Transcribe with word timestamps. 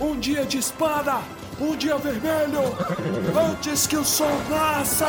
Um 0.00 0.18
dia 0.18 0.46
de 0.46 0.56
espada! 0.56 1.20
Um 1.60 1.76
dia 1.76 1.98
vermelho! 1.98 2.62
Antes 3.50 3.86
que 3.86 3.98
o 3.98 4.02
sol 4.02 4.30
nasça! 4.48 5.06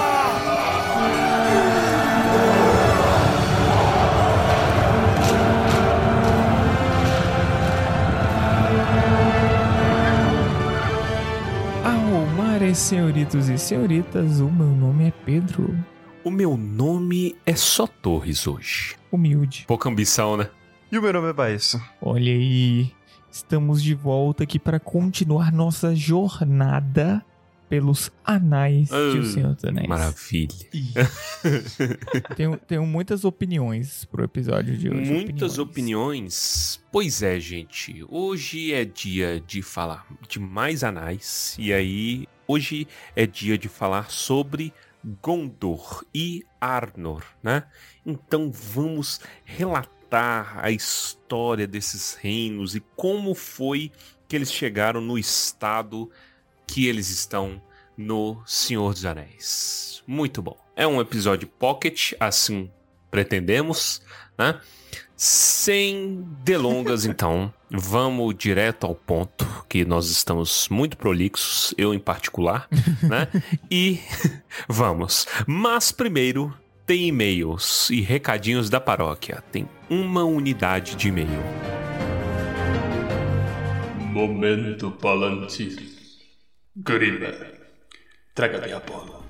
Almares, 11.85 12.77
senhoritos 12.77 13.47
e 13.47 13.57
senhoritas, 13.57 14.41
o 14.41 14.51
meu 14.51 14.67
nome 14.67 15.07
é 15.07 15.13
Pedro. 15.25 15.73
O 16.21 16.29
meu 16.29 16.57
nome 16.57 17.37
é 17.45 17.55
só 17.55 17.87
Torres 17.87 18.45
hoje. 18.45 18.97
Humilde. 19.09 19.63
Pouca 19.67 19.87
ambição, 19.87 20.35
né? 20.35 20.49
E 20.91 20.97
o 20.97 21.01
meu 21.01 21.13
nome 21.13 21.29
é 21.29 21.33
Baesso. 21.33 21.81
Olha 22.01 22.33
aí, 22.33 22.91
estamos 23.31 23.81
de 23.81 23.95
volta 23.95 24.43
aqui 24.43 24.59
para 24.59 24.79
continuar 24.79 25.51
nossa 25.51 25.95
jornada 25.95 27.25
pelos 27.69 28.11
anais 28.25 28.89
de 28.89 29.19
O 29.19 29.25
Senhor 29.25 29.55
dos 29.55 29.63
Anéis. 29.63 29.87
Maravilha. 29.87 30.49
Tenho, 32.35 32.57
tenho 32.57 32.85
muitas 32.85 33.23
opiniões 33.23 34.03
pro 34.03 34.25
episódio 34.25 34.77
de 34.77 34.89
hoje. 34.89 35.09
Muitas 35.09 35.57
opiniões. 35.57 36.83
Pois 36.91 37.23
é, 37.23 37.39
gente. 37.39 38.05
Hoje 38.09 38.73
é 38.73 38.83
dia 38.83 39.39
de 39.39 39.61
falar 39.61 40.05
de 40.27 40.37
mais 40.37 40.83
anais. 40.83 41.55
E 41.57 41.71
aí, 41.71 42.27
hoje 42.45 42.85
é 43.15 43.25
dia 43.25 43.57
de 43.57 43.69
falar 43.69 44.11
sobre 44.11 44.73
Gondor 45.21 46.03
e 46.13 46.43
Arnor, 46.59 47.23
né? 47.41 47.63
Então 48.05 48.51
vamos 48.51 49.21
relatar 49.45 50.00
a 50.11 50.71
história 50.71 51.67
desses 51.67 52.15
reinos 52.15 52.75
e 52.75 52.79
como 52.95 53.33
foi 53.33 53.91
que 54.27 54.35
eles 54.35 54.51
chegaram 54.51 55.01
no 55.01 55.17
estado 55.17 56.09
que 56.67 56.87
eles 56.87 57.09
estão 57.09 57.61
no 57.97 58.41
Senhor 58.45 58.93
dos 58.93 59.05
Anéis. 59.05 60.03
Muito 60.07 60.41
bom. 60.41 60.57
É 60.75 60.87
um 60.87 60.99
episódio 60.99 61.47
pocket, 61.47 62.13
assim 62.19 62.69
pretendemos, 63.11 64.01
né? 64.37 64.59
Sem 65.15 66.25
delongas, 66.43 67.05
então, 67.05 67.53
vamos 67.69 68.33
direto 68.35 68.87
ao 68.87 68.95
ponto, 68.95 69.45
que 69.69 69.85
nós 69.85 70.09
estamos 70.09 70.67
muito 70.69 70.97
prolixos, 70.97 71.75
eu 71.77 71.93
em 71.93 71.99
particular, 71.99 72.67
né? 73.03 73.27
E 73.69 73.99
vamos. 74.67 75.27
Mas 75.45 75.91
primeiro, 75.91 76.53
tem 76.91 77.07
e-mails 77.07 77.89
e 77.89 78.01
recadinhos 78.01 78.69
da 78.69 78.77
paróquia. 78.77 79.41
Tem 79.49 79.65
uma 79.89 80.25
unidade 80.25 80.93
de 80.97 81.07
e-mail. 81.07 81.29
Momento 84.11 84.91
Palantir. 84.91 85.81
Grima, 86.75 87.33
traga-me 88.35 88.73
a 88.73 88.79
bola. 88.81 89.21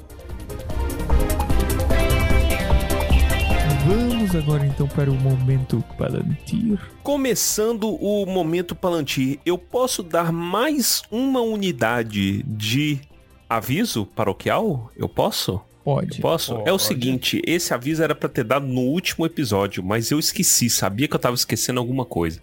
Vamos 3.86 4.36
agora 4.36 4.66
então 4.66 4.88
para 4.88 5.12
o 5.12 5.14
momento 5.14 5.84
Palantir. 6.00 6.80
Começando 7.04 7.94
o 7.94 8.26
momento 8.26 8.74
Palantir, 8.74 9.40
eu 9.46 9.60
posso 9.60 10.02
dar 10.02 10.32
mais 10.32 11.04
uma 11.12 11.42
unidade 11.42 12.42
de 12.42 13.00
aviso 13.48 14.04
paroquial? 14.04 14.92
Eu 14.98 15.08
posso? 15.08 15.62
Pode. 15.84 16.18
Eu 16.18 16.22
posso? 16.22 16.62
É 16.66 16.72
o 16.72 16.78
seguinte, 16.78 17.42
esse 17.46 17.74
aviso 17.74 18.04
era 18.04 18.14
pra 18.14 18.30
ter 18.30 18.44
dado 18.44 18.68
no 18.68 18.82
último 18.82 19.26
episódio, 19.26 19.84
mas 19.84 20.12
eu 20.12 20.20
esqueci, 20.20 20.70
sabia 20.70 21.08
que 21.08 21.16
eu 21.16 21.20
tava 21.20 21.36
esquecendo 21.36 21.80
alguma 21.80 22.06
coisa. 22.06 22.40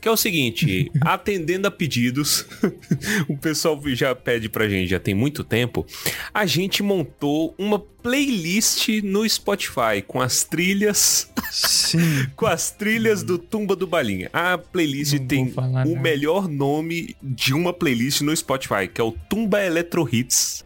Que 0.00 0.08
é 0.08 0.10
o 0.10 0.16
seguinte, 0.16 0.90
atendendo 1.02 1.66
a 1.66 1.70
pedidos, 1.70 2.46
o 3.28 3.36
pessoal 3.36 3.80
já 3.88 4.14
pede 4.14 4.48
pra 4.48 4.68
gente, 4.68 4.88
já 4.88 5.00
tem 5.00 5.14
muito 5.14 5.42
tempo, 5.42 5.86
a 6.32 6.46
gente 6.46 6.82
montou 6.82 7.54
uma 7.58 7.82
playlist 8.02 8.88
no 9.02 9.28
Spotify 9.28 10.02
com 10.06 10.20
as 10.20 10.44
trilhas, 10.44 11.30
com 12.36 12.46
as 12.46 12.70
trilhas 12.70 13.22
do 13.22 13.38
Tumba 13.38 13.74
do 13.74 13.86
Balinha. 13.86 14.30
A 14.32 14.56
playlist 14.56 15.14
Não 15.14 15.26
tem 15.26 15.52
o 15.54 15.60
nada. 15.60 16.00
melhor 16.00 16.48
nome 16.48 17.16
de 17.22 17.52
uma 17.52 17.72
playlist 17.72 18.20
no 18.22 18.34
Spotify, 18.34 18.88
que 18.92 19.00
é 19.00 19.04
o 19.04 19.12
Tumba 19.28 19.62
Electro 19.62 20.08
Hits. 20.10 20.64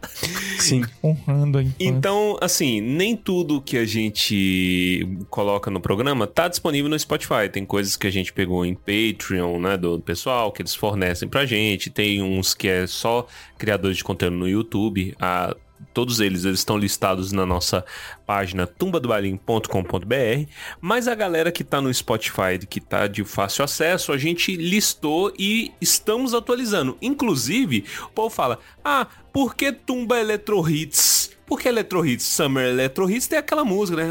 Sim. 0.59 0.83
Honrando 1.03 1.57
a 1.57 1.63
infância. 1.63 1.85
Então, 1.85 2.37
assim, 2.39 2.79
nem 2.79 3.17
tudo 3.17 3.61
que 3.61 3.77
a 3.77 3.85
gente 3.85 5.07
coloca 5.29 5.71
no 5.71 5.81
programa 5.81 6.27
tá 6.27 6.47
disponível 6.47 6.89
no 6.89 6.97
Spotify. 6.97 7.49
Tem 7.51 7.65
coisas 7.65 7.97
que 7.97 8.07
a 8.07 8.11
gente 8.11 8.31
pegou 8.31 8.65
em 8.65 8.75
Patreon, 8.75 9.13
né, 9.59 9.77
do 9.77 9.99
pessoal, 9.99 10.51
que 10.51 10.61
eles 10.61 10.75
fornecem 10.75 11.27
pra 11.27 11.45
gente. 11.45 11.89
Tem 11.89 12.21
uns 12.21 12.53
que 12.53 12.67
é 12.67 12.87
só 12.87 13.27
criadores 13.57 13.97
de 13.97 14.03
conteúdo 14.03 14.35
no 14.35 14.47
YouTube. 14.47 15.15
Ah, 15.19 15.55
todos 15.93 16.19
eles, 16.19 16.45
eles 16.45 16.59
estão 16.59 16.77
listados 16.77 17.31
na 17.31 17.45
nossa 17.45 17.85
página 18.25 18.65
tumbadobalim.com.br. 18.65 20.49
Mas 20.81 21.07
a 21.07 21.15
galera 21.15 21.51
que 21.51 21.63
tá 21.63 21.81
no 21.81 21.93
Spotify, 21.93 22.57
que 22.67 22.79
tá 22.79 23.07
de 23.07 23.23
fácil 23.23 23.63
acesso, 23.63 24.11
a 24.11 24.17
gente 24.17 24.55
listou 24.55 25.33
e 25.37 25.71
estamos 25.81 26.33
atualizando. 26.33 26.97
Inclusive, 27.01 27.85
o 28.05 28.09
povo 28.09 28.29
fala: 28.29 28.59
Ah, 28.83 29.07
por 29.31 29.55
que 29.55 29.71
Tumba 29.71 30.19
Electro 30.19 30.67
Hits? 30.69 31.22
Porque 31.53 31.69
Electro 31.69 32.03
Hits, 32.03 32.25
Summer 32.25 32.65
Electro 32.65 33.07
Hits 33.09 33.27
tem 33.27 33.37
aquela 33.37 33.63
música, 33.63 34.03
né? 34.03 34.09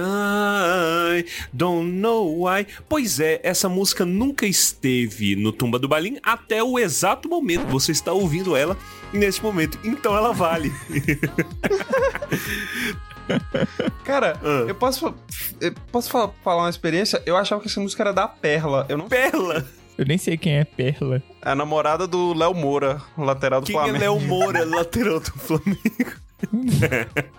I 1.19 1.27
don't 1.53 1.91
know 1.91 2.45
why. 2.47 2.65
Pois 2.89 3.19
é, 3.19 3.41
essa 3.43 3.69
música 3.69 4.05
nunca 4.07 4.47
esteve 4.47 5.35
no 5.35 5.51
Tumba 5.51 5.77
do 5.77 5.89
Balim 5.89 6.19
até 6.23 6.63
o 6.63 6.79
exato 6.79 7.29
momento. 7.29 7.67
Você 7.67 7.91
está 7.91 8.13
ouvindo 8.13 8.55
ela 8.55 8.79
neste 9.13 9.43
momento. 9.43 9.77
Então 9.83 10.17
ela 10.17 10.33
vale. 10.33 10.73
Cara, 14.05 14.39
Ah. 14.43 14.65
eu 14.69 14.75
posso, 14.77 15.13
eu 15.61 15.75
posso 15.91 16.11
fa- 16.11 16.31
falar 16.45 16.63
uma 16.65 16.71
experiência? 16.71 17.21
Eu 17.27 17.37
achava 17.37 17.61
que 17.61 17.67
essa 17.69 17.81
música 17.81 18.03
era 18.05 18.13
da 18.13 18.29
Perla. 18.29 18.87
Eu 18.89 18.97
não 18.97 19.09
Perla! 19.09 19.67
Eu 19.99 20.07
nem 20.07 20.17
sei 20.17 20.37
quem 20.37 20.59
é 20.59 20.65
Perla. 20.65 21.21
É 21.45 21.51
a 21.51 21.55
namorada 21.57 22.07
do 22.07 22.33
Léo 22.35 22.55
Moura, 22.55 23.03
lateral 23.19 23.61
do 23.61 23.67
Quem 23.67 23.77
é 23.77 23.81
Flamengo. 23.83 23.99
Léo 24.01 24.21
Moura, 24.21 24.65
lateral 24.65 25.19
do 25.21 25.33
Flamengo? 25.33 26.22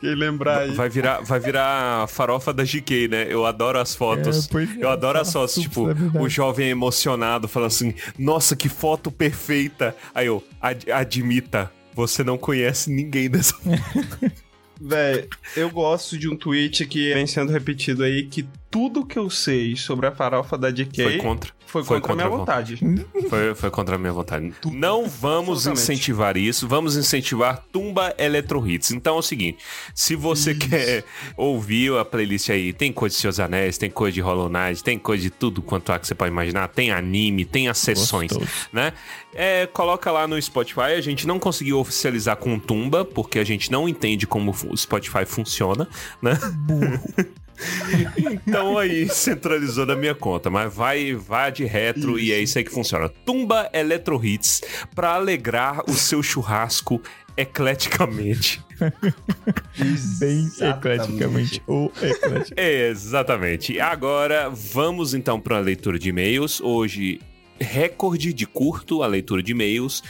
Quem 0.00 0.14
lembrar 0.14 0.60
aí. 0.60 0.72
Vai 0.74 0.88
virar, 0.88 1.20
vai 1.20 1.40
virar 1.40 2.06
farofa 2.08 2.52
da 2.52 2.64
GK, 2.64 3.08
né? 3.08 3.26
Eu 3.28 3.46
adoro 3.46 3.78
as 3.78 3.94
fotos. 3.94 4.48
É, 4.54 4.62
é, 4.62 4.84
eu 4.84 4.90
adoro 4.90 5.18
as 5.18 5.32
fotos, 5.32 5.54
tipo, 5.54 5.88
é 5.90 5.94
o 6.20 6.28
jovem 6.28 6.68
emocionado 6.68 7.48
falando 7.48 7.68
assim: 7.68 7.94
Nossa, 8.18 8.54
que 8.54 8.68
foto 8.68 9.10
perfeita. 9.10 9.96
Aí 10.14 10.26
eu, 10.26 10.44
ad- 10.60 10.90
admita, 10.92 11.72
você 11.94 12.22
não 12.22 12.36
conhece 12.36 12.90
ninguém 12.90 13.30
dessa 13.30 13.54
Véi, 14.84 15.28
eu 15.56 15.70
gosto 15.70 16.18
de 16.18 16.28
um 16.28 16.36
tweet 16.36 16.84
que 16.86 17.14
vem 17.14 17.26
sendo 17.26 17.52
repetido 17.52 18.02
aí 18.02 18.24
que 18.26 18.44
tudo 18.68 19.06
que 19.06 19.16
eu 19.16 19.30
sei 19.30 19.76
sobre 19.76 20.08
a 20.08 20.12
farofa 20.12 20.58
da 20.58 20.70
DK 20.70 21.02
Foi 21.04 21.16
contra. 21.18 21.52
Foi 21.72 21.82
foi 21.82 22.00
contra 22.02 22.12
a 22.12 22.16
minha 22.16 22.28
contra 22.28 22.54
a 22.54 22.58
vontade. 22.58 23.06
Foi, 23.32 23.54
foi 23.54 23.70
contra 23.70 23.94
a 23.94 23.98
minha 23.98 24.12
vontade. 24.12 24.52
Não 24.66 25.08
vamos 25.08 25.66
incentivar 25.66 26.36
isso, 26.36 26.68
vamos 26.68 26.96
incentivar 26.96 27.64
Tumba 27.72 28.14
Electro 28.18 28.66
Hits. 28.68 28.90
Então 28.90 29.16
é 29.16 29.18
o 29.18 29.22
seguinte: 29.22 29.58
se 29.94 30.14
você 30.14 30.54
quer 30.54 31.04
ouvir 31.34 31.96
a 31.96 32.04
playlist 32.04 32.50
aí, 32.50 32.72
tem 32.74 32.92
coisa 32.92 33.14
de 33.14 33.20
Seus 33.20 33.40
Anéis, 33.40 33.78
tem 33.78 33.88
coisa 33.88 34.12
de 34.12 34.20
Hollow 34.20 34.50
Knight, 34.50 34.84
tem 34.84 34.98
coisa 34.98 35.22
de 35.22 35.30
tudo 35.30 35.62
quanto 35.62 35.92
há 35.92 35.98
que 35.98 36.06
você 36.06 36.14
pode 36.14 36.30
imaginar, 36.30 36.68
tem 36.68 36.90
anime, 36.90 37.44
tem 37.44 37.68
as 37.68 37.78
sessões, 37.78 38.32
né? 38.70 38.92
É, 39.34 39.66
coloca 39.66 40.10
lá 40.10 40.28
no 40.28 40.40
Spotify. 40.40 40.92
A 40.96 41.00
gente 41.00 41.26
não 41.26 41.38
conseguiu 41.38 41.78
oficializar 41.78 42.36
com 42.36 42.58
Tumba, 42.58 43.04
porque 43.04 43.38
a 43.38 43.44
gente 43.44 43.72
não 43.72 43.88
entende 43.88 44.26
como 44.26 44.54
o 44.68 44.76
Spotify 44.76 45.24
funciona, 45.24 45.88
né? 46.20 46.38
Então 48.46 48.78
aí 48.78 49.08
centralizou 49.08 49.86
na 49.86 49.94
minha 49.94 50.14
conta, 50.14 50.50
mas 50.50 50.72
vai, 50.72 51.14
vai 51.14 51.52
de 51.52 51.64
retro 51.64 52.18
e 52.18 52.32
é 52.32 52.38
isso 52.38 52.58
aí 52.58 52.64
que 52.64 52.70
funciona. 52.70 53.08
Tumba 53.08 53.68
Electro 53.72 54.24
Hits 54.24 54.62
pra 54.94 55.14
alegrar 55.14 55.82
o 55.88 55.94
seu 55.94 56.22
churrasco 56.22 57.00
ecleticamente. 57.36 58.62
Bem 60.18 60.44
Exatamente. 60.44 60.64
ecleticamente. 60.64 61.62
Ou 61.66 61.92
ecleticamente. 62.02 62.54
Exatamente. 62.60 63.80
Agora 63.80 64.50
vamos 64.50 65.14
então 65.14 65.40
para 65.40 65.56
a 65.56 65.60
leitura 65.60 65.98
de 65.98 66.08
e-mails. 66.08 66.60
Hoje, 66.60 67.20
recorde 67.60 68.32
de 68.32 68.46
curto 68.46 69.02
a 69.02 69.06
leitura 69.06 69.42
de 69.42 69.52
e-mails. 69.52 70.02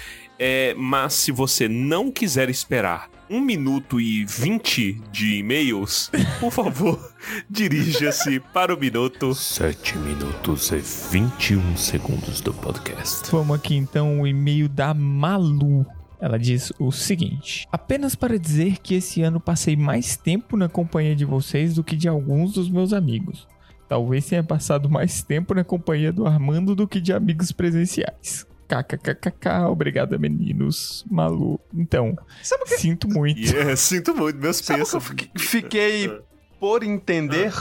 É, 0.45 0.75
mas 0.75 1.15
se 1.15 1.31
você 1.31 1.69
não 1.69 2.11
quiser 2.11 2.51
esperar 2.51 3.09
1 3.31 3.41
minuto 3.41 4.01
e 4.01 4.25
20 4.25 5.01
de 5.13 5.37
e-mails, 5.37 6.11
por 6.41 6.51
favor, 6.51 7.15
dirija-se 7.49 8.41
para 8.53 8.75
o 8.75 8.77
minuto 8.77 9.37
7 9.37 9.97
minutos 9.99 10.73
e 10.73 10.79
21 11.13 11.77
segundos 11.77 12.41
do 12.41 12.53
podcast. 12.53 13.31
Vamos 13.31 13.55
aqui 13.55 13.77
então 13.77 14.21
o 14.21 14.27
e-mail 14.27 14.69
da 14.69 14.93
Malu. 14.93 15.87
Ela 16.21 16.41
diz 16.41 16.73
o 16.77 16.91
seguinte: 16.91 17.69
apenas 17.71 18.17
para 18.17 18.37
dizer 18.37 18.79
que 18.79 18.97
esse 18.97 19.23
ano 19.23 19.39
passei 19.39 19.77
mais 19.77 20.17
tempo 20.17 20.57
na 20.57 20.69
companhia 20.69 21.15
de 21.15 21.25
vocês 21.25 21.75
do 21.75 21.85
que 21.85 21.95
de 21.95 22.09
alguns 22.09 22.55
dos 22.55 22.69
meus 22.69 22.93
amigos. 22.93 23.47
Talvez 23.89 24.27
tenha 24.27 24.43
passado 24.43 24.91
mais 24.91 25.23
tempo 25.23 25.55
na 25.55 25.63
companhia 25.63 26.13
do 26.13 26.27
Armando 26.27 26.75
do 26.75 26.89
que 26.89 27.01
de 27.01 27.13
amigos 27.13 27.53
presenciais. 27.53 28.45
KKKKK, 28.83 29.67
obrigada 29.69 30.17
meninos, 30.19 31.05
Malu. 31.11 31.61
Então, 31.75 32.17
Sabe 32.43 32.63
o 32.63 32.67
que, 32.67 32.77
sinto 32.79 33.09
muito. 33.09 33.41
Yeah, 33.53 33.77
sinto 33.77 34.15
muito, 34.15 34.39
meus 34.39 34.61
o 34.61 34.65
que 34.65 34.73
eu 34.73 34.77
pensos. 34.77 35.05
fiquei, 35.05 35.31
fiquei 35.39 36.19
por 36.59 36.83
entender? 36.83 37.53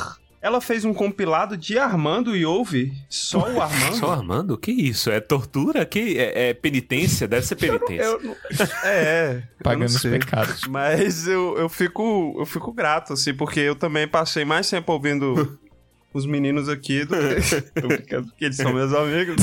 Ela 0.41 0.59
fez 0.59 0.83
um 0.85 0.91
compilado 0.93 1.55
de 1.55 1.77
Armando 1.77 2.35
e 2.35 2.43
ouve 2.43 2.91
só 3.07 3.47
o 3.51 3.61
Armando. 3.61 3.95
Só 3.95 4.09
Armando? 4.11 4.57
Que 4.57 4.71
isso? 4.71 5.11
É 5.11 5.19
tortura? 5.19 5.85
Que 5.85 6.17
é, 6.17 6.49
é 6.49 6.53
penitência? 6.55 7.27
Deve 7.27 7.45
ser 7.45 7.55
penitência. 7.57 8.03
Eu 8.05 8.19
não- 8.23 8.35
É, 8.83 9.43
eu 9.59 9.63
Pagando 9.63 9.79
não 9.81 9.85
os 9.85 10.01
sei. 10.01 10.11
pecados. 10.17 10.61
Mas 10.67 11.27
eu, 11.27 11.55
eu, 11.59 11.69
fico, 11.69 12.35
eu 12.39 12.45
fico 12.47 12.73
grato, 12.73 13.13
assim, 13.13 13.35
porque 13.35 13.59
eu 13.59 13.75
também 13.75 14.07
passei 14.07 14.43
mais 14.43 14.67
tempo 14.67 14.91
ouvindo 14.91 15.59
os 16.11 16.25
meninos 16.25 16.67
aqui 16.69 17.05
do 17.05 17.15
que, 17.15 17.81
Tô 17.81 17.87
brincando, 17.87 18.27
porque 18.29 18.45
eles 18.45 18.57
são 18.57 18.73
meus 18.73 18.91
amigos. 18.95 19.35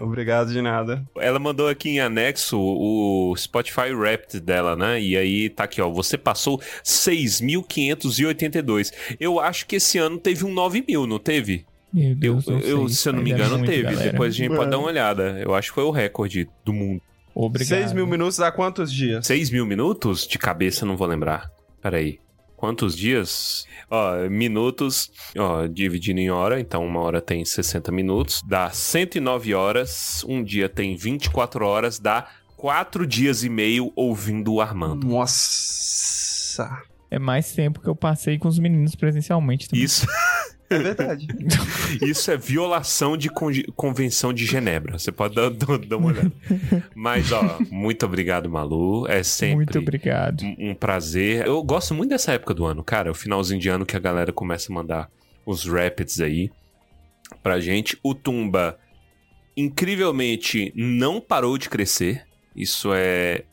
Obrigado 0.00 0.52
de 0.52 0.60
nada. 0.62 1.04
Ela 1.18 1.38
mandou 1.38 1.68
aqui 1.68 1.90
em 1.90 2.00
anexo 2.00 2.58
o 2.58 3.34
Spotify 3.36 3.92
Wrapped 3.92 4.40
dela, 4.40 4.74
né? 4.76 5.00
E 5.00 5.16
aí 5.16 5.48
tá 5.48 5.64
aqui, 5.64 5.80
ó. 5.80 5.88
Você 5.90 6.16
passou 6.18 6.60
6.582. 6.84 8.92
Eu 9.18 9.40
acho 9.40 9.66
que 9.66 9.76
esse 9.76 9.98
ano 9.98 10.18
teve 10.18 10.44
um 10.44 10.52
9 10.52 10.84
mil, 10.86 11.06
não 11.06 11.18
teve? 11.18 11.64
Meu 11.92 12.10
Eu, 12.10 12.14
Deus, 12.16 12.46
não 12.46 12.58
eu, 12.60 12.88
se 12.88 13.08
eu 13.08 13.12
não 13.12 13.22
me 13.22 13.30
engano, 13.30 13.58
muito, 13.58 13.70
teve. 13.70 13.82
galera. 13.84 14.10
Depois 14.12 14.34
a 14.34 14.36
gente 14.36 14.48
pode 14.48 14.58
Mano. 14.60 14.70
dar 14.70 14.78
uma 14.78 14.88
olhada. 14.88 15.38
Eu 15.40 15.54
acho 15.54 15.68
que 15.70 15.74
foi 15.74 15.84
o 15.84 15.90
recorde 15.90 16.48
do 16.64 16.72
mundo. 16.72 17.00
Obrigado. 17.34 17.78
6 17.80 17.92
mil 17.92 18.06
minutos 18.06 18.38
dá 18.38 18.50
quantos 18.50 18.90
dias? 18.92 19.26
6 19.26 19.50
mil 19.50 19.66
minutos? 19.66 20.26
De 20.26 20.38
cabeça 20.38 20.84
eu 20.84 20.88
não 20.88 20.96
vou 20.96 21.06
lembrar. 21.06 21.50
Peraí. 21.82 22.18
Quantos 22.56 22.96
dias? 22.96 23.66
Ó, 23.88 24.28
minutos, 24.28 25.10
ó, 25.38 25.66
dividindo 25.66 26.20
em 26.20 26.30
hora, 26.30 26.58
então 26.58 26.84
uma 26.84 27.00
hora 27.00 27.20
tem 27.20 27.44
60 27.44 27.92
minutos, 27.92 28.42
dá 28.44 28.68
109 28.68 29.54
horas, 29.54 30.24
um 30.28 30.42
dia 30.42 30.68
tem 30.68 30.96
24 30.96 31.64
horas, 31.64 32.00
dá 32.00 32.26
4 32.56 33.06
dias 33.06 33.44
e 33.44 33.48
meio 33.48 33.92
ouvindo 33.94 34.54
o 34.54 34.60
Armando. 34.60 35.06
Nossa. 35.06 36.68
É 37.08 37.18
mais 37.18 37.52
tempo 37.52 37.80
que 37.80 37.86
eu 37.86 37.94
passei 37.94 38.38
com 38.38 38.48
os 38.48 38.58
meninos 38.58 38.96
presencialmente 38.96 39.68
também. 39.68 39.84
Isso, 39.84 40.06
É 40.68 40.78
verdade. 40.78 41.26
isso 42.02 42.30
é 42.30 42.36
violação 42.36 43.16
de 43.16 43.28
con- 43.30 43.52
convenção 43.76 44.32
de 44.32 44.44
Genebra. 44.44 44.98
Você 44.98 45.12
pode 45.12 45.34
dar, 45.34 45.48
dar- 45.50 45.78
dar 45.78 45.96
uma 45.96 46.08
olhada. 46.08 46.32
Mas, 46.94 47.30
ó, 47.32 47.58
muito 47.70 48.04
obrigado, 48.04 48.48
Malu. 48.50 49.06
É 49.08 49.22
sempre 49.22 49.56
Muito 49.56 49.78
obrigado. 49.78 50.42
um, 50.42 50.70
um 50.70 50.74
prazer. 50.74 51.46
Eu 51.46 51.62
gosto 51.62 51.94
muito 51.94 52.10
dessa 52.10 52.32
época 52.32 52.52
do 52.54 52.64
ano, 52.64 52.82
cara. 52.82 53.10
O 53.10 53.14
finalzinho 53.14 53.60
de 53.60 53.68
ano 53.68 53.86
que 53.86 53.96
a 53.96 54.00
galera 54.00 54.32
começa 54.32 54.72
a 54.72 54.74
mandar 54.74 55.10
os 55.44 55.64
rapids 55.66 56.20
aí 56.20 56.50
pra 57.42 57.60
gente. 57.60 57.96
O 58.02 58.14
Tumba, 58.14 58.76
incrivelmente, 59.56 60.72
não 60.74 61.20
parou 61.20 61.56
de 61.58 61.68
crescer. 61.68 62.24
Isso 62.54 62.90
é 62.94 63.44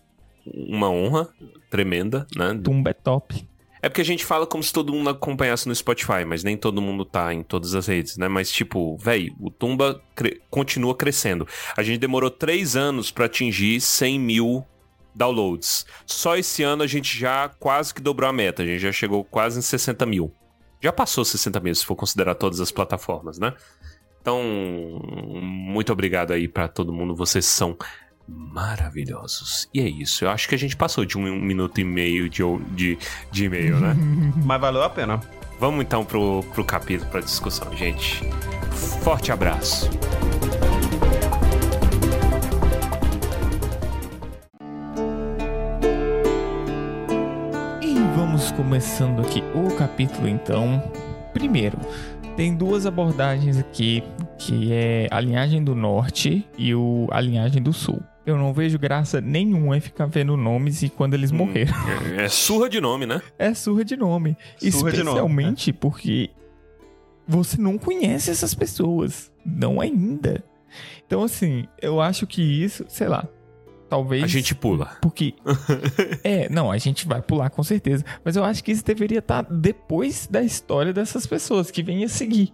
uma 0.46 0.90
honra 0.90 1.30
tremenda, 1.70 2.26
né? 2.36 2.60
Tumba 2.64 2.90
é 2.90 2.94
top. 2.94 3.48
É 3.84 3.90
porque 3.90 4.00
a 4.00 4.06
gente 4.06 4.24
fala 4.24 4.48
como 4.48 4.64
se 4.64 4.72
todo 4.72 4.94
mundo 4.94 5.10
acompanhasse 5.10 5.68
no 5.68 5.76
Spotify, 5.76 6.24
mas 6.26 6.42
nem 6.42 6.56
todo 6.56 6.82
mundo 6.82 7.04
tá 7.04 7.34
em 7.34 7.44
todas 7.44 7.76
as 7.76 7.86
redes, 7.88 8.16
né? 8.16 8.30
Mas, 8.30 8.50
tipo, 8.50 8.96
véi, 8.98 9.30
o 9.38 9.52
Tumba 9.52 10.02
cre- 10.16 10.42
continua 10.50 10.96
crescendo. 10.96 11.46
A 11.76 11.84
gente 11.84 12.00
demorou 12.00 12.30
três 12.32 12.78
anos 12.78 13.12
pra 13.12 13.26
atingir 13.26 13.82
100 13.82 14.18
mil 14.18 14.66
downloads. 15.14 15.86
Só 16.06 16.38
esse 16.38 16.64
ano 16.64 16.82
a 16.84 16.88
gente 16.88 17.20
já 17.20 17.50
quase 17.60 17.94
que 17.94 18.02
dobrou 18.02 18.30
a 18.30 18.32
meta. 18.32 18.64
A 18.64 18.66
gente 18.66 18.80
já 18.80 18.92
chegou 18.94 19.22
quase 19.26 19.60
em 19.60 19.62
60 19.62 20.06
mil. 20.06 20.34
Já 20.82 20.94
passou 20.94 21.26
60 21.26 21.60
mil, 21.60 21.76
se 21.76 21.86
for 21.86 21.98
considerar 21.98 22.36
todas 22.36 22.62
as 22.62 22.72
plataformas, 22.72 23.38
né? 23.38 23.54
Então, 24.22 24.42
muito 24.42 25.92
obrigado 25.92 26.32
aí 26.32 26.48
pra 26.48 26.70
todo 26.70 26.94
mundo. 26.94 27.14
Vocês 27.18 27.44
são 27.44 27.78
maravilhosos. 28.28 29.68
E 29.74 29.80
é 29.80 29.88
isso. 29.88 30.26
Eu 30.26 30.30
acho 30.30 30.48
que 30.48 30.56
a 30.56 30.58
gente 30.58 30.76
passou 30.76 31.06
de 31.06 31.18
um, 31.18 31.26
um 31.26 31.42
minuto 31.42 31.80
e 31.80 31.84
meio 31.84 32.30
de, 32.30 32.44
de, 32.72 32.98
de 33.32 33.46
e-mail, 33.46 33.80
né? 33.80 33.96
Mas 34.44 34.62
valeu 34.62 34.84
a 34.84 34.90
pena. 34.90 35.20
Vamos 35.60 35.84
então 35.84 36.04
pro, 36.04 36.44
pro 36.54 36.64
capítulo, 36.64 37.10
pra 37.10 37.22
discussão, 37.22 37.76
gente. 37.76 38.22
Forte 39.04 39.32
abraço. 39.32 39.90
E 47.82 47.96
vamos 48.16 48.52
começando 48.52 49.22
aqui 49.22 49.44
o 49.54 49.76
capítulo 49.76 50.28
então. 50.28 50.84
Primeiro, 51.34 51.78
tem 52.36 52.56
duas 52.56 52.86
abordagens 52.86 53.58
aqui, 53.58 54.04
que 54.38 54.74
é 54.74 55.08
a 55.12 55.20
linhagem 55.20 55.64
do 55.64 55.76
norte 55.76 56.48
e 56.58 56.74
o, 56.74 57.08
a 57.12 57.22
linhagem 57.22 57.62
do 57.62 57.72
sul. 57.72 58.02
Eu 58.26 58.38
não 58.38 58.54
vejo 58.54 58.80
graça 58.80 59.20
nenhuma 59.20 59.78
em 59.78 59.82
ficar 59.82 60.06
vendo 60.06 60.38
nomes 60.38 60.82
e 60.82 60.90
quando 60.90 61.14
eles 61.14 61.32
morreram. 61.32 61.74
É, 62.18 62.24
é 62.26 62.30
surra 62.30 62.70
de 62.70 62.80
nome, 62.80 63.06
né? 63.06 63.22
É 63.38 63.54
surra 63.54 63.84
de 63.84 63.98
nome. 63.98 64.38
Surra 64.58 64.92
de 64.92 65.04
nome, 65.04 65.10
Especialmente 65.10 65.74
porque 65.74 66.30
você 67.28 67.60
não 67.60 67.78
conhece 67.78 68.32
essas 68.32 68.54
pessoas. 68.54 69.32
Não 69.46 69.82
ainda. 69.82 70.44
Então, 71.06 71.24
assim, 71.24 71.68
eu 71.82 72.00
acho 72.00 72.26
que 72.26 72.42
isso, 72.42 72.86
sei 72.88 73.08
lá. 73.08 73.28
Talvez. 73.90 74.24
A 74.24 74.28
gente 74.28 74.56
pula. 74.56 74.98
Porque. 75.02 75.36
é, 76.24 76.50
não, 76.50 76.72
a 76.72 76.78
gente 76.78 77.06
vai 77.08 77.22
pular 77.22 77.50
com 77.50 77.62
certeza. 77.62 78.04
Mas 78.24 78.36
eu 78.36 78.44
acho 78.44 78.64
que 78.64 78.72
isso 78.72 78.84
deveria 78.84 79.20
estar 79.20 79.44
depois 79.44 80.28
da 80.28 80.42
história 80.42 80.94
dessas 80.94 81.28
pessoas 81.28 81.70
que 81.70 81.84
vem 81.84 82.04
a 82.04 82.10
seguir. 82.10 82.52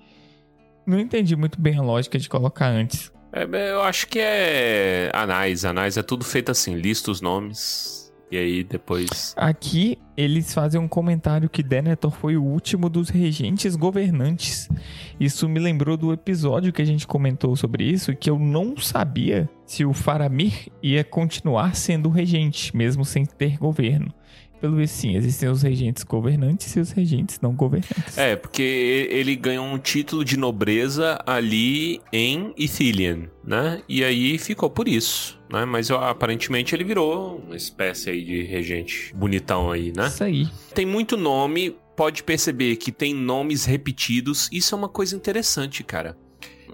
Não 0.85 0.99
entendi 0.99 1.35
muito 1.35 1.61
bem 1.61 1.77
a 1.77 1.81
lógica 1.81 2.17
de 2.17 2.27
colocar 2.27 2.67
antes. 2.67 3.11
É, 3.31 3.43
eu 3.71 3.81
acho 3.81 4.07
que 4.07 4.19
é 4.19 5.11
anais. 5.13 5.65
Anais 5.65 5.97
é 5.97 6.03
tudo 6.03 6.23
feito 6.23 6.51
assim. 6.51 6.75
Lista 6.75 7.11
os 7.11 7.21
nomes. 7.21 7.99
E 8.31 8.37
aí 8.37 8.63
depois. 8.63 9.33
Aqui 9.35 9.97
eles 10.15 10.53
fazem 10.53 10.79
um 10.79 10.87
comentário 10.87 11.49
que 11.49 11.63
Denethor 11.63 12.11
foi 12.11 12.37
o 12.37 12.43
último 12.43 12.87
dos 12.87 13.09
regentes 13.09 13.75
governantes. 13.75 14.69
Isso 15.19 15.49
me 15.49 15.59
lembrou 15.59 15.97
do 15.97 16.13
episódio 16.13 16.71
que 16.71 16.81
a 16.81 16.85
gente 16.85 17.07
comentou 17.07 17.55
sobre 17.55 17.83
isso, 17.83 18.15
que 18.15 18.29
eu 18.29 18.37
não 18.37 18.77
sabia 18.77 19.49
se 19.65 19.83
o 19.83 19.93
Faramir 19.93 20.67
ia 20.81 21.03
continuar 21.03 21.75
sendo 21.75 22.09
regente, 22.09 22.75
mesmo 22.75 23.03
sem 23.03 23.25
ter 23.25 23.57
governo. 23.57 24.13
Pelo 24.59 24.75
visto, 24.75 24.95
sim, 24.95 25.15
existem 25.15 25.47
os 25.47 25.61
regentes 25.61 26.03
governantes 26.03 26.75
e 26.75 26.79
os 26.79 26.91
regentes 26.91 27.39
não 27.39 27.53
governantes. 27.53 28.17
É, 28.17 28.35
porque 28.35 29.07
ele 29.09 29.35
ganhou 29.35 29.65
um 29.65 29.77
título 29.77 30.25
de 30.25 30.35
nobreza 30.35 31.17
ali 31.25 32.01
em 32.11 32.53
Ithilien, 32.57 33.29
né? 33.43 33.81
E 33.87 34.03
aí 34.03 34.37
ficou 34.37 34.69
por 34.69 34.87
isso, 34.87 35.39
né? 35.51 35.63
Mas 35.63 35.89
aparentemente 35.89 36.75
ele 36.75 36.83
virou 36.83 37.41
uma 37.45 37.55
espécie 37.55 38.09
aí 38.09 38.23
de 38.23 38.43
regente 38.43 39.13
bonitão 39.15 39.71
aí, 39.71 39.93
né? 39.95 40.07
Isso 40.07 40.23
aí. 40.23 40.47
Tem 40.75 40.85
muito 40.85 41.15
nome, 41.15 41.77
pode 41.95 42.21
perceber 42.23 42.75
que 42.75 42.91
tem 42.91 43.13
nomes 43.13 43.63
repetidos. 43.63 44.49
Isso 44.51 44.75
é 44.75 44.77
uma 44.77 44.89
coisa 44.89 45.15
interessante, 45.15 45.83
cara. 45.83 46.17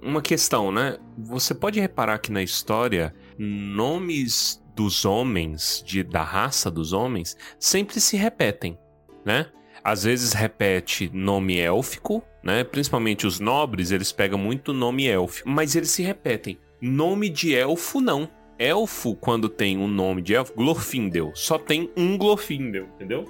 Uma 0.02 0.22
questão, 0.22 0.72
né? 0.72 0.98
Você 1.18 1.54
pode 1.54 1.80
reparar 1.80 2.18
que 2.18 2.32
na 2.32 2.42
história, 2.42 3.14
nomes 3.38 4.64
dos 4.76 5.06
homens, 5.06 5.82
de, 5.86 6.04
da 6.04 6.24
raça 6.24 6.70
dos 6.70 6.94
homens, 6.94 7.38
sempre 7.58 8.00
se 8.00 8.18
repetem, 8.18 8.78
né? 9.24 9.48
Às 9.84 10.04
vezes 10.04 10.34
repete 10.34 11.10
nome 11.14 11.60
élfico, 11.60 12.24
né? 12.44 12.64
Principalmente 12.64 13.26
os 13.26 13.40
nobres, 13.40 13.92
eles 13.92 14.12
pegam 14.12 14.38
muito 14.38 14.74
nome 14.74 15.08
élfico, 15.08 15.50
mas 15.50 15.76
eles 15.76 15.92
se 15.92 16.04
repetem. 16.04 16.58
Nome 16.82 17.30
de 17.30 17.56
elfo, 17.56 18.02
não. 18.02 18.30
Elfo, 18.58 19.16
quando 19.16 19.50
tem 19.50 19.78
um 19.78 19.88
nome 19.88 20.22
de 20.22 20.34
elfo, 20.34 20.54
Glorfindel, 20.56 21.32
só 21.36 21.58
tem 21.58 21.92
um 21.96 22.18
Glorfindel, 22.18 22.88
entendeu? 22.96 23.26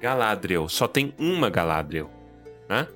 Galadriel, 0.00 0.68
só 0.68 0.86
tem 0.86 1.14
uma 1.18 1.48
Galadriel, 1.50 2.10
né? 2.68 2.86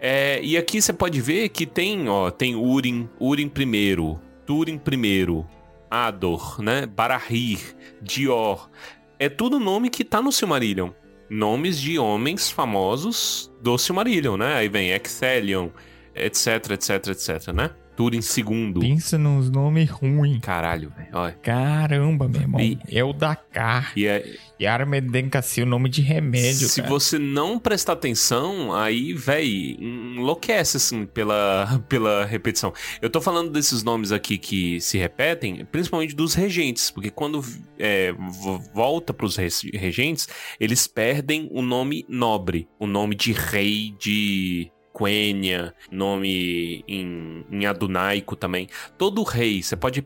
É, 0.00 0.40
e 0.42 0.56
aqui 0.56 0.80
você 0.80 0.92
pode 0.92 1.20
ver 1.20 1.48
que 1.48 1.66
tem, 1.66 2.08
ó, 2.08 2.30
tem 2.30 2.54
Urim, 2.54 3.08
Urim 3.20 3.48
primeiro, 3.48 4.20
Turim 4.46 4.78
primeiro, 4.78 5.46
Ador, 5.90 6.60
né? 6.60 6.86
Barahir, 6.86 7.60
Dior. 8.00 8.70
É 9.18 9.28
tudo 9.28 9.58
nome 9.58 9.90
que 9.90 10.04
tá 10.04 10.22
no 10.22 10.30
Silmarillion. 10.30 10.90
Nomes 11.28 11.80
de 11.80 11.98
homens 11.98 12.50
famosos 12.50 13.52
do 13.60 13.76
Silmarillion, 13.76 14.36
né? 14.36 14.54
Aí 14.54 14.68
vem 14.68 14.90
Exelion, 14.92 15.70
etc, 16.14 16.70
etc, 16.70 17.08
etc, 17.08 17.52
né? 17.52 17.70
Turim 17.98 18.22
segundo. 18.22 18.78
Pensa 18.78 19.18
nos 19.18 19.50
nomes 19.50 19.90
ruins. 19.90 20.38
Caralho, 20.40 20.92
velho. 20.96 21.34
Caramba, 21.42 22.28
meu 22.28 22.40
irmão. 22.40 22.60
E- 22.60 22.78
É 22.92 23.02
o 23.02 23.12
Dakar. 23.12 23.92
E 23.96 24.06
é, 24.06 24.24
Yarmedenkassi, 24.60 25.62
o 25.62 25.66
nome 25.66 25.88
de 25.88 26.00
remédio, 26.00 26.68
Se 26.68 26.80
cara. 26.80 26.88
você 26.88 27.18
não 27.18 27.58
prestar 27.58 27.94
atenção, 27.94 28.72
aí, 28.72 29.12
véi, 29.14 29.76
enlouquece, 29.80 30.76
assim, 30.76 31.06
pela, 31.06 31.82
pela 31.90 32.24
repetição. 32.24 32.72
Eu 33.02 33.10
tô 33.10 33.20
falando 33.20 33.50
desses 33.50 33.82
nomes 33.82 34.12
aqui 34.12 34.38
que 34.38 34.80
se 34.80 34.96
repetem, 34.96 35.64
principalmente 35.64 36.14
dos 36.14 36.34
regentes, 36.34 36.92
porque 36.92 37.10
quando 37.10 37.44
é, 37.80 38.12
vo- 38.12 38.62
volta 38.72 39.12
pros 39.12 39.36
regentes, 39.36 40.28
eles 40.60 40.86
perdem 40.86 41.48
o 41.50 41.62
nome 41.62 42.06
nobre, 42.08 42.68
o 42.78 42.86
nome 42.86 43.16
de 43.16 43.32
rei, 43.32 43.92
de 43.98 44.70
Quenya, 44.98 45.72
nome 45.92 46.84
em, 46.88 47.44
em 47.50 47.66
adunaico 47.66 48.34
também. 48.34 48.68
Todo 48.98 49.22
rei, 49.22 49.62
você 49.62 49.76
pode 49.76 50.04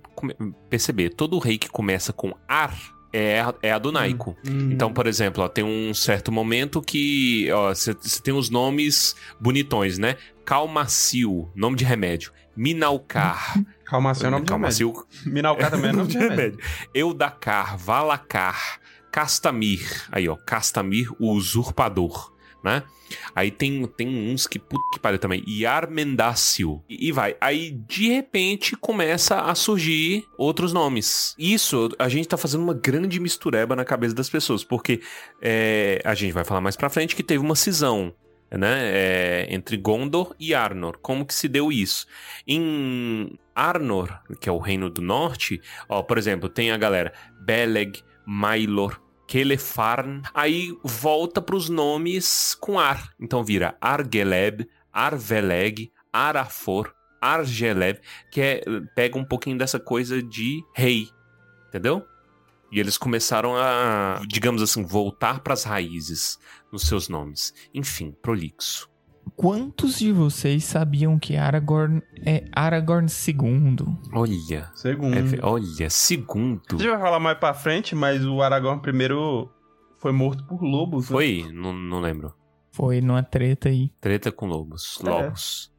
perceber, 0.68 1.10
todo 1.10 1.38
rei 1.38 1.56
que 1.56 1.70
começa 1.70 2.12
com 2.12 2.34
Ar 2.46 2.76
é, 3.12 3.42
é 3.62 3.72
adunaico. 3.72 4.36
Hum. 4.46 4.70
Então, 4.72 4.92
por 4.92 5.06
exemplo, 5.06 5.44
ó, 5.44 5.48
tem 5.48 5.64
um 5.64 5.92
certo 5.92 6.32
momento 6.32 6.80
que 6.80 7.48
você 7.68 7.94
tem 8.22 8.32
os 8.32 8.48
nomes 8.48 9.14
bonitões, 9.38 9.98
né? 9.98 10.16
Calmacil, 10.44 11.50
nome 11.54 11.76
de 11.76 11.84
remédio. 11.84 12.32
Minalcar. 12.56 13.58
Calmação 13.84 14.28
é 14.28 14.30
nome 14.30 14.46
de 14.46 14.52
remédio. 14.52 14.92
Calmacil, 14.92 15.06
Minalcar 15.26 15.70
também 15.70 15.90
é 15.90 15.92
nome 15.92 16.08
de 16.08 16.16
remédio. 16.18 16.58
Eudacar, 16.94 17.76
Valacar, 17.76 18.80
Castamir. 19.10 20.06
Aí, 20.10 20.28
ó, 20.28 20.36
Castamir, 20.36 21.12
o 21.18 21.32
usurpador, 21.32 22.31
né? 22.62 22.82
Aí 23.34 23.50
tem, 23.50 23.86
tem 23.86 24.32
uns 24.32 24.46
que, 24.46 24.58
puta 24.58 24.82
que 24.92 25.00
pariu 25.00 25.18
também. 25.18 25.42
Yarmendácio. 25.46 26.82
E, 26.88 27.08
e 27.08 27.12
vai. 27.12 27.36
Aí, 27.40 27.70
de 27.70 28.08
repente, 28.08 28.76
começa 28.76 29.40
a 29.40 29.54
surgir 29.54 30.24
outros 30.38 30.72
nomes. 30.72 31.34
Isso, 31.38 31.90
a 31.98 32.08
gente 32.08 32.28
tá 32.28 32.36
fazendo 32.36 32.62
uma 32.62 32.74
grande 32.74 33.20
mistureba 33.20 33.76
na 33.76 33.84
cabeça 33.84 34.14
das 34.14 34.28
pessoas, 34.28 34.64
porque 34.64 35.00
é, 35.40 36.00
a 36.04 36.14
gente 36.14 36.32
vai 36.32 36.44
falar 36.44 36.60
mais 36.60 36.76
pra 36.76 36.90
frente 36.90 37.16
que 37.16 37.22
teve 37.22 37.44
uma 37.44 37.56
cisão. 37.56 38.14
Né, 38.54 38.80
é, 38.82 39.46
entre 39.48 39.78
Gondor 39.78 40.36
e 40.38 40.54
Arnor. 40.54 40.98
Como 41.00 41.24
que 41.24 41.32
se 41.32 41.48
deu 41.48 41.72
isso? 41.72 42.06
Em 42.46 43.38
Arnor, 43.54 44.20
que 44.38 44.46
é 44.46 44.52
o 44.52 44.58
reino 44.58 44.90
do 44.90 45.00
norte, 45.00 45.58
ó, 45.88 46.02
por 46.02 46.18
exemplo, 46.18 46.50
tem 46.50 46.70
a 46.70 46.76
galera 46.76 47.14
Beleg, 47.40 48.02
Mailor, 48.26 49.00
Kelefarn. 49.32 50.20
Aí 50.34 50.76
volta 50.84 51.40
pros 51.40 51.70
nomes 51.70 52.54
com 52.60 52.78
Ar. 52.78 53.14
Então 53.18 53.42
vira 53.42 53.74
Argeleb, 53.80 54.68
Arveleg, 54.92 55.90
Arafor, 56.12 56.92
Argeleb, 57.18 57.98
que 58.30 58.42
é, 58.42 58.62
pega 58.94 59.16
um 59.16 59.24
pouquinho 59.24 59.56
dessa 59.56 59.80
coisa 59.80 60.22
de 60.22 60.62
rei. 60.74 61.08
Entendeu? 61.68 62.04
E 62.70 62.78
eles 62.78 62.98
começaram 62.98 63.56
a, 63.56 64.20
digamos 64.28 64.60
assim, 64.60 64.84
voltar 64.84 65.40
pras 65.40 65.64
raízes 65.64 66.38
nos 66.70 66.82
seus 66.82 67.08
nomes. 67.08 67.54
Enfim, 67.72 68.14
prolixo. 68.20 68.91
Quantos 69.42 69.98
de 69.98 70.12
vocês 70.12 70.62
sabiam 70.62 71.18
que 71.18 71.36
Aragorn 71.36 72.00
é 72.24 72.44
Aragorn 72.52 73.08
II? 73.10 73.76
Olha, 74.12 74.70
Segundo. 74.72 75.16
é 75.16 75.24
olha, 75.44 75.90
segundo. 75.90 76.62
A 76.70 76.76
gente 76.76 76.88
vai 76.88 77.00
falar 77.00 77.18
mais 77.18 77.36
pra 77.38 77.52
frente, 77.52 77.92
mas 77.96 78.24
o 78.24 78.40
Aragorn 78.40 78.80
primeiro 78.80 79.50
foi 79.98 80.12
morto 80.12 80.44
por 80.46 80.62
lobos. 80.62 81.10
né? 81.10 81.12
Foi? 81.12 81.44
Não, 81.52 81.72
não 81.72 81.98
lembro. 81.98 82.32
Foi 82.70 83.00
numa 83.00 83.24
treta 83.24 83.68
aí. 83.68 83.90
Treta 84.00 84.30
com 84.30 84.46
lobos. 84.46 85.00
É. 85.04 85.10
Lobos. 85.10 85.72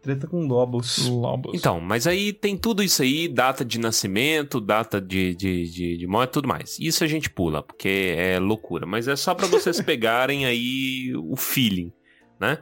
Treta 0.00 0.26
com 0.26 0.46
lobos. 0.46 1.06
Lobos. 1.06 1.52
Então, 1.54 1.80
mas 1.80 2.06
aí 2.06 2.32
tem 2.32 2.56
tudo 2.56 2.82
isso 2.82 3.02
aí, 3.02 3.28
data 3.28 3.62
de 3.62 3.78
nascimento, 3.78 4.58
data 4.58 5.00
de, 5.00 5.34
de, 5.34 5.64
de, 5.64 5.96
de 5.98 6.06
morte 6.06 6.30
e 6.30 6.32
tudo 6.32 6.48
mais. 6.48 6.78
Isso 6.80 7.04
a 7.04 7.06
gente 7.06 7.28
pula, 7.28 7.62
porque 7.62 8.14
é 8.16 8.38
loucura. 8.38 8.86
Mas 8.86 9.06
é 9.06 9.16
só 9.16 9.34
pra 9.34 9.46
vocês 9.46 9.80
pegarem 9.82 10.46
aí 10.46 11.12
o 11.16 11.36
feeling, 11.36 11.92
né? 12.38 12.58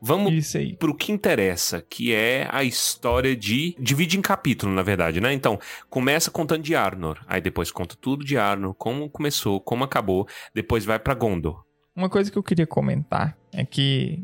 Vamos 0.00 0.32
Isso 0.34 0.58
aí. 0.58 0.76
pro 0.76 0.94
que 0.94 1.10
interessa, 1.12 1.80
que 1.88 2.12
é 2.12 2.46
a 2.50 2.62
história 2.62 3.34
de. 3.34 3.74
Divide 3.78 4.18
em 4.18 4.22
capítulo, 4.22 4.72
na 4.72 4.82
verdade, 4.82 5.20
né? 5.20 5.32
Então, 5.32 5.58
começa 5.88 6.30
contando 6.30 6.62
de 6.62 6.74
Arnor, 6.76 7.18
aí 7.26 7.40
depois 7.40 7.70
conta 7.70 7.96
tudo 7.98 8.22
de 8.24 8.36
Arnor, 8.36 8.74
como 8.74 9.08
começou, 9.08 9.60
como 9.60 9.82
acabou, 9.82 10.28
depois 10.54 10.84
vai 10.84 10.98
pra 10.98 11.14
Gondor. 11.14 11.64
Uma 11.96 12.10
coisa 12.10 12.30
que 12.30 12.36
eu 12.36 12.42
queria 12.42 12.66
comentar 12.66 13.36
é 13.52 13.64
que 13.64 14.22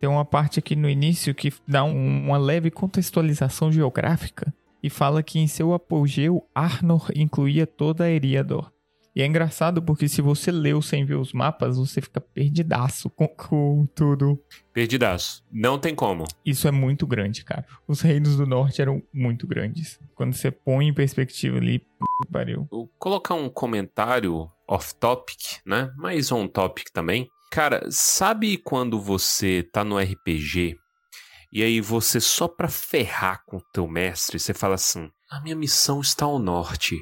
tem 0.00 0.08
uma 0.10 0.24
parte 0.24 0.58
aqui 0.58 0.76
no 0.76 0.90
início 0.90 1.34
que 1.34 1.52
dá 1.66 1.84
um- 1.84 2.26
uma 2.26 2.36
leve 2.36 2.70
contextualização 2.70 3.72
geográfica 3.72 4.52
e 4.82 4.90
fala 4.90 5.22
que 5.22 5.38
em 5.38 5.46
seu 5.46 5.72
apogeu 5.72 6.44
Arnor 6.54 7.10
incluía 7.16 7.66
toda 7.66 8.04
a 8.04 8.10
Eriador. 8.10 8.70
E 9.18 9.22
é 9.22 9.26
engraçado 9.26 9.82
porque 9.82 10.08
se 10.08 10.22
você 10.22 10.52
leu 10.52 10.80
sem 10.80 11.04
ver 11.04 11.16
os 11.16 11.32
mapas, 11.32 11.76
você 11.76 12.00
fica 12.00 12.20
perdidaço 12.20 13.10
com, 13.10 13.26
com 13.26 13.84
tudo. 13.92 14.40
Perdidaço. 14.72 15.44
Não 15.50 15.76
tem 15.76 15.92
como. 15.92 16.22
Isso 16.46 16.68
é 16.68 16.70
muito 16.70 17.04
grande, 17.04 17.44
cara. 17.44 17.66
Os 17.88 18.00
reinos 18.00 18.36
do 18.36 18.46
norte 18.46 18.80
eram 18.80 19.02
muito 19.12 19.44
grandes. 19.44 19.98
Quando 20.14 20.34
você 20.34 20.52
põe 20.52 20.86
em 20.86 20.94
perspectiva 20.94 21.56
ali, 21.56 21.80
p... 21.80 21.86
pariu. 22.30 22.68
Vou 22.70 22.88
colocar 22.96 23.34
um 23.34 23.48
comentário 23.48 24.48
off-topic, 24.68 25.62
né? 25.66 25.90
Mas 25.96 26.30
on-topic 26.30 26.92
também. 26.92 27.26
Cara, 27.50 27.88
sabe 27.90 28.56
quando 28.56 29.00
você 29.00 29.64
tá 29.72 29.82
no 29.82 29.98
RPG 29.98 30.76
e 31.52 31.64
aí 31.64 31.80
você 31.80 32.20
só 32.20 32.46
pra 32.46 32.68
ferrar 32.68 33.42
com 33.44 33.56
o 33.56 33.64
teu 33.72 33.88
mestre, 33.88 34.38
você 34.38 34.54
fala 34.54 34.76
assim: 34.76 35.10
"A 35.28 35.40
minha 35.40 35.56
missão 35.56 36.00
está 36.00 36.24
ao 36.24 36.38
norte, 36.38 36.96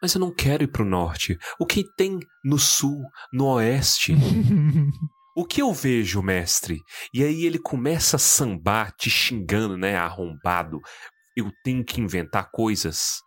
mas 0.00 0.14
eu 0.14 0.20
não 0.20 0.32
quero 0.32 0.64
ir 0.64 0.68
pro 0.68 0.84
norte. 0.84 1.38
O 1.58 1.66
que 1.66 1.84
tem 1.96 2.18
no 2.44 2.58
sul, 2.58 3.02
no 3.32 3.46
oeste? 3.46 4.14
O 5.36 5.44
que 5.44 5.62
eu 5.62 5.72
vejo, 5.72 6.20
mestre?" 6.20 6.80
E 7.14 7.22
aí 7.22 7.44
ele 7.44 7.60
começa 7.60 8.16
a 8.16 8.18
sambar, 8.18 8.90
te 8.98 9.08
xingando, 9.08 9.76
né, 9.76 9.94
arrombado. 9.94 10.80
Eu 11.36 11.52
tenho 11.62 11.84
que 11.84 12.00
inventar 12.00 12.50
coisas. 12.50 13.20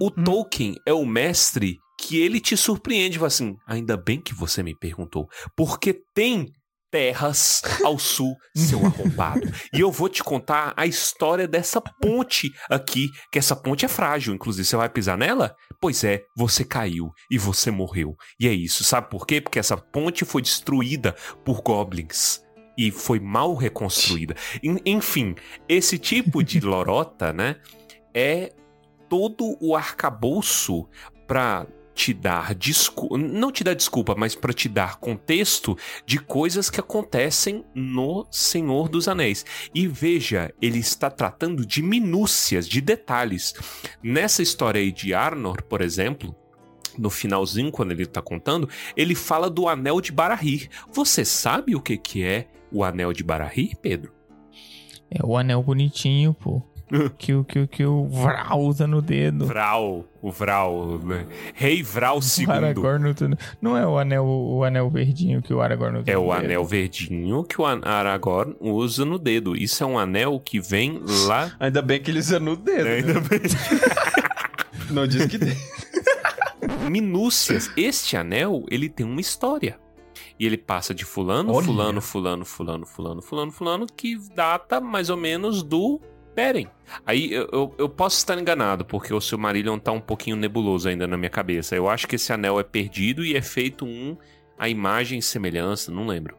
O 0.00 0.08
Tolkien 0.24 0.76
é 0.86 0.92
o 0.92 1.04
mestre 1.04 1.78
que 1.98 2.16
ele 2.16 2.40
te 2.40 2.56
surpreende, 2.56 3.18
fala 3.18 3.26
assim: 3.26 3.56
ainda 3.66 3.96
bem 3.96 4.20
que 4.20 4.32
você 4.32 4.62
me 4.62 4.78
perguntou, 4.78 5.28
porque 5.56 6.00
tem 6.14 6.46
terras 6.92 7.62
ao 7.82 7.98
sul, 7.98 8.36
seu 8.54 8.78
arrombado. 8.86 9.50
e 9.72 9.80
eu 9.80 9.90
vou 9.90 10.08
te 10.10 10.22
contar 10.22 10.74
a 10.76 10.86
história 10.86 11.48
dessa 11.48 11.80
ponte 11.80 12.52
aqui, 12.70 13.08
que 13.32 13.38
essa 13.38 13.56
ponte 13.56 13.84
é 13.84 13.88
frágil, 13.88 14.34
inclusive 14.34 14.64
você 14.68 14.76
vai 14.76 14.88
pisar 14.90 15.16
nela? 15.16 15.56
Pois 15.80 16.04
é, 16.04 16.22
você 16.36 16.64
caiu 16.64 17.10
e 17.30 17.38
você 17.38 17.70
morreu. 17.70 18.14
E 18.38 18.46
é 18.46 18.52
isso, 18.52 18.84
sabe 18.84 19.08
por 19.10 19.26
quê? 19.26 19.40
Porque 19.40 19.58
essa 19.58 19.76
ponte 19.76 20.24
foi 20.24 20.42
destruída 20.42 21.16
por 21.44 21.62
goblins. 21.62 22.40
E 22.76 22.90
foi 22.90 23.18
mal 23.20 23.54
reconstruída. 23.54 24.34
En- 24.62 24.78
Enfim, 24.84 25.34
esse 25.68 25.98
tipo 25.98 26.42
de 26.44 26.60
lorota, 26.64 27.32
né? 27.32 27.56
É 28.14 28.50
todo 29.08 29.56
o 29.60 29.74
arcabouço 29.74 30.86
pra 31.26 31.66
te 31.94 32.12
dar 32.12 32.54
desculpa, 32.54 33.18
não 33.18 33.52
te 33.52 33.62
dar 33.62 33.74
desculpa, 33.74 34.14
mas 34.16 34.34
pra 34.34 34.52
te 34.52 34.68
dar 34.68 34.96
contexto 34.98 35.76
de 36.06 36.18
coisas 36.18 36.70
que 36.70 36.80
acontecem 36.80 37.64
no 37.74 38.26
Senhor 38.30 38.88
dos 38.88 39.08
Anéis. 39.08 39.44
E 39.74 39.86
veja, 39.86 40.52
ele 40.60 40.78
está 40.78 41.10
tratando 41.10 41.66
de 41.66 41.82
minúcias, 41.82 42.68
de 42.68 42.80
detalhes. 42.80 43.54
Nessa 44.02 44.42
história 44.42 44.80
aí 44.80 44.92
de 44.92 45.14
Arnor, 45.14 45.62
por 45.64 45.80
exemplo, 45.80 46.34
no 46.98 47.10
finalzinho, 47.10 47.70
quando 47.70 47.92
ele 47.92 48.06
tá 48.06 48.20
contando, 48.20 48.68
ele 48.96 49.14
fala 49.14 49.48
do 49.48 49.68
Anel 49.68 50.00
de 50.00 50.12
Barahir. 50.12 50.68
Você 50.92 51.24
sabe 51.24 51.74
o 51.74 51.80
que 51.80 51.96
que 51.96 52.24
é 52.24 52.48
o 52.70 52.84
Anel 52.84 53.12
de 53.12 53.22
Barahir, 53.22 53.76
Pedro? 53.80 54.12
É 55.10 55.24
o 55.24 55.36
anel 55.36 55.62
bonitinho, 55.62 56.32
pô. 56.32 56.62
que, 57.18 57.32
o- 57.34 57.44
que, 57.44 57.66
que 57.66 57.84
o 57.84 58.06
Vral 58.08 58.60
usa 58.60 58.86
no 58.86 59.00
dedo. 59.00 59.46
Vral, 59.46 60.04
o 60.20 60.30
Vral, 60.30 60.98
né? 60.98 61.26
Rei 61.54 61.82
Vral 61.82 62.18
O 62.18 62.20
II. 62.20 62.50
Aragorn 62.50 63.04
no. 63.30 63.36
Não 63.60 63.76
é 63.76 63.86
o 63.86 63.98
anel, 63.98 64.24
o 64.26 64.62
anel 64.64 64.88
verdinho 64.90 65.40
que 65.42 65.52
o 65.54 65.60
Aragorn 65.60 65.98
usa 66.00 66.10
É 66.10 66.16
o 66.18 66.22
dedo. 66.32 66.32
anel 66.44 66.64
verdinho 66.64 67.44
que 67.44 67.60
o 67.60 67.64
Aragorn 67.64 68.54
usa 68.60 69.04
no 69.04 69.18
dedo. 69.18 69.56
Isso 69.56 69.82
é 69.82 69.86
um 69.86 69.98
anel 69.98 70.38
que 70.38 70.60
vem 70.60 71.00
lá. 71.26 71.52
Ainda 71.60 71.80
bem 71.82 72.00
que 72.00 72.10
ele 72.10 72.18
usa 72.20 72.38
no 72.38 72.56
dedo. 72.56 72.84
né? 72.84 72.94
Ainda 72.96 73.14
bem. 73.20 73.40
Não 74.90 75.06
diz 75.06 75.24
que. 75.26 75.38
Minúcias. 76.90 77.70
Este 77.76 78.16
anel, 78.16 78.64
ele 78.70 78.88
tem 78.88 79.06
uma 79.06 79.20
história. 79.20 79.78
E 80.38 80.46
ele 80.46 80.56
passa 80.58 80.92
de 80.94 81.04
fulano, 81.04 81.52
Olha. 81.54 81.64
fulano, 81.64 82.00
fulano, 82.00 82.44
fulano, 82.44 82.84
fulano, 82.86 83.22
fulano, 83.22 83.52
fulano, 83.52 83.86
que 83.86 84.16
data 84.34 84.80
mais 84.80 85.08
ou 85.08 85.16
menos 85.16 85.62
do 85.62 86.00
Beren. 86.34 86.66
Aí 87.06 87.32
eu, 87.32 87.48
eu, 87.52 87.74
eu 87.78 87.88
posso 87.88 88.16
estar 88.16 88.38
enganado, 88.38 88.84
porque 88.84 89.12
o 89.12 89.20
Silmarillion 89.20 89.78
tá 89.78 89.92
um 89.92 90.00
pouquinho 90.00 90.36
nebuloso 90.36 90.88
ainda 90.88 91.06
na 91.06 91.16
minha 91.16 91.30
cabeça. 91.30 91.74
Eu 91.76 91.88
acho 91.88 92.06
que 92.06 92.16
esse 92.16 92.32
anel 92.32 92.58
é 92.58 92.62
perdido 92.62 93.24
e 93.24 93.36
é 93.36 93.42
feito 93.42 93.84
um 93.84 94.16
a 94.58 94.68
imagem 94.68 95.18
e 95.18 95.22
semelhança, 95.22 95.90
não 95.90 96.06
lembro. 96.06 96.36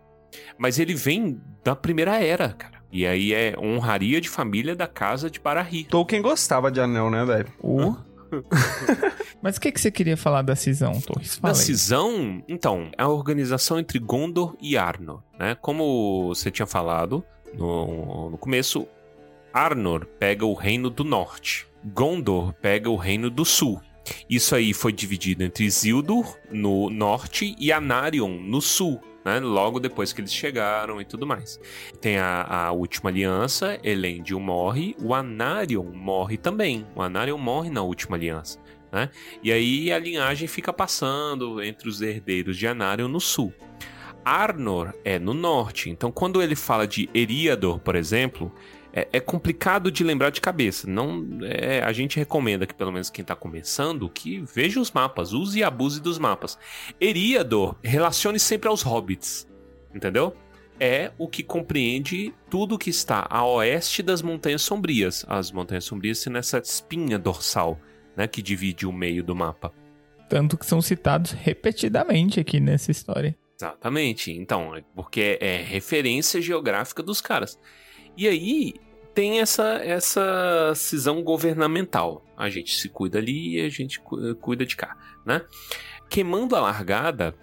Mas 0.58 0.80
ele 0.80 0.94
vem 0.94 1.42
da 1.64 1.76
primeira 1.76 2.24
era, 2.24 2.50
cara. 2.50 2.82
E 2.92 3.06
aí 3.06 3.34
é 3.34 3.56
honraria 3.58 4.22
de 4.22 4.30
família 4.30 4.76
da 4.76 4.88
casa 4.88 5.30
de 5.30 5.40
Barahir. 5.40 5.88
Tolkien 5.88 6.22
gostava 6.22 6.72
de 6.72 6.80
anel, 6.80 7.10
né, 7.10 7.26
velho? 7.26 7.52
O... 7.60 7.96
Mas 9.42 9.58
o 9.58 9.62
que, 9.62 9.72
que 9.72 9.82
você 9.82 9.92
queria 9.92 10.16
falar 10.16 10.42
da 10.42 10.56
cisão, 10.56 11.00
Torres? 11.02 11.40
Aí. 11.44 11.56
cisão, 11.56 12.44
então, 12.48 12.90
é 12.98 13.04
a 13.04 13.08
organização 13.08 13.80
entre 13.80 14.00
Gondor 14.00 14.56
e 14.62 14.78
Arnor, 14.78 15.22
né? 15.38 15.56
Como 15.56 16.28
você 16.28 16.50
tinha 16.50 16.66
falado 16.66 17.24
no, 17.54 18.30
no 18.32 18.38
começo, 18.38 18.88
Arnor 19.54 20.08
pega 20.18 20.44
o 20.48 20.56
reino 20.56 20.90
do 20.90 21.04
norte, 21.04 21.68
Gondor 21.86 22.54
pega 22.54 22.90
o 22.90 22.96
reino 22.96 23.30
do 23.30 23.46
sul. 23.46 23.80
Isso 24.28 24.56
aí 24.56 24.74
foi 24.74 24.92
dividido 24.92 25.44
entre 25.44 25.64
Isildur 25.64 26.36
no 26.52 26.90
norte 26.90 27.56
e 27.60 27.72
Anarion 27.72 28.30
no 28.30 28.60
sul. 28.60 29.00
né? 29.24 29.40
Logo 29.40 29.80
depois 29.80 30.12
que 30.12 30.22
eles 30.22 30.34
chegaram 30.34 31.00
e 31.00 31.06
tudo 31.06 31.28
mais. 31.28 31.60
Tem 32.02 32.18
a, 32.18 32.44
a 32.44 32.72
última 32.72 33.12
aliança, 33.12 33.80
Elendil 33.84 34.40
morre, 34.40 34.96
o 35.00 35.14
Anarion 35.14 35.86
morre 35.94 36.36
também. 36.36 36.86
O 36.96 37.02
Anarion 37.02 37.38
morre 37.38 37.70
na 37.70 37.84
última 37.84 38.18
aliança. 38.18 38.60
Né? 38.92 39.10
E 39.44 39.52
aí 39.52 39.92
a 39.92 40.00
linhagem 40.00 40.48
fica 40.48 40.74
passando 40.74 41.62
entre 41.62 41.88
os 41.88 42.02
herdeiros 42.02 42.58
de 42.58 42.68
Anarion 42.68 43.08
no 43.08 43.22
sul. 43.22 43.54
Arnor 44.26 44.94
é 45.04 45.20
no 45.20 45.34
norte, 45.34 45.90
então 45.90 46.10
quando 46.12 46.42
ele 46.42 46.56
fala 46.56 46.88
de 46.88 47.10
Eriador, 47.14 47.80
por 47.80 47.96
exemplo, 47.96 48.54
é, 48.94 49.08
é 49.14 49.20
complicado 49.20 49.92
de 49.92 50.04
lembrar 50.04 50.30
de 50.30 50.40
cabeça. 50.40 50.88
Não, 50.88 51.26
é, 51.42 51.82
a 51.82 51.92
gente 51.92 52.18
recomenda 52.18 52.68
que 52.68 52.76
pelo 52.76 52.92
menos 52.92 53.10
quem 53.10 53.24
está 53.24 53.36
começando 53.36 54.08
que 54.08 54.40
veja 54.42 54.80
os 54.80 54.92
mapas, 54.92 55.34
use 55.34 55.60
e 55.60 55.64
abuse 55.64 56.00
dos 56.00 56.20
mapas. 56.20 56.58
Eriador 57.02 57.76
relacione 57.84 58.40
sempre 58.40 58.70
aos 58.70 58.84
hobbits, 58.84 59.48
entendeu? 59.94 60.36
É 60.80 61.12
o 61.18 61.28
que 61.28 61.44
compreende 61.44 62.34
tudo 62.50 62.78
que 62.78 62.90
está 62.90 63.26
a 63.30 63.46
oeste 63.46 64.04
das 64.04 64.22
Montanhas 64.22 64.62
Sombrias. 64.62 65.26
As 65.28 65.52
Montanhas 65.52 65.86
Sombrias 65.86 66.20
sendo 66.20 66.38
essa 66.38 66.60
espinha 66.60 67.18
dorsal, 67.18 67.80
né, 68.16 68.28
que 68.28 68.42
divide 68.42 68.86
o 68.86 68.92
meio 68.92 69.24
do 69.24 69.36
mapa. 69.36 69.74
Tanto 70.30 70.58
que 70.58 70.66
são 70.66 70.82
citados 70.82 71.32
repetidamente 71.32 72.40
aqui 72.40 72.60
nessa 72.60 72.92
história. 72.92 73.36
Exatamente. 73.56 74.32
Então, 74.32 74.76
é 74.76 74.84
porque 74.96 75.38
é 75.40 75.58
referência 75.58 76.42
geográfica 76.42 77.04
dos 77.04 77.22
caras. 77.22 77.58
E 78.16 78.28
aí 78.28 78.74
tem 79.14 79.40
essa 79.40 79.76
essa 79.84 80.74
cisão 80.76 81.22
governamental. 81.24 82.26
A 82.38 82.50
gente 82.50 82.76
se 82.76 82.90
cuida 82.90 83.20
ali 83.20 83.58
e 83.58 83.62
a 83.62 83.70
gente 83.70 84.02
cuida 84.42 84.66
de 84.66 84.76
cá, 84.76 84.98
né? 85.26 85.42
Queimando 86.10 86.56
a 86.56 86.62
largada, 86.62 87.36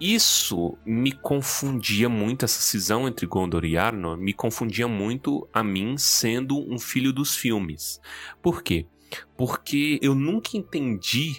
isso 0.00 0.78
me 0.84 1.12
confundia 1.12 2.08
muito, 2.08 2.46
essa 2.46 2.62
cisão 2.62 3.06
entre 3.06 3.26
Gondor 3.26 3.66
e 3.66 3.76
Arnor 3.76 4.16
me 4.16 4.32
confundia 4.32 4.88
muito 4.88 5.46
a 5.52 5.62
mim 5.62 5.98
sendo 5.98 6.58
um 6.58 6.78
filho 6.78 7.12
dos 7.12 7.36
filmes. 7.36 8.00
Por 8.40 8.62
quê? 8.62 8.86
Porque 9.36 9.98
eu 10.00 10.14
nunca 10.14 10.56
entendi 10.56 11.34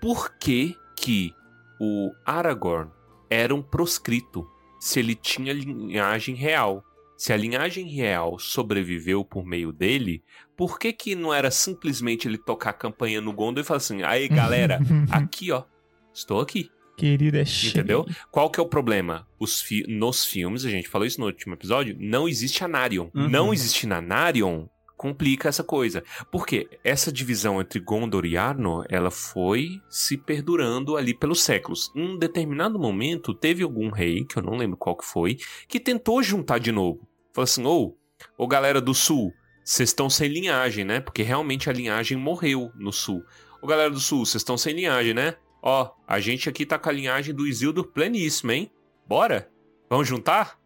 por 0.00 0.36
que, 0.38 0.74
que 0.96 1.34
o 1.78 2.10
Aragorn 2.24 2.90
era 3.28 3.54
um 3.54 3.62
proscrito 3.62 4.48
se 4.80 5.00
ele 5.00 5.14
tinha 5.14 5.52
linhagem 5.52 6.34
real. 6.34 6.82
Se 7.16 7.32
a 7.32 7.36
linhagem 7.36 7.88
real 7.88 8.38
sobreviveu 8.38 9.24
por 9.24 9.44
meio 9.44 9.72
dele, 9.72 10.22
por 10.56 10.78
que 10.78 10.92
que 10.92 11.14
não 11.14 11.32
era 11.32 11.50
simplesmente 11.50 12.28
ele 12.28 12.38
tocar 12.38 12.70
a 12.70 12.74
campanha 12.74 13.20
no 13.20 13.32
Gondor 13.32 13.62
e 13.62 13.66
falar 13.66 13.78
assim: 13.78 14.02
"Aí, 14.02 14.28
galera, 14.28 14.78
aqui, 15.10 15.50
ó, 15.50 15.64
estou 16.12 16.40
aqui". 16.40 16.70
Querida, 16.96 17.38
é 17.38 17.44
Entendeu? 17.64 18.06
Qual 18.30 18.50
que 18.50 18.58
é 18.58 18.62
o 18.62 18.68
problema? 18.68 19.26
Os 19.38 19.60
fi 19.60 19.84
nos 19.86 20.24
filmes, 20.24 20.64
a 20.64 20.70
gente 20.70 20.88
falou 20.88 21.06
isso 21.06 21.20
no 21.20 21.26
último 21.26 21.54
episódio, 21.54 21.94
não 22.00 22.26
existe 22.26 22.64
Anarion. 22.64 23.10
Uhum. 23.14 23.28
Não 23.28 23.52
existe 23.52 23.86
Anarion 23.86 24.66
complica 24.96 25.48
essa 25.48 25.62
coisa. 25.62 26.02
Porque 26.30 26.68
essa 26.82 27.12
divisão 27.12 27.60
entre 27.60 27.78
Gondor 27.78 28.24
e 28.24 28.36
Arnor, 28.36 28.86
ela 28.88 29.10
foi 29.10 29.80
se 29.88 30.16
perdurando 30.16 30.96
ali 30.96 31.14
pelos 31.14 31.42
séculos. 31.42 31.92
Em 31.94 32.14
um 32.14 32.18
determinado 32.18 32.78
momento, 32.78 33.34
teve 33.34 33.62
algum 33.62 33.90
rei, 33.90 34.24
que 34.24 34.38
eu 34.38 34.42
não 34.42 34.56
lembro 34.56 34.76
qual 34.76 34.96
que 34.96 35.04
foi, 35.04 35.38
que 35.68 35.78
tentou 35.78 36.22
juntar 36.22 36.58
de 36.58 36.72
novo. 36.72 37.06
Falou 37.32 37.44
assim, 37.44 37.64
ô, 37.64 37.94
oh, 38.38 38.44
ô 38.44 38.46
galera 38.46 38.80
do 38.80 38.94
sul, 38.94 39.32
vocês 39.62 39.90
estão 39.90 40.08
sem 40.08 40.28
linhagem, 40.28 40.84
né? 40.84 41.00
Porque 41.00 41.22
realmente 41.22 41.68
a 41.68 41.72
linhagem 41.72 42.16
morreu 42.16 42.70
no 42.74 42.92
sul. 42.92 43.22
Ô 43.60 43.66
galera 43.66 43.90
do 43.90 44.00
sul, 44.00 44.24
vocês 44.24 44.40
estão 44.40 44.56
sem 44.56 44.74
linhagem, 44.74 45.12
né? 45.12 45.34
Ó, 45.62 45.90
a 46.06 46.20
gente 46.20 46.48
aqui 46.48 46.64
tá 46.64 46.78
com 46.78 46.88
a 46.88 46.92
linhagem 46.92 47.34
do 47.34 47.46
Isildur 47.46 47.88
pleníssimo, 47.88 48.52
hein? 48.52 48.70
Bora? 49.06 49.50
Vamos 49.90 50.06
juntar? 50.06 50.58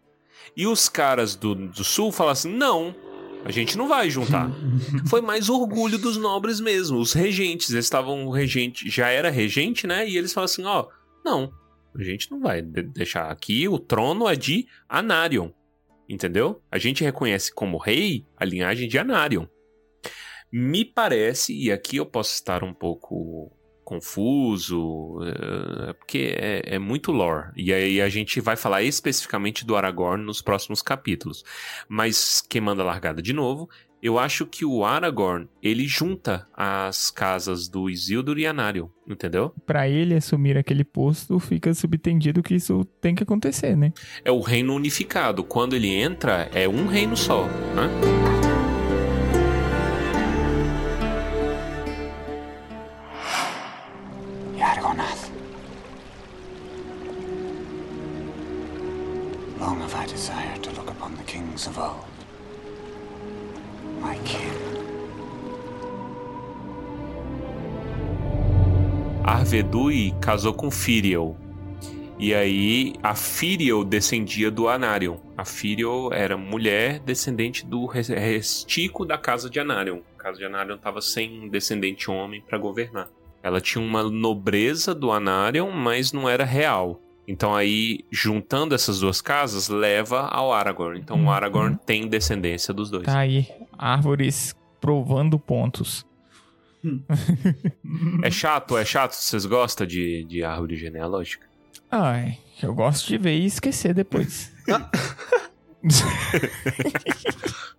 E 0.57 0.67
os 0.67 0.89
caras 0.89 1.35
do, 1.35 1.55
do 1.55 1.85
sul 1.85 2.13
falam 2.13 2.33
assim, 2.33 2.53
não, 2.53 2.95
a 3.45 3.51
gente 3.51 3.77
não 3.77 3.89
vai 3.89 4.11
juntar. 4.11 4.51
Foi 5.09 5.21
mais 5.21 5.49
orgulho 5.49 5.99
dos 5.99 6.17
nobres 6.17 6.61
mesmo. 6.61 6.99
Os 6.99 7.13
regentes, 7.13 7.71
eles 7.71 7.87
estavam 7.87 8.29
regente, 8.31 8.89
já 8.91 9.09
era 9.09 9.31
regente, 9.31 9.87
né? 9.87 10.09
E 10.09 10.17
eles 10.17 10.33
falam 10.33 10.45
assim, 10.45 10.65
ó, 10.65 10.87
não, 11.25 11.53
a 11.95 12.03
gente 12.03 12.31
não 12.31 12.41
vai 12.41 12.63
deixar 12.63 13.31
aqui, 13.31 13.69
o 13.69 13.79
trono 13.79 14.29
é 14.29 14.37
de 14.37 14.67
Anarion. 14.89 15.51
Entendeu? 16.09 16.61
A 16.71 16.79
gente 16.79 17.05
reconhece 17.05 17.55
como 17.55 17.79
rei 17.79 18.27
a 18.37 18.45
linhagem 18.45 18.89
de 18.89 18.99
Anarion. 18.99 19.47
Me 20.53 20.85
parece, 20.85 21.55
e 21.57 21.71
aqui 21.71 21.97
eu 21.97 22.07
posso 22.07 22.35
estar 22.35 22.65
um 22.65 22.75
pouco 22.75 23.53
confuso, 23.91 25.19
é, 25.25 25.93
porque 25.95 26.33
é, 26.39 26.77
é, 26.77 26.79
muito 26.79 27.11
lore. 27.11 27.51
E 27.57 27.73
aí 27.73 28.01
a 28.01 28.09
gente 28.09 28.41
vai 28.41 28.55
falar 28.55 28.85
especificamente 28.85 29.67
do 29.67 29.75
Aragorn 29.75 30.25
nos 30.25 30.41
próximos 30.41 30.81
capítulos. 30.81 31.43
Mas 31.89 32.41
queimando 32.41 32.83
a 32.83 32.85
largada 32.85 33.21
de 33.21 33.33
novo, 33.33 33.69
eu 34.01 34.17
acho 34.17 34.47
que 34.47 34.65
o 34.65 34.85
Aragorn, 34.85 35.49
ele 35.61 35.89
junta 35.89 36.47
as 36.57 37.11
casas 37.11 37.69
do 37.69 37.91
Isildur 37.91 38.39
e 38.39 38.47
Anarion, 38.47 38.87
entendeu? 39.09 39.53
Para 39.67 39.89
ele 39.89 40.15
assumir 40.15 40.57
aquele 40.57 40.85
posto, 40.85 41.41
fica 41.41 41.75
subtendido 41.75 42.45
que 42.45 42.55
isso 42.55 42.85
tem 43.01 43.17
que 43.17 43.25
acontecer, 43.25 43.77
né? 43.77 43.93
É 44.25 44.31
o 44.31 44.41
reino 44.41 44.73
unificado. 44.73 45.43
Quando 45.43 45.75
ele 45.75 45.89
entra, 45.89 46.49
é 46.55 46.69
um 46.69 46.87
reino 46.87 47.17
só, 47.17 47.45
né? 47.75 48.50
Arvedui 69.51 70.15
casou 70.21 70.55
com 70.55 70.71
Firiel. 70.71 71.37
E 72.21 72.33
aí 72.33 72.95
a 73.03 73.17
Firiel 73.17 73.83
descendia 73.83 74.49
do 74.49 74.69
Anarion. 74.69 75.17
A 75.37 75.45
Firiel 75.45 76.11
era 76.13 76.37
mulher 76.37 77.01
descendente 77.01 77.67
do 77.67 77.85
restico 77.85 79.05
da 79.05 79.19
casa 79.19 79.51
de 79.51 79.59
Anarion. 79.59 80.03
A 80.17 80.23
casa 80.23 80.39
de 80.39 80.45
Anarion 80.45 80.77
estava 80.77 81.01
sem 81.01 81.49
descendente 81.49 82.09
homem 82.09 82.41
para 82.41 82.59
governar. 82.59 83.09
Ela 83.43 83.61
tinha 83.61 83.85
uma 83.85 84.05
nobreza 84.05 84.95
do 84.95 85.11
Anarion, 85.11 85.73
mas 85.73 86.13
não 86.13 86.29
era 86.29 86.45
real. 86.45 87.01
Então 87.27 87.53
aí, 87.53 88.05
juntando 88.09 88.73
essas 88.73 89.01
duas 89.01 89.21
casas, 89.21 89.69
leva 89.69 90.29
ao 90.29 90.53
Aragorn. 90.53 91.01
Então 91.01 91.17
uhum. 91.17 91.27
o 91.27 91.31
Aragorn 91.33 91.77
tem 91.85 92.07
descendência 92.07 92.73
dos 92.73 92.89
dois. 92.89 93.03
Tá 93.03 93.19
aí, 93.19 93.49
árvores 93.77 94.55
provando 94.81 95.41
pontos. 95.41 96.09
é 98.23 98.31
chato, 98.31 98.77
é 98.77 98.85
chato. 98.85 99.13
Vocês 99.13 99.47
gostam 99.47 99.87
de, 99.87 100.25
de 100.25 100.45
árvore 100.45 100.77
genealógica? 100.77 101.49
Ai, 101.91 102.39
eu 102.63 102.75
gosto 102.75 103.09
de 103.09 103.17
ver 103.19 103.39
e 103.39 103.47
esquecer 103.47 103.95
depois. 103.95 104.53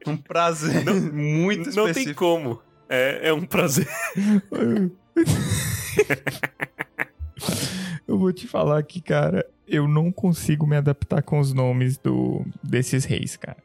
um 0.06 0.18
prazer 0.18 0.84
não, 0.84 0.96
muito 0.96 1.70
específico. 1.70 1.88
Não 1.88 1.94
tem 1.94 2.14
como. 2.14 2.62
É, 2.90 3.30
é 3.30 3.34
um 3.34 3.46
prazer. 3.46 3.88
Eu 8.08 8.18
vou 8.18 8.34
te 8.34 8.46
falar 8.46 8.78
aqui, 8.78 9.00
cara, 9.00 9.46
eu 9.66 9.88
não 9.88 10.12
consigo 10.12 10.68
me 10.68 10.76
adaptar 10.76 11.24
com 11.24 11.40
os 11.40 11.54
nomes 11.54 11.98
do, 11.98 12.46
desses 12.62 13.06
reis, 13.06 13.38
cara. 13.38 13.56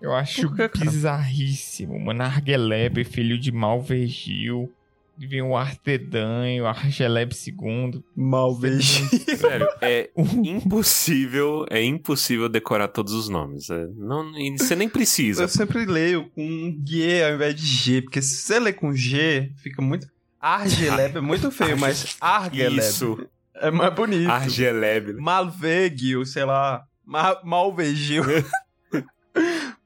Eu 0.00 0.14
acho 0.14 0.50
que, 0.54 0.84
bizarríssimo, 0.84 1.98
mano. 1.98 2.22
Argeleb, 2.22 3.04
filho 3.04 3.38
de 3.38 3.52
Malvegil. 3.52 4.72
Vem 5.18 5.42
o 5.42 5.54
Artedan, 5.54 6.62
o 6.62 6.66
Argeleb 6.66 7.32
II. 7.34 8.02
Malvegil. 8.16 9.06
Sério, 9.36 9.68
é 9.82 10.08
impossível, 10.16 11.66
é 11.68 11.82
impossível 11.84 12.48
decorar 12.48 12.88
todos 12.88 13.12
os 13.12 13.28
nomes. 13.28 13.68
É, 13.68 13.86
não, 13.96 14.32
você 14.56 14.74
nem 14.74 14.88
precisa. 14.88 15.42
Eu 15.42 15.48
sempre 15.48 15.84
leio 15.84 16.30
com 16.30 16.74
G 16.86 17.22
ao 17.22 17.34
invés 17.34 17.54
de 17.54 17.66
G, 17.66 18.00
porque 18.00 18.22
se 18.22 18.36
você 18.36 18.58
ler 18.58 18.72
com 18.72 18.94
G, 18.94 19.52
fica 19.56 19.82
muito... 19.82 20.08
Argeleb 20.40 21.18
é 21.18 21.20
muito 21.20 21.50
feio, 21.50 21.76
mas 21.78 22.16
Argeleb... 22.18 22.78
Isso. 22.78 23.28
É 23.56 23.70
mais 23.70 23.94
bonito. 23.94 24.30
Argeleb. 24.30 25.12
Malvegio, 25.20 26.24
sei 26.24 26.46
lá. 26.46 26.82
Ma 27.04 27.38
Malvegio. 27.44 28.24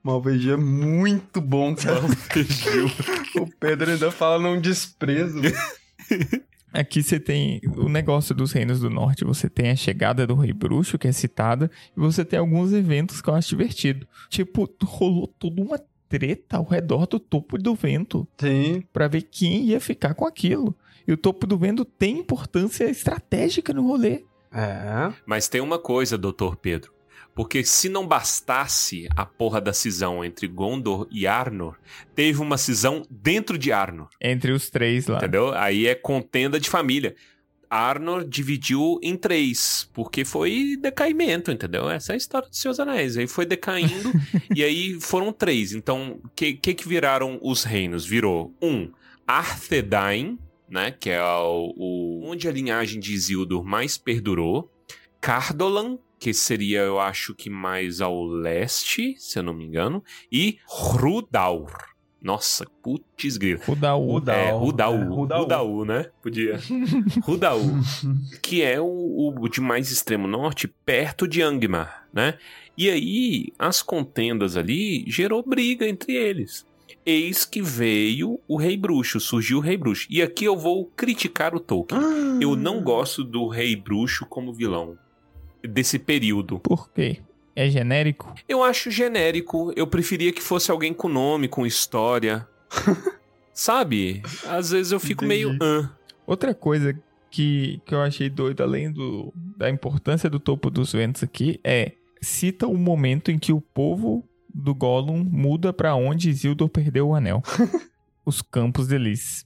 Malvegio 0.05 0.53
é 0.53 0.57
muito 0.57 1.41
bom, 1.41 1.75
cara. 1.75 2.01
O 3.41 3.49
Pedro 3.59 3.91
ainda 3.91 4.13
fala 4.13 4.39
num 4.39 4.61
desprezo. 4.61 5.41
Aqui 6.73 7.03
você 7.03 7.19
tem 7.19 7.61
o 7.77 7.89
negócio 7.89 8.35
dos 8.35 8.53
reinos 8.53 8.81
do 8.81 8.91
norte, 8.91 9.25
você 9.25 9.49
tem 9.49 9.71
a 9.71 9.77
chegada 9.77 10.27
do 10.27 10.35
rei 10.35 10.53
bruxo, 10.53 10.99
que 10.99 11.09
é 11.09 11.13
citada, 11.13 11.71
e 11.97 12.01
você 12.01 12.25
tem 12.25 12.39
alguns 12.39 12.73
eventos 12.73 13.21
que 13.21 13.29
eu 13.29 13.35
acho 13.35 13.49
divertido. 13.49 14.07
Tipo, 14.29 14.69
rolou 14.85 15.27
toda 15.27 15.63
uma 15.63 15.81
treta 16.09 16.59
ao 16.59 16.65
redor 16.65 17.07
do 17.07 17.19
topo 17.19 17.59
do 17.59 17.75
vento. 17.75 18.27
Sim. 18.39 18.85
Pra 18.93 19.09
ver 19.09 19.23
quem 19.23 19.67
ia 19.67 19.81
ficar 19.81 20.15
com 20.15 20.27
aquilo. 20.27 20.77
E 21.07 21.13
o 21.13 21.17
topo 21.17 21.47
do 21.47 21.59
vento 21.59 21.85
tem 21.85 22.19
importância 22.19 22.85
estratégica 22.85 23.73
no 23.73 23.87
rolê. 23.87 24.25
É. 24.53 25.13
Mas 25.27 25.49
tem 25.49 25.61
uma 25.61 25.79
coisa, 25.79 26.17
doutor 26.17 26.57
Pedro. 26.57 26.94
Porque 27.35 27.65
se 27.65 27.89
não 27.89 28.07
bastasse 28.07 29.09
a 29.17 29.27
porra 29.27 29.61
da 29.61 29.73
cisão 29.73 30.25
entre 30.25 30.47
Gondor 30.47 31.09
e 31.11 31.27
Arnor, 31.27 31.77
teve 32.15 32.41
uma 32.41 32.57
cisão 32.57 33.03
dentro 33.11 33.59
de 33.59 33.73
Arnor. 33.73 34.09
Entre 34.21 34.53
os 34.53 34.71
três 34.71 35.07
lá. 35.07 35.19
Entendeu? 35.19 35.53
Aí 35.53 35.87
é 35.87 35.95
contenda 35.95 36.61
de 36.61 36.71
família. 36.71 37.17
Arnor 37.69 38.25
dividiu 38.25 39.01
em 39.03 39.17
três, 39.17 39.91
porque 39.93 40.25
foi 40.25 40.77
decaimento, 40.81 41.51
entendeu? 41.51 41.91
Essa 41.91 42.13
é 42.13 42.15
a 42.15 42.17
história 42.17 42.49
dos 42.49 42.61
seus 42.61 42.79
anéis. 42.79 43.17
Aí 43.17 43.27
foi 43.27 43.45
decaindo, 43.45 44.13
e 44.55 44.63
aí 44.63 45.01
foram 45.01 45.33
três. 45.33 45.73
Então, 45.73 46.21
o 46.25 46.29
que, 46.37 46.55
que 46.55 46.73
que 46.73 46.89
viraram 46.89 47.39
os 47.43 47.65
reinos? 47.65 48.07
Virou 48.07 48.55
um, 48.63 48.91
Arthedain, 49.27 50.39
né? 50.69 50.93
Que 50.93 51.11
é 51.11 51.23
o, 51.23 51.75
o, 51.77 52.23
onde 52.27 52.47
a 52.47 52.53
linhagem 52.53 53.01
de 53.01 53.13
Isildur 53.13 53.65
mais 53.65 53.99
perdurou. 53.99 54.71
Cardolan, 55.21 55.99
que 56.25 56.33
seria, 56.33 56.81
eu 56.81 56.99
acho 56.99 57.35
que 57.35 57.51
mais 57.51 58.01
ao 58.01 58.25
leste, 58.25 59.15
se 59.19 59.39
eu 59.39 59.43
não 59.43 59.53
me 59.53 59.63
engano. 59.63 60.03
E 60.33 60.57
Rudaur. 60.65 61.71
Nossa, 62.23 62.65
putz 62.83 63.37
grilo. 63.37 63.61
Rudaú. 63.67 64.13
Rudaú. 64.13 64.35
É, 64.35 64.51
Rudaú. 64.51 64.95
É, 64.95 65.05
Rudaú. 65.05 65.41
Rudaú, 65.43 65.85
né? 65.85 66.07
Podia. 66.23 66.59
Rudaú. 67.25 67.61
que 68.41 68.63
é 68.63 68.81
o, 68.81 69.35
o, 69.39 69.49
de 69.51 69.61
mais 69.61 69.93
extremo 69.93 70.27
norte, 70.27 70.67
perto 70.67 71.29
de 71.29 71.43
Angmar, 71.43 72.09
né? 72.11 72.39
E 72.75 72.89
aí, 72.89 73.53
as 73.59 73.83
contendas 73.83 74.57
ali 74.57 75.05
gerou 75.07 75.43
briga 75.47 75.87
entre 75.87 76.15
eles. 76.15 76.67
Eis 77.05 77.45
que 77.45 77.61
veio 77.61 78.41
o 78.49 78.57
Rei 78.57 78.79
Bruxo, 78.79 79.21
surgiu 79.21 79.59
o 79.59 79.61
Rei 79.61 79.77
Bruxo. 79.77 80.07
E 80.09 80.23
aqui 80.23 80.47
eu 80.47 80.57
vou 80.57 80.87
criticar 80.97 81.55
o 81.55 81.61
Tolkien. 81.61 82.01
Ah. 82.01 82.39
Eu 82.41 82.57
não 82.57 82.83
gosto 82.83 83.23
do 83.23 83.47
Rei 83.47 83.77
Bruxo 83.77 84.25
como 84.25 84.55
vilão 84.55 84.97
desse 85.69 85.99
período. 85.99 86.59
Por 86.59 86.91
quê? 86.91 87.21
É 87.57 87.69
genérico? 87.69 88.35
Eu 88.49 88.63
acho 88.63 88.91
genérico. 88.91 89.73
Eu 89.77 89.87
preferia 89.87 90.33
que 90.33 90.43
fosse 90.43 90.71
alguém 90.71 90.93
com 90.93 91.09
nome, 91.09 91.49
com 91.49 91.67
história. 91.67 92.47
Sabe? 93.53 94.23
Às 94.47 94.71
vezes 94.71 94.91
eu 94.91 94.99
fico 94.99 95.25
Entendi. 95.25 95.47
meio. 95.47 95.59
Uh. 95.63 95.89
Outra 96.27 96.53
coisa 96.55 96.99
que, 97.31 97.81
que 97.85 97.95
eu 97.95 98.01
achei 98.01 98.29
doido, 98.29 98.63
além 98.63 98.91
do, 98.91 99.33
da 99.57 99.71
importância 99.71 100.29
do 100.29 100.41
topo 100.41 100.71
dos 100.71 100.93
ventos 100.93 101.23
aqui, 101.23 101.61
é. 101.63 101.93
Cita 102.21 102.67
o 102.67 102.77
momento 102.77 103.31
em 103.31 103.39
que 103.39 103.53
o 103.53 103.61
povo 103.61 104.27
do 104.53 104.75
Gollum 104.75 105.23
muda 105.23 105.73
para 105.73 105.95
onde 105.95 106.31
Isildur 106.31 106.69
perdeu 106.69 107.09
o 107.09 107.15
anel. 107.15 107.43
Os 108.25 108.41
Campos 108.41 108.89
de 108.89 108.97
Lis. 108.97 109.45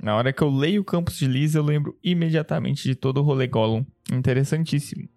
Na 0.00 0.14
hora 0.14 0.32
que 0.32 0.40
eu 0.40 0.48
leio 0.48 0.84
Campos 0.84 1.18
de 1.18 1.26
Lis, 1.26 1.56
eu 1.56 1.62
lembro 1.62 1.98
imediatamente 2.04 2.84
de 2.84 2.94
todo 2.94 3.18
o 3.18 3.22
rolê 3.22 3.48
Gollum. 3.48 3.84
Interessantíssimo. 4.12 5.08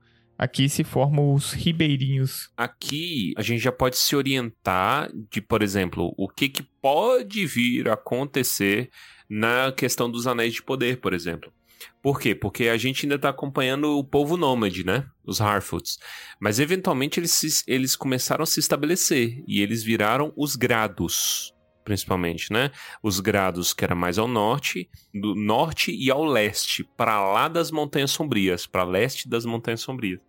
Aqui 0.41 0.67
se 0.67 0.83
formam 0.83 1.35
os 1.35 1.53
ribeirinhos. 1.53 2.49
Aqui 2.57 3.31
a 3.37 3.43
gente 3.43 3.61
já 3.61 3.71
pode 3.71 3.95
se 3.95 4.15
orientar 4.15 5.07
de, 5.29 5.39
por 5.39 5.61
exemplo, 5.61 6.15
o 6.17 6.27
que, 6.27 6.49
que 6.49 6.63
pode 6.81 7.45
vir 7.45 7.87
a 7.87 7.93
acontecer 7.93 8.89
na 9.29 9.71
questão 9.71 10.09
dos 10.09 10.25
anéis 10.25 10.55
de 10.55 10.63
poder, 10.63 10.99
por 10.99 11.13
exemplo. 11.13 11.53
Por 12.01 12.19
quê? 12.19 12.33
Porque 12.33 12.69
a 12.69 12.77
gente 12.77 13.05
ainda 13.05 13.17
está 13.17 13.29
acompanhando 13.29 13.95
o 13.95 14.03
povo 14.03 14.35
nômade, 14.35 14.83
né? 14.83 15.05
Os 15.23 15.39
Harfoots. 15.39 15.99
Mas 16.39 16.59
eventualmente 16.59 17.19
eles, 17.19 17.33
se, 17.33 17.63
eles 17.67 17.95
começaram 17.95 18.41
a 18.41 18.47
se 18.47 18.59
estabelecer 18.59 19.43
e 19.47 19.61
eles 19.61 19.83
viraram 19.83 20.33
os 20.35 20.55
grados, 20.55 21.53
principalmente, 21.83 22.51
né? 22.51 22.71
Os 23.01 23.19
grados 23.19 23.73
que 23.73 23.83
era 23.83 23.95
mais 23.95 24.17
ao 24.17 24.27
norte, 24.27 24.89
do 25.13 25.35
norte 25.35 25.91
e 25.91 26.09
ao 26.09 26.23
leste, 26.23 26.83
para 26.95 27.21
lá 27.31 27.47
das 27.47 27.71
Montanhas 27.71 28.11
Sombrias, 28.11 28.65
para 28.65 28.83
leste 28.83 29.27
das 29.27 29.45
Montanhas 29.45 29.81
Sombrias. 29.81 30.19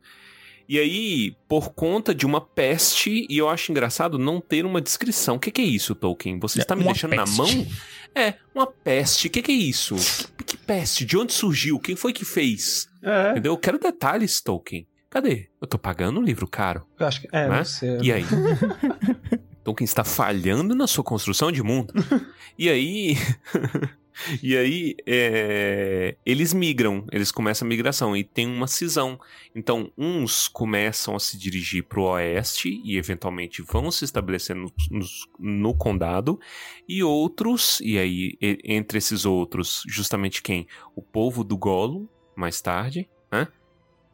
E 0.68 0.78
aí, 0.78 1.36
por 1.48 1.74
conta 1.74 2.14
de 2.14 2.24
uma 2.24 2.40
peste, 2.40 3.26
e 3.28 3.36
eu 3.36 3.48
acho 3.48 3.70
engraçado 3.70 4.18
não 4.18 4.40
ter 4.40 4.64
uma 4.64 4.80
descrição. 4.80 5.36
O 5.36 5.38
que, 5.38 5.50
que 5.50 5.60
é 5.60 5.64
isso, 5.64 5.94
Tolkien? 5.94 6.38
Você 6.38 6.60
está 6.60 6.74
me 6.74 6.84
deixando 6.84 7.10
peste. 7.10 7.30
na 7.30 7.44
mão? 7.44 7.66
É, 8.14 8.34
uma 8.54 8.66
peste. 8.66 9.26
O 9.26 9.30
que, 9.30 9.42
que 9.42 9.52
é 9.52 9.54
isso? 9.54 9.96
Que, 10.38 10.44
que, 10.44 10.56
peste? 10.56 11.04
De 11.04 11.16
onde 11.16 11.32
surgiu? 11.32 11.78
Quem 11.78 11.96
foi 11.96 12.12
que 12.12 12.24
fez? 12.24 12.88
É. 13.02 13.32
Entendeu? 13.32 13.52
Eu 13.52 13.58
quero 13.58 13.78
detalhes, 13.78 14.40
Tolkien. 14.40 14.86
Cadê? 15.10 15.50
Eu 15.60 15.66
tô 15.66 15.78
pagando 15.78 16.20
o 16.20 16.22
livro 16.22 16.46
caro. 16.46 16.86
Eu 16.98 17.06
acho 17.06 17.20
que 17.20 17.28
é, 17.32 17.48
né? 17.48 17.64
você. 17.64 17.98
E 18.00 18.10
aí? 18.10 18.24
Tolkien 19.62 19.84
está 19.84 20.04
falhando 20.04 20.74
na 20.74 20.86
sua 20.86 21.04
construção 21.04 21.52
de 21.52 21.62
mundo. 21.62 21.92
e 22.58 22.68
aí. 22.68 23.16
E 24.42 24.56
aí, 24.56 24.94
é, 25.06 26.16
eles 26.24 26.52
migram, 26.52 27.06
eles 27.10 27.32
começam 27.32 27.66
a 27.66 27.68
migração 27.68 28.16
e 28.16 28.22
tem 28.22 28.46
uma 28.46 28.66
cisão. 28.66 29.18
Então, 29.54 29.90
uns 29.96 30.48
começam 30.48 31.16
a 31.16 31.18
se 31.18 31.38
dirigir 31.38 31.84
para 31.84 31.98
o 31.98 32.04
oeste 32.04 32.80
e 32.84 32.98
eventualmente 32.98 33.62
vão 33.62 33.90
se 33.90 34.04
estabelecer 34.04 34.54
no, 34.54 34.70
no, 34.90 35.06
no, 35.38 35.74
condado, 35.74 36.38
e 36.86 37.02
outros, 37.02 37.80
e 37.80 37.98
aí, 37.98 38.38
entre 38.62 38.98
esses 38.98 39.24
outros, 39.24 39.82
justamente 39.88 40.42
quem? 40.42 40.66
O 40.94 41.00
povo 41.00 41.42
do 41.42 41.56
Golo, 41.56 42.08
mais 42.36 42.60
tarde, 42.60 43.08
né? 43.30 43.48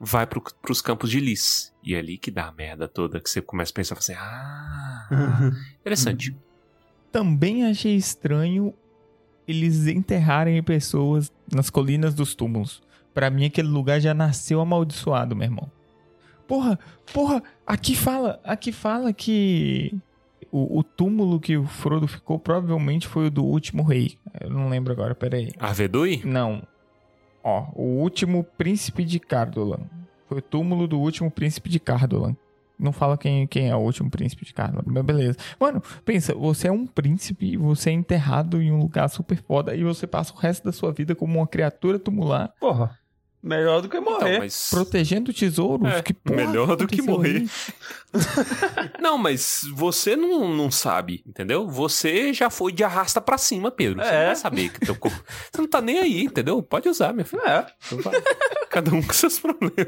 Vai 0.01 0.27
para 0.27 0.41
os 0.71 0.81
campos 0.81 1.11
de 1.11 1.21
Lis. 1.21 1.73
E 1.83 1.95
é 1.95 1.99
ali 1.99 2.19
que 2.19 2.31
dá 2.31 2.49
a 2.49 2.53
merda 2.53 2.87
toda, 2.87 3.21
que 3.21 3.29
você 3.29 3.41
começa 3.41 3.73
a 3.73 3.75
pensar 3.75 3.97
assim, 3.97 4.15
ah, 4.15 5.09
interessante. 5.81 6.37
Também 7.11 7.65
achei 7.65 7.97
estranho 7.97 8.75
eles 9.47 9.87
enterrarem 9.87 10.63
pessoas 10.63 11.33
nas 11.51 11.71
colinas 11.71 12.15
dos 12.15 12.35
túmulos. 12.35 12.83
Para 13.15 13.31
mim, 13.31 13.47
aquele 13.47 13.69
lugar 13.69 13.99
já 13.99 14.13
nasceu 14.13 14.61
amaldiçoado, 14.61 15.35
meu 15.35 15.47
irmão. 15.47 15.71
Porra, 16.47 16.79
porra, 17.13 17.43
aqui 17.67 17.97
fala, 17.97 18.41
aqui 18.45 18.73
fala 18.73 19.13
que 19.13 19.95
o, 20.51 20.79
o, 20.79 20.83
túmulo 20.83 21.41
que 21.41 21.57
o 21.57 21.67
Frodo 21.67 22.07
ficou 22.07 22.39
provavelmente 22.39 23.07
foi 23.07 23.27
o 23.27 23.31
do 23.31 23.45
último 23.45 23.83
rei. 23.83 24.19
Eu 24.41 24.51
não 24.51 24.69
lembro 24.69 24.93
agora, 24.93 25.15
peraí. 25.15 25.51
Arvedui? 25.59 26.23
Não. 26.25 26.63
Ó, 27.42 27.66
o 27.74 27.83
último 28.01 28.44
príncipe 28.44 29.05
de 29.05 29.18
Cardolan. 29.18 29.81
Foi 30.29 30.38
o 30.38 30.42
túmulo 30.42 30.87
do 30.87 30.98
último 30.98 31.31
príncipe 31.31 31.68
de 31.68 31.81
Cardolan. 31.81 32.37
Não 32.79 32.92
fala 32.92 33.18
quem, 33.18 33.46
quem 33.46 33.68
é 33.68 33.74
o 33.74 33.81
último 33.81 34.09
príncipe 34.09 34.44
de 34.44 34.55
Carla. 34.55 34.83
Mas 34.87 35.05
beleza. 35.05 35.37
Mano, 35.59 35.83
pensa, 36.05 36.33
você 36.35 36.68
é 36.68 36.72
um 36.72 36.87
príncipe, 36.87 37.57
você 37.57 37.90
é 37.90 37.92
enterrado 37.92 38.62
em 38.62 38.70
um 38.70 38.79
lugar 38.79 39.09
super 39.09 39.42
foda 39.42 39.74
e 39.74 39.83
você 39.83 40.07
passa 40.07 40.33
o 40.33 40.37
resto 40.37 40.64
da 40.64 40.72
sua 40.72 40.92
vida 40.92 41.14
como 41.14 41.38
uma 41.38 41.46
criatura 41.46 41.98
tumular. 41.98 42.53
Porra. 42.61 42.96
Melhor 43.42 43.81
do 43.81 43.88
que 43.88 44.01
morrer. 44.01 44.29
Então, 44.31 44.38
mas... 44.40 44.68
Protegendo 44.70 45.33
tesouros? 45.33 45.88
É, 45.88 46.03
que 46.03 46.12
porra 46.12 46.37
melhor 46.37 46.77
do 46.77 46.88
que 46.88 47.01
morrer. 47.01 47.46
não, 49.01 49.16
mas 49.16 49.62
você 49.74 50.16
não, 50.16 50.48
não 50.48 50.70
sabe, 50.70 51.22
entendeu? 51.27 51.68
Você 51.68 52.33
já 52.33 52.51
foi 52.51 52.72
de 52.72 52.83
arrasta 52.83 53.20
pra 53.20 53.38
cima, 53.38 53.70
Pedro. 53.70 54.03
Você 54.03 54.09
é. 54.09 54.18
não 54.18 54.27
vai 54.27 54.37
saber 54.37 54.68
que 54.70 54.81
teu 54.81 54.96
corpo. 54.96 55.22
Você 55.53 55.61
não 55.61 55.68
tá 55.68 55.81
nem 55.81 56.01
aí, 56.01 56.24
entendeu? 56.24 56.61
Pode 56.62 56.88
usar, 56.88 57.12
meu 57.12 57.24
filho. 57.24 57.42
É. 57.46 57.66
Então 57.92 58.12
Cada 58.70 58.92
um 58.92 59.01
com 59.01 59.12
seus 59.12 59.38
problemas. 59.38 59.87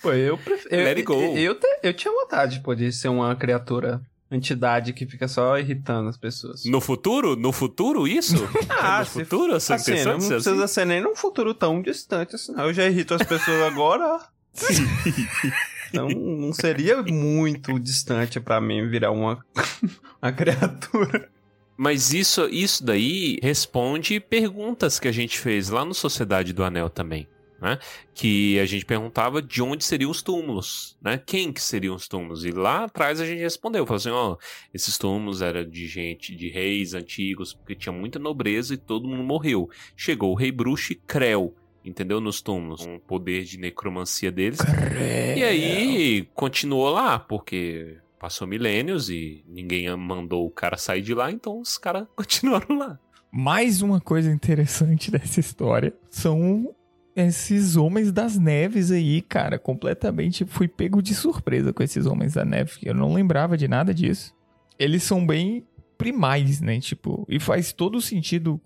Pô, 0.00 0.12
eu 0.12 0.38
prefiro. 0.38 0.76
Let 0.76 0.96
it 0.96 1.02
go. 1.02 1.14
Eu, 1.14 1.36
eu, 1.36 1.60
eu 1.82 1.94
tinha 1.94 2.12
vontade 2.12 2.58
de 2.58 2.62
poder 2.62 2.92
ser 2.92 3.08
uma 3.08 3.34
criatura 3.34 4.00
entidade 4.34 4.92
que 4.92 5.06
fica 5.06 5.28
só 5.28 5.58
irritando 5.58 6.08
as 6.08 6.16
pessoas. 6.16 6.64
No 6.64 6.80
futuro? 6.80 7.36
No 7.36 7.52
futuro, 7.52 8.06
isso? 8.06 8.36
ah, 8.68 9.00
no 9.00 9.06
futuro, 9.06 9.54
essa 9.56 9.74
assim, 9.74 10.04
não 10.04 10.18
precisa 10.18 10.64
assim? 10.64 10.74
ser 10.74 10.84
nem 10.86 11.00
num 11.00 11.14
futuro 11.14 11.54
tão 11.54 11.80
distante 11.80 12.34
assim. 12.34 12.52
Eu 12.56 12.72
já 12.72 12.86
irrito 12.86 13.14
as 13.14 13.22
pessoas 13.22 13.62
agora. 13.62 14.20
então 15.88 16.08
não 16.08 16.52
seria 16.52 17.02
muito 17.02 17.78
distante 17.78 18.40
para 18.40 18.60
mim 18.60 18.88
virar 18.88 19.10
uma, 19.10 19.44
uma 20.22 20.32
criatura. 20.32 21.28
Mas 21.76 22.12
isso, 22.12 22.48
isso 22.48 22.84
daí 22.84 23.38
responde 23.42 24.20
perguntas 24.20 25.00
que 25.00 25.08
a 25.08 25.12
gente 25.12 25.38
fez 25.38 25.70
lá 25.70 25.84
no 25.84 25.92
Sociedade 25.92 26.52
do 26.52 26.62
Anel 26.62 26.88
também 26.88 27.26
né? 27.64 27.78
Que 28.12 28.60
a 28.60 28.66
gente 28.66 28.84
perguntava 28.84 29.40
de 29.40 29.62
onde 29.62 29.82
seriam 29.82 30.10
os 30.10 30.20
túmulos, 30.20 30.98
né? 31.00 31.18
Quem 31.24 31.50
que 31.50 31.62
seriam 31.62 31.94
os 31.94 32.06
túmulos? 32.06 32.44
E 32.44 32.50
lá 32.50 32.84
atrás 32.84 33.22
a 33.22 33.26
gente 33.26 33.40
respondeu, 33.40 33.86
falou 33.86 33.96
assim, 33.96 34.10
ó, 34.10 34.36
esses 34.74 34.98
túmulos 34.98 35.40
eram 35.40 35.64
de 35.64 35.86
gente, 35.86 36.36
de 36.36 36.50
reis 36.50 36.92
antigos, 36.92 37.54
porque 37.54 37.74
tinha 37.74 37.92
muita 37.92 38.18
nobreza 38.18 38.74
e 38.74 38.76
todo 38.76 39.08
mundo 39.08 39.24
morreu. 39.24 39.70
Chegou 39.96 40.32
o 40.32 40.34
rei 40.34 40.52
bruxo 40.52 40.92
e 40.92 40.94
Creu, 40.94 41.54
entendeu? 41.82 42.20
Nos 42.20 42.42
túmulos, 42.42 42.82
um 42.82 42.98
poder 42.98 43.44
de 43.44 43.58
necromancia 43.58 44.30
deles. 44.30 44.58
Creu. 44.60 45.38
E 45.38 45.42
aí 45.42 46.28
continuou 46.34 46.90
lá, 46.90 47.18
porque 47.18 47.96
passou 48.18 48.46
milênios 48.46 49.08
e 49.08 49.42
ninguém 49.48 49.88
mandou 49.96 50.46
o 50.46 50.50
cara 50.50 50.76
sair 50.76 51.00
de 51.00 51.14
lá, 51.14 51.32
então 51.32 51.60
os 51.60 51.78
caras 51.78 52.06
continuaram 52.14 52.76
lá. 52.76 52.98
Mais 53.32 53.80
uma 53.80 54.02
coisa 54.02 54.30
interessante 54.30 55.10
dessa 55.10 55.40
história 55.40 55.94
são 56.10 56.74
esses 57.16 57.76
homens 57.76 58.10
das 58.10 58.38
neves 58.38 58.90
aí, 58.90 59.22
cara, 59.22 59.58
completamente 59.58 60.44
fui 60.44 60.66
pego 60.66 61.00
de 61.00 61.14
surpresa 61.14 61.72
com 61.72 61.82
esses 61.82 62.06
homens 62.06 62.34
da 62.34 62.44
neve. 62.44 62.72
Eu 62.82 62.94
não 62.94 63.12
lembrava 63.12 63.56
de 63.56 63.68
nada 63.68 63.94
disso. 63.94 64.34
Eles 64.78 65.02
são 65.04 65.24
bem 65.24 65.64
primais, 65.96 66.60
né? 66.60 66.80
Tipo, 66.80 67.24
e 67.28 67.38
faz 67.38 67.72
todo 67.72 68.00
sentido 68.00 68.60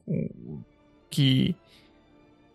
que 1.11 1.55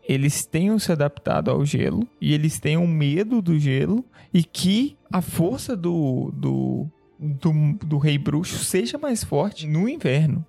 eles 0.08 0.46
tenham 0.46 0.78
se 0.80 0.92
adaptado 0.92 1.50
ao 1.50 1.66
gelo 1.66 2.08
e 2.20 2.34
eles 2.34 2.60
tenham 2.60 2.86
medo 2.86 3.42
do 3.42 3.58
gelo 3.58 4.04
e 4.34 4.44
que 4.44 4.98
a 5.12 5.22
força 5.22 5.78
do, 5.78 6.32
do, 6.34 6.88
do, 7.20 7.54
do 7.86 7.98
rei 7.98 8.18
bruxo 8.18 8.64
seja 8.66 8.98
mais 8.98 9.24
forte 9.24 9.68
no 9.68 9.88
inverno. 9.88 10.46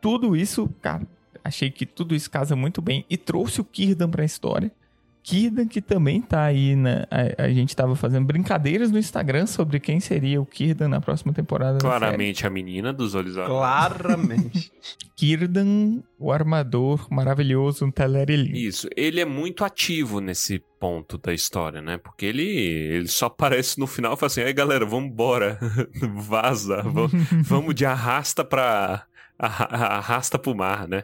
Tudo 0.00 0.34
isso, 0.34 0.68
cara, 0.80 1.06
achei 1.44 1.70
que 1.70 1.86
tudo 1.86 2.14
isso 2.14 2.30
casa 2.30 2.56
muito 2.56 2.80
bem 2.80 3.04
e 3.08 3.16
trouxe 3.16 3.60
o 3.60 3.64
Kirdan 3.64 4.10
para 4.10 4.22
a 4.22 4.26
história. 4.26 4.72
Kirdan, 5.26 5.66
que 5.66 5.82
também 5.82 6.22
tá 6.22 6.44
aí 6.44 6.76
na. 6.76 7.04
A, 7.10 7.46
a 7.46 7.52
gente 7.52 7.74
tava 7.74 7.96
fazendo 7.96 8.24
brincadeiras 8.24 8.92
no 8.92 8.98
Instagram 8.98 9.44
sobre 9.46 9.80
quem 9.80 9.98
seria 9.98 10.40
o 10.40 10.46
Kirdan 10.46 10.86
na 10.86 11.00
próxima 11.00 11.32
temporada. 11.32 11.78
Claramente 11.78 12.46
a 12.46 12.50
menina 12.50 12.92
dos 12.92 13.16
olhos 13.16 13.36
azuis. 13.36 13.48
Claramente. 13.48 14.72
Kirdan, 15.16 16.00
o 16.16 16.30
armador 16.30 17.08
maravilhoso, 17.10 17.84
um 17.84 17.90
Telerilim. 17.90 18.56
Isso, 18.56 18.88
ele 18.96 19.20
é 19.20 19.24
muito 19.24 19.64
ativo 19.64 20.20
nesse 20.20 20.62
ponto 20.78 21.18
da 21.18 21.34
história, 21.34 21.82
né? 21.82 21.98
Porque 21.98 22.24
ele, 22.24 22.46
ele 22.46 23.08
só 23.08 23.26
aparece 23.26 23.80
no 23.80 23.88
final 23.88 24.14
e 24.14 24.16
fala 24.16 24.28
assim: 24.28 24.42
aí 24.42 24.52
galera, 24.52 24.86
vamos 24.86 25.10
embora, 25.10 25.58
vaza, 26.14 26.82
vamos, 26.82 27.10
vamos 27.42 27.74
de 27.74 27.84
arrasta 27.84 28.44
pra. 28.44 29.04
arrasta 29.36 30.38
pro 30.38 30.54
mar, 30.54 30.86
né? 30.86 31.02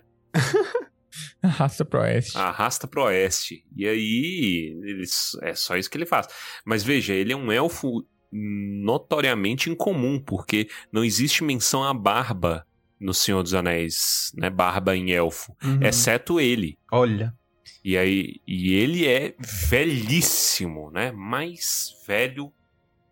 Arrasta 1.43 1.85
pro 1.85 2.01
oeste. 2.01 2.39
Arrasta 2.39 2.87
pro 2.87 3.05
oeste. 3.05 3.65
E 3.77 3.87
aí, 3.87 4.79
eles, 4.85 5.37
é 5.43 5.55
só 5.55 5.77
isso 5.77 5.91
que 5.91 5.97
ele 5.99 6.07
faz. 6.07 6.29
Mas 6.65 6.85
veja, 6.85 7.13
ele 7.13 7.33
é 7.33 7.37
um 7.37 7.51
elfo 7.51 8.07
notoriamente 8.31 9.69
incomum, 9.69 10.19
porque 10.19 10.69
não 10.91 11.05
existe 11.05 11.45
menção 11.45 11.85
à 11.85 11.93
barba 11.93 12.67
no 12.99 13.13
Senhor 13.13 13.43
dos 13.43 13.53
Anéis, 13.53 14.33
né? 14.37 14.49
Barba 14.49 14.97
em 14.97 15.11
elfo. 15.11 15.55
Uhum. 15.63 15.83
Exceto 15.83 16.41
ele. 16.41 16.79
Olha. 16.91 17.35
E 17.85 17.99
aí, 17.99 18.37
e 18.47 18.75
ele 18.75 19.07
é 19.07 19.35
velhíssimo, 19.41 20.91
né? 20.93 21.11
Mais 21.11 21.97
velho 22.07 22.53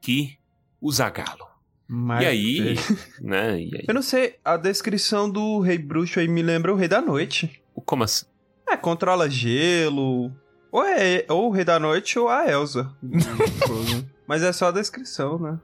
que 0.01 0.39
o 0.81 0.91
Zagalo. 0.93 1.51
Mais 1.89 2.23
e 2.23 2.27
aí, 2.27 2.75
né? 3.21 3.61
E 3.61 3.77
aí? 3.77 3.85
Eu 3.89 3.95
não 3.95 4.03
sei, 4.03 4.37
a 4.45 4.57
descrição 4.57 5.29
do 5.29 5.59
Rei 5.59 5.77
Bruxo 5.77 6.21
aí 6.21 6.29
me 6.29 6.41
lembra 6.41 6.73
o 6.73 6.77
Rei 6.77 6.87
da 6.87 7.01
Noite. 7.01 7.60
Como 7.85 8.05
assim? 8.05 8.27
É, 8.69 8.77
controla 8.77 9.29
gelo. 9.29 10.33
Ou 10.73 10.85
é 10.85 11.25
ou 11.29 11.49
o 11.49 11.51
Rei 11.51 11.65
da 11.65 11.79
Noite 11.81 12.19
ou 12.19 12.29
a 12.29 12.49
Elsa. 12.49 12.91
Mas 14.27 14.45
é 14.45 14.53
só 14.53 14.69
a 14.69 14.71
descrição, 14.71 15.39
né? 15.39 15.59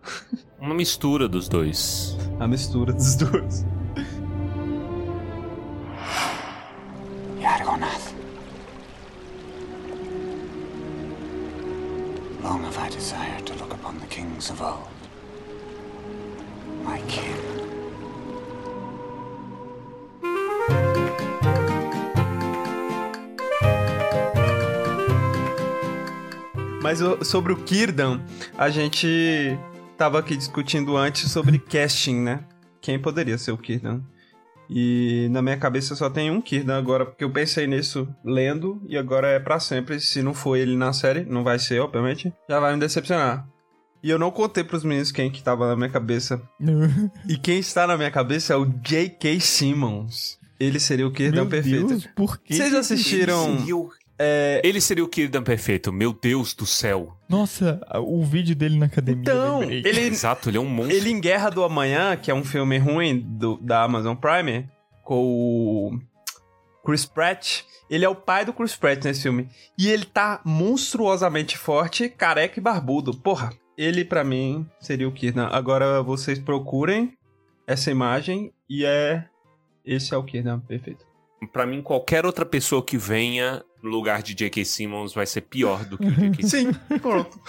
Uma 0.59 0.75
mistura 0.75 1.29
dos 1.29 1.49
dois. 1.49 2.17
A 2.41 2.49
mistura 2.49 2.93
dos 2.93 3.15
dois. 3.15 3.65
Yargonath. 7.41 8.13
Long 12.43 12.65
have 12.65 12.79
I 12.79 12.89
desired 12.91 13.47
to 13.47 13.55
look 13.55 13.73
upon 13.73 13.99
the 14.01 14.07
kings 14.07 14.51
of 14.51 14.61
old. 14.61 14.89
My 16.85 17.01
kin. 17.09 17.66
Mas 26.87 27.01
sobre 27.27 27.53
o 27.53 27.57
Kirdan, 27.57 28.21
a 28.57 28.71
gente 28.71 29.59
tava 29.99 30.21
aqui 30.21 30.37
discutindo 30.37 30.97
antes 30.97 31.29
sobre 31.33 31.59
casting, 31.59 32.21
né? 32.21 32.45
Quem 32.81 32.97
poderia 32.97 33.37
ser 33.37 33.51
o 33.51 33.59
Kirdan? 33.59 34.03
E 34.71 35.27
na 35.33 35.43
minha 35.43 35.57
cabeça 35.57 35.97
só 35.97 36.09
tem 36.09 36.31
um 36.31 36.41
Kirdan 36.41 36.79
agora, 36.79 37.05
porque 37.05 37.25
eu 37.25 37.31
pensei 37.33 37.67
nisso 37.67 38.07
lendo 38.25 38.81
e 38.87 38.97
agora 38.97 39.27
é 39.27 39.41
para 39.41 39.59
sempre. 39.59 39.99
Se 39.99 40.23
não 40.23 40.33
for 40.33 40.55
ele 40.55 40.77
na 40.77 40.93
série, 40.93 41.25
não 41.25 41.43
vai 41.43 41.59
ser, 41.59 41.81
obviamente, 41.81 42.33
já 42.49 42.61
vai 42.61 42.73
me 42.73 42.79
decepcionar. 42.79 43.49
E 44.01 44.09
eu 44.09 44.17
não 44.17 44.31
contei 44.31 44.63
pros 44.63 44.85
meninos 44.85 45.11
quem 45.11 45.29
que 45.29 45.43
tava 45.43 45.67
na 45.67 45.75
minha 45.75 45.91
cabeça. 45.91 46.41
e 47.29 47.37
quem 47.37 47.59
está 47.59 47.85
na 47.89 47.97
minha 47.97 48.13
cabeça 48.13 48.53
é 48.53 48.57
o 48.57 48.65
J.K. 48.65 49.41
Simmons. 49.41 50.39
Ele 50.59 50.79
seria 50.79 51.09
o 51.09 51.11
Kirdan 51.11 51.41
Meu 51.41 51.51
perfeito. 51.51 51.89
Deus, 51.89 52.09
por 52.15 52.39
que 52.39 52.55
Vocês 52.55 52.73
assistiram 52.73 53.57
é... 54.19 54.61
Ele 54.65 54.81
seria 54.81 55.05
o 55.05 55.09
Kirdan 55.09 55.43
perfeito, 55.43 55.93
meu 55.93 56.13
Deus 56.13 56.55
do 56.55 56.67
céu. 56.67 57.17
Nossa, 57.29 57.81
o 57.95 58.25
vídeo 58.25 58.55
dele 58.55 58.79
na 58.79 58.87
academia. 58.87 59.23
Então, 59.23 59.63
ele, 59.63 60.01
Exato, 60.01 60.49
ele 60.49 60.59
é 60.59 60.61
um 60.61 60.69
monstro. 60.69 60.97
Ele 60.97 61.11
em 61.11 61.21
Guerra 61.21 61.51
do 61.51 61.63
Amanhã, 61.63 62.17
que 62.17 62.31
é 62.31 62.35
um 62.35 62.45
filme 62.45 62.79
ruim 62.79 63.19
do, 63.19 63.57
da 63.59 63.83
Amazon 63.83 64.17
Prime, 64.17 64.69
com 65.03 65.23
o 65.23 66.01
Chris 66.85 67.05
Pratt. 67.05 67.63
Ele 67.91 68.05
é 68.05 68.09
o 68.09 68.15
pai 68.15 68.45
do 68.45 68.53
Chris 68.53 68.75
Pratt 68.75 69.05
nesse 69.05 69.23
filme. 69.23 69.49
E 69.79 69.89
ele 69.89 70.05
tá 70.05 70.41
monstruosamente 70.45 71.57
forte, 71.59 72.09
careca 72.09 72.59
e 72.59 72.63
barbudo. 72.63 73.17
Porra, 73.17 73.53
ele 73.77 74.05
para 74.05 74.25
mim 74.25 74.67
seria 74.81 75.09
o 75.09 75.13
Kirdan. 75.13 75.49
Agora 75.53 76.03
vocês 76.03 76.39
procurem 76.39 77.17
essa 77.67 77.91
imagem 77.91 78.53
e 78.69 78.85
é. 78.85 79.25
Esse 79.85 80.15
é 80.15 80.17
o 80.17 80.25
Kirdan 80.25 80.59
perfeito. 80.61 81.07
Para 81.53 81.67
mim, 81.67 81.83
qualquer 81.83 82.25
outra 82.25 82.47
pessoa 82.47 82.83
que 82.83 82.97
venha 82.97 83.63
no 83.83 83.91
lugar 83.91 84.23
de 84.23 84.35
J.K. 84.35 84.65
Simmons 84.65 85.15
vai 85.15 85.27
ser 85.27 85.43
pior 85.43 85.85
do 85.85 85.99
que 85.99 86.07
o 86.07 86.11
J.K. 86.11 86.49
Simmons. 86.49 86.77
Sim, 86.77 86.99
pronto. 86.99 87.41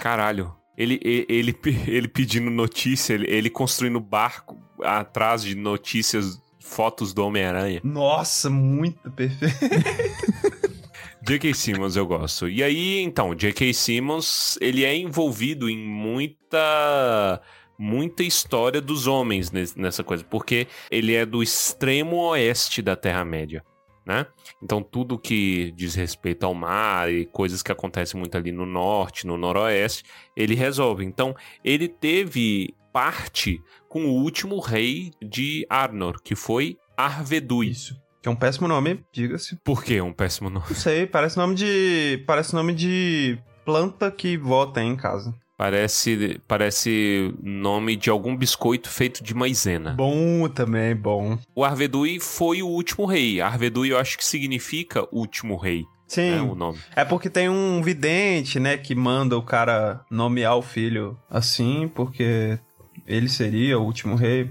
Caralho. 0.00 0.54
Ele, 0.76 1.00
ele, 1.02 1.58
ele 1.86 2.06
pedindo 2.08 2.50
notícia, 2.50 3.14
ele, 3.14 3.26
ele 3.30 3.48
construindo 3.48 3.98
barco 3.98 4.60
atrás 4.82 5.42
de 5.42 5.54
notícias, 5.54 6.38
fotos 6.60 7.14
do 7.14 7.24
Homem-Aranha. 7.24 7.80
Nossa, 7.82 8.50
muito 8.50 9.10
perfeito. 9.10 9.56
J.K. 11.26 11.54
Simmons 11.54 11.96
eu 11.96 12.06
gosto. 12.06 12.48
E 12.48 12.62
aí, 12.62 13.00
então, 13.00 13.34
J.K. 13.34 13.72
Simmons, 13.72 14.58
ele 14.60 14.84
é 14.84 14.94
envolvido 14.94 15.68
em 15.68 15.78
muita 15.78 17.40
muita 17.78 18.22
história 18.22 18.80
dos 18.80 19.06
homens 19.06 19.50
nessa 19.76 20.02
coisa, 20.02 20.24
porque 20.24 20.66
ele 20.90 21.14
é 21.14 21.26
do 21.26 21.42
extremo 21.42 22.16
oeste 22.16 22.80
da 22.80 22.96
Terra-média. 22.96 23.62
Né? 24.06 24.24
Então, 24.62 24.80
tudo 24.80 25.18
que 25.18 25.72
diz 25.72 25.96
respeito 25.96 26.46
ao 26.46 26.54
mar 26.54 27.12
e 27.12 27.26
coisas 27.26 27.60
que 27.60 27.72
acontecem 27.72 28.18
muito 28.18 28.36
ali 28.36 28.52
no 28.52 28.64
norte, 28.64 29.26
no 29.26 29.36
noroeste, 29.36 30.04
ele 30.36 30.54
resolve. 30.54 31.04
Então, 31.04 31.34
ele 31.64 31.88
teve 31.88 32.72
parte 32.92 33.60
com 33.88 34.06
o 34.06 34.12
último 34.12 34.60
rei 34.60 35.10
de 35.20 35.66
Arnor, 35.68 36.22
que 36.22 36.36
foi 36.36 36.76
Arvedui. 36.96 37.70
Isso. 37.70 38.00
Que 38.22 38.28
é 38.28 38.32
um 38.32 38.36
péssimo 38.36 38.66
nome, 38.68 39.04
diga-se. 39.12 39.56
Por 39.64 39.84
que 39.84 40.00
um 40.00 40.12
péssimo 40.12 40.48
nome? 40.48 40.66
Não 40.68 40.76
sei, 40.76 41.06
parece 41.06 41.36
nome 41.36 41.54
de. 41.54 42.22
Parece 42.26 42.54
nome 42.54 42.74
de 42.74 43.38
planta 43.64 44.10
que 44.10 44.36
vota 44.36 44.82
em 44.82 44.96
casa. 44.96 45.34
Parece, 45.56 46.38
parece 46.46 47.34
nome 47.42 47.96
de 47.96 48.10
algum 48.10 48.36
biscoito 48.36 48.90
feito 48.90 49.24
de 49.24 49.34
maisena. 49.34 49.92
Bom 49.92 50.46
também, 50.48 50.94
bom. 50.94 51.38
O 51.54 51.64
Arvedui 51.64 52.20
foi 52.20 52.62
o 52.62 52.68
último 52.68 53.06
rei. 53.06 53.40
Arvedui 53.40 53.88
eu 53.88 53.98
acho 53.98 54.18
que 54.18 54.24
significa 54.24 55.08
último 55.10 55.56
rei. 55.56 55.84
Sim. 56.06 56.36
É 56.36 56.42
o 56.42 56.54
nome. 56.54 56.78
É 56.94 57.04
porque 57.04 57.30
tem 57.30 57.48
um 57.48 57.82
vidente, 57.82 58.60
né, 58.60 58.76
que 58.76 58.94
manda 58.94 59.36
o 59.36 59.42
cara 59.42 60.04
nomear 60.10 60.56
o 60.56 60.62
filho 60.62 61.18
assim, 61.28 61.88
porque 61.88 62.58
ele 63.06 63.28
seria 63.28 63.78
o 63.78 63.84
último 63.84 64.14
rei. 64.14 64.50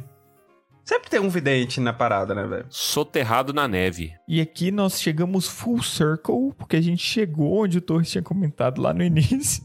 Sempre 0.83 1.09
tem 1.09 1.19
um 1.19 1.29
vidente 1.29 1.79
na 1.79 1.91
parada, 1.93 2.35
né, 2.35 2.45
velho? 2.45 2.65
Soterrado 2.69 3.51
na 3.51 3.67
neve. 3.67 4.11
E 4.27 4.39
aqui 4.39 4.69
nós 4.69 5.01
chegamos 5.01 5.47
full 5.47 5.81
circle, 5.81 6.53
porque 6.57 6.75
a 6.75 6.81
gente 6.81 7.03
chegou 7.03 7.63
onde 7.63 7.79
o 7.79 7.81
Torres 7.81 8.11
tinha 8.11 8.21
comentado 8.21 8.79
lá 8.79 8.93
no 8.93 9.03
início 9.03 9.63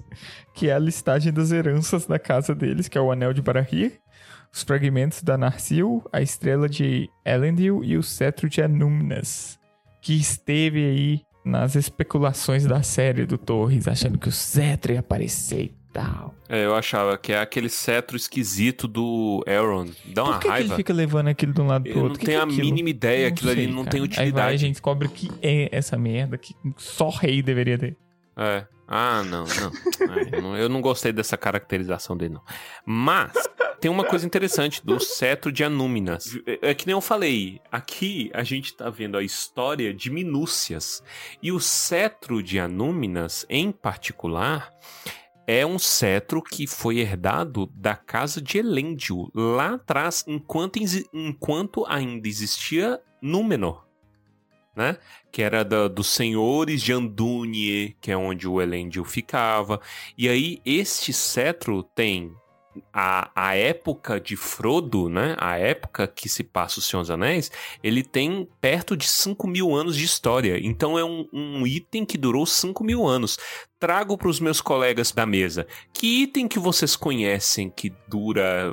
que 0.60 0.68
é 0.68 0.74
a 0.74 0.78
listagem 0.78 1.32
das 1.32 1.52
heranças 1.52 2.04
da 2.04 2.18
casa 2.18 2.54
deles, 2.54 2.86
que 2.86 2.98
é 2.98 3.00
o 3.00 3.10
Anel 3.10 3.32
de 3.32 3.40
Barahir, 3.40 3.98
os 4.52 4.62
fragmentos 4.62 5.22
da 5.22 5.38
Narsil, 5.38 6.04
a 6.12 6.20
estrela 6.20 6.68
de 6.68 7.08
Elendil 7.24 7.82
e 7.82 7.96
o 7.96 8.02
cetro 8.02 8.46
de 8.46 8.60
Anumnas, 8.60 9.58
que 10.02 10.12
esteve 10.12 10.84
aí 10.84 11.20
nas 11.46 11.76
especulações 11.76 12.66
da 12.66 12.82
série 12.82 13.24
do 13.24 13.38
Torres, 13.38 13.88
achando 13.88 14.18
que 14.18 14.28
o 14.28 14.32
cetro 14.32 14.92
ia 14.92 15.00
aparecer 15.00 15.62
e 15.62 15.74
tal. 15.94 16.34
É, 16.46 16.66
eu 16.66 16.74
achava 16.74 17.16
que 17.16 17.32
é 17.32 17.40
aquele 17.40 17.70
cetro 17.70 18.14
esquisito 18.14 18.86
do 18.86 19.42
Elrond. 19.46 19.92
Dá 20.12 20.24
uma 20.24 20.32
Por 20.34 20.40
que 20.42 20.48
raiva. 20.48 20.64
Que 20.66 20.72
ele 20.72 20.76
fica 20.76 20.92
levando 20.92 21.28
aquilo 21.28 21.54
de 21.54 21.60
um 21.62 21.66
lado 21.68 21.84
pro 21.84 21.92
eu 21.92 22.02
outro? 22.02 22.18
não 22.18 22.26
tenho 22.26 22.42
a 22.42 22.44
mínima 22.44 22.90
ideia, 22.90 23.28
não 23.28 23.32
aquilo 23.32 23.50
sei, 23.50 23.64
ali 23.64 23.72
não 23.72 23.84
cara. 23.84 23.90
tem 23.92 24.02
utilidade. 24.02 24.28
Aí 24.28 24.44
vai, 24.44 24.54
a 24.54 24.58
gente 24.58 24.72
descobre 24.72 25.08
que 25.08 25.30
é 25.40 25.74
essa 25.74 25.96
merda 25.96 26.36
que 26.36 26.54
só 26.76 27.08
rei 27.08 27.40
deveria 27.40 27.78
ter. 27.78 27.96
É. 28.36 28.66
Ah, 28.92 29.22
não, 29.22 29.44
não. 30.42 30.56
eu 30.56 30.68
não 30.68 30.80
gostei 30.80 31.12
dessa 31.12 31.36
caracterização 31.36 32.16
dele, 32.16 32.34
não. 32.34 32.42
Mas 32.84 33.32
tem 33.80 33.88
uma 33.88 34.04
coisa 34.04 34.26
interessante 34.26 34.84
do 34.84 34.98
cetro 34.98 35.52
de 35.52 35.62
Anúminas. 35.62 36.36
É 36.60 36.74
que 36.74 36.86
nem 36.86 36.94
eu 36.94 37.00
falei, 37.00 37.60
aqui 37.70 38.32
a 38.34 38.42
gente 38.42 38.76
tá 38.76 38.90
vendo 38.90 39.16
a 39.16 39.22
história 39.22 39.94
de 39.94 40.10
minúcias. 40.10 41.04
E 41.40 41.52
o 41.52 41.60
cetro 41.60 42.42
de 42.42 42.58
Anúminas, 42.58 43.46
em 43.48 43.70
particular, 43.70 44.72
é 45.46 45.64
um 45.64 45.78
cetro 45.78 46.42
que 46.42 46.66
foi 46.66 46.98
herdado 46.98 47.66
da 47.74 47.94
casa 47.94 48.42
de 48.42 48.58
Elendil, 48.58 49.30
lá 49.32 49.74
atrás, 49.74 50.24
enquanto, 50.26 50.80
enquanto 51.12 51.86
ainda 51.86 52.26
existia 52.26 53.00
Númenor. 53.22 53.89
Né? 54.80 54.96
Que 55.30 55.42
era 55.42 55.62
da, 55.62 55.88
dos 55.88 56.08
senhores 56.08 56.80
de 56.80 56.92
Andúnie, 56.92 57.94
que 58.00 58.10
é 58.10 58.16
onde 58.16 58.48
o 58.48 58.60
Elendil 58.60 59.04
ficava. 59.04 59.78
E 60.16 60.26
aí, 60.26 60.58
este 60.64 61.12
cetro 61.12 61.82
tem 61.82 62.32
a, 62.92 63.30
a 63.34 63.54
época 63.54 64.18
de 64.18 64.36
Frodo, 64.36 65.08
né? 65.08 65.36
A 65.38 65.58
época 65.58 66.06
que 66.06 66.28
se 66.28 66.42
passa 66.42 66.78
o 66.78 66.82
Senhor 66.82 67.02
dos 67.02 67.10
Anéis, 67.10 67.50
ele 67.82 68.02
tem 68.02 68.48
perto 68.60 68.96
de 68.96 69.06
5 69.06 69.46
mil 69.46 69.74
anos 69.74 69.96
de 69.96 70.04
história. 70.04 70.58
Então 70.62 70.98
é 70.98 71.04
um, 71.04 71.28
um 71.32 71.66
item 71.66 72.06
que 72.06 72.16
durou 72.16 72.46
5 72.46 72.82
mil 72.82 73.06
anos. 73.06 73.38
Trago 73.78 74.16
para 74.16 74.28
os 74.28 74.40
meus 74.40 74.60
colegas 74.60 75.12
da 75.12 75.26
mesa. 75.26 75.66
Que 75.92 76.22
item 76.22 76.48
que 76.48 76.58
vocês 76.58 76.96
conhecem 76.96 77.70
que 77.70 77.92
dura 78.08 78.72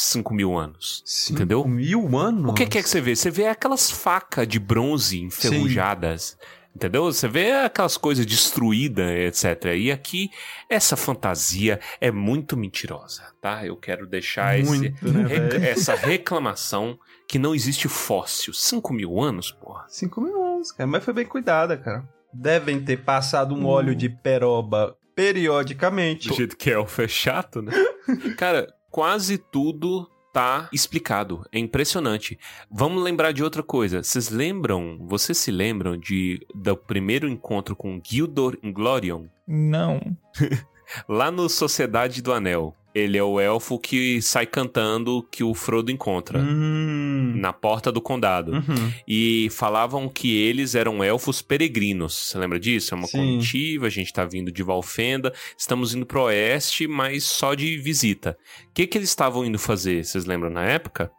5 0.00 0.34
mil 0.34 0.56
anos. 0.56 1.02
Cinco 1.04 1.38
entendeu? 1.38 1.66
mil 1.66 2.16
anos? 2.18 2.50
O 2.50 2.54
que, 2.54 2.66
que 2.66 2.78
é 2.78 2.82
que 2.82 2.88
você 2.88 3.00
vê? 3.00 3.14
Você 3.14 3.30
vê 3.30 3.46
aquelas 3.46 3.90
facas 3.90 4.46
de 4.46 4.58
bronze 4.58 5.20
enferrujadas. 5.20 6.36
Sim. 6.38 6.46
Entendeu? 6.76 7.04
Você 7.04 7.26
vê 7.26 7.52
aquelas 7.52 7.96
coisas 7.96 8.26
destruídas, 8.26 9.10
etc. 9.10 9.74
E 9.76 9.90
aqui, 9.90 10.30
essa 10.68 10.94
fantasia 10.94 11.80
é 11.98 12.10
muito 12.10 12.54
mentirosa, 12.54 13.22
tá? 13.40 13.64
Eu 13.64 13.78
quero 13.78 14.06
deixar 14.06 14.58
muito, 14.62 14.94
esse, 14.94 15.08
né, 15.08 15.26
rec 15.26 15.54
essa 15.54 15.94
reclamação 15.94 16.98
que 17.26 17.38
não 17.38 17.54
existe 17.54 17.88
fóssil. 17.88 18.52
5 18.52 18.92
mil 18.92 19.18
anos, 19.18 19.50
porra. 19.50 19.86
5 19.88 20.20
mil 20.20 20.44
anos, 20.44 20.70
cara. 20.70 20.86
Mas 20.86 21.02
foi 21.02 21.14
bem 21.14 21.24
cuidada, 21.24 21.78
cara. 21.78 22.06
Devem 22.30 22.84
ter 22.84 22.98
passado 22.98 23.54
um 23.54 23.62
hum. 23.62 23.66
óleo 23.66 23.94
de 23.94 24.10
peroba 24.10 24.94
periodicamente. 25.14 26.28
Do 26.28 26.34
jeito 26.34 26.58
que 26.58 26.70
elfo 26.70 27.00
é 27.00 27.08
chato, 27.08 27.62
né? 27.62 27.72
cara, 28.36 28.68
quase 28.96 29.36
tudo 29.36 30.10
tá 30.32 30.70
explicado. 30.72 31.46
É 31.52 31.58
impressionante. 31.58 32.38
Vamos 32.70 33.02
lembrar 33.02 33.30
de 33.30 33.44
outra 33.44 33.62
coisa. 33.62 34.02
Vocês 34.02 34.30
lembram, 34.30 34.96
vocês 35.02 35.36
se 35.36 35.50
lembram 35.50 35.98
de 35.98 36.40
do 36.54 36.74
primeiro 36.74 37.28
encontro 37.28 37.76
com 37.76 38.00
Gildor 38.02 38.56
Inglorion? 38.62 39.26
Não. 39.46 40.00
Lá 41.06 41.30
no 41.30 41.46
Sociedade 41.46 42.22
do 42.22 42.32
Anel. 42.32 42.74
Ele 42.96 43.18
é 43.18 43.22
o 43.22 43.38
elfo 43.38 43.78
que 43.78 44.22
sai 44.22 44.46
cantando 44.46 45.22
que 45.30 45.44
o 45.44 45.52
Frodo 45.52 45.92
encontra 45.92 46.38
hum. 46.38 47.34
na 47.36 47.52
porta 47.52 47.92
do 47.92 48.00
condado. 48.00 48.52
Uhum. 48.52 48.92
E 49.06 49.48
falavam 49.50 50.08
que 50.08 50.34
eles 50.34 50.74
eram 50.74 51.04
elfos 51.04 51.42
peregrinos. 51.42 52.14
Você 52.14 52.38
lembra 52.38 52.58
disso? 52.58 52.94
É 52.94 52.96
uma 52.96 53.06
Sim. 53.06 53.18
comitiva, 53.18 53.86
a 53.86 53.90
gente 53.90 54.10
tá 54.10 54.24
vindo 54.24 54.50
de 54.50 54.62
Valfenda, 54.62 55.30
estamos 55.58 55.94
indo 55.94 56.06
pro 56.06 56.22
oeste, 56.22 56.88
mas 56.88 57.24
só 57.24 57.52
de 57.52 57.76
visita. 57.76 58.34
O 58.70 58.72
que, 58.72 58.86
que 58.86 58.96
eles 58.96 59.10
estavam 59.10 59.44
indo 59.44 59.58
fazer? 59.58 60.02
Vocês 60.02 60.24
lembram 60.24 60.48
na 60.48 60.64
época? 60.64 61.12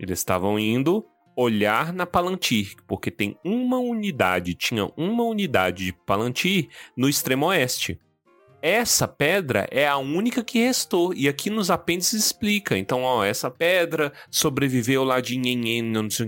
Eles 0.00 0.18
estavam 0.18 0.58
indo 0.58 1.04
olhar 1.36 1.92
na 1.92 2.06
Palantir, 2.06 2.74
porque 2.88 3.08
tem 3.08 3.38
uma 3.44 3.78
unidade, 3.78 4.56
tinha 4.56 4.90
uma 4.96 5.22
unidade 5.22 5.84
de 5.84 5.92
Palantir 5.92 6.70
no 6.96 7.08
extremo 7.08 7.46
oeste. 7.46 8.00
Essa 8.62 9.08
pedra 9.08 9.66
é 9.70 9.86
a 9.88 9.96
única 9.96 10.44
que 10.44 10.58
restou. 10.58 11.14
E 11.14 11.28
aqui 11.28 11.48
nos 11.50 11.70
apêndices 11.70 12.26
explica. 12.26 12.76
Então, 12.76 13.02
ó, 13.02 13.24
essa 13.24 13.50
pedra 13.50 14.12
sobreviveu 14.30 15.04
lá 15.04 15.20
de 15.20 15.36
Nhenhen, 15.36 15.82
não 15.82 16.08
sei 16.10 16.26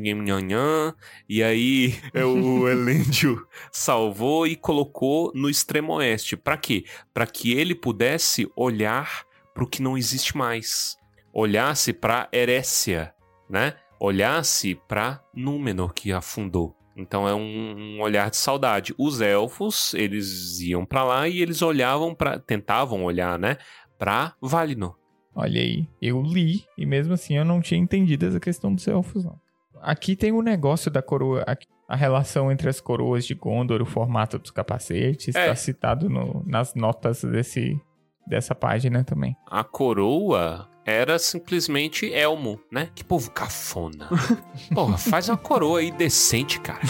E 1.28 1.42
aí 1.42 1.94
o 2.14 2.68
Elêndio 2.68 3.46
salvou 3.70 4.46
e 4.46 4.56
colocou 4.56 5.32
no 5.34 5.50
extremo 5.50 5.94
oeste. 5.94 6.36
Para 6.36 6.56
quê? 6.56 6.84
Para 7.12 7.26
que 7.26 7.52
ele 7.52 7.74
pudesse 7.74 8.50
olhar 8.56 9.24
para 9.52 9.64
o 9.64 9.66
que 9.66 9.82
não 9.82 9.96
existe 9.98 10.36
mais. 10.36 10.96
Olhasse 11.32 11.92
para 11.92 12.28
Erécia, 12.32 13.14
né? 13.48 13.74
Olhasse 14.00 14.74
para 14.88 15.22
Númenor 15.34 15.92
que 15.92 16.12
afundou. 16.12 16.81
Então 16.96 17.26
é 17.26 17.34
um, 17.34 17.96
um, 17.96 18.00
olhar 18.00 18.30
de 18.30 18.36
saudade. 18.36 18.94
Os 18.98 19.20
elfos, 19.20 19.94
eles 19.94 20.60
iam 20.60 20.84
para 20.84 21.04
lá 21.04 21.28
e 21.28 21.40
eles 21.40 21.62
olhavam 21.62 22.14
para 22.14 22.38
tentavam 22.38 23.04
olhar, 23.04 23.38
né, 23.38 23.56
para 23.98 24.34
Valinor. 24.40 24.96
Olha 25.34 25.60
aí, 25.60 25.88
eu 26.00 26.20
li 26.20 26.64
e 26.76 26.84
mesmo 26.84 27.14
assim 27.14 27.36
eu 27.36 27.44
não 27.44 27.60
tinha 27.60 27.80
entendido 27.80 28.26
essa 28.26 28.38
questão 28.38 28.74
dos 28.74 28.86
elfos 28.86 29.24
não. 29.24 29.40
Aqui 29.80 30.14
tem 30.14 30.30
o 30.30 30.38
um 30.38 30.42
negócio 30.42 30.90
da 30.90 31.02
coroa, 31.02 31.44
a 31.88 31.96
relação 31.96 32.52
entre 32.52 32.68
as 32.68 32.80
coroas 32.80 33.24
de 33.24 33.34
Gondor, 33.34 33.82
o 33.82 33.86
formato 33.86 34.38
dos 34.38 34.50
capacetes, 34.50 35.28
está 35.28 35.40
é. 35.40 35.54
citado 35.54 36.08
no, 36.08 36.44
nas 36.46 36.74
notas 36.74 37.22
desse 37.24 37.80
dessa 38.26 38.54
página 38.54 39.02
também. 39.02 39.36
A 39.46 39.64
coroa 39.64 40.68
era 40.84 41.18
simplesmente 41.18 42.12
elmo, 42.12 42.60
né? 42.70 42.90
Que 42.94 43.04
povo 43.04 43.30
cafona. 43.30 44.08
Porra, 44.74 44.98
faz 44.98 45.28
uma 45.28 45.36
coroa 45.36 45.78
aí 45.78 45.90
decente, 45.90 46.60
cara. 46.60 46.80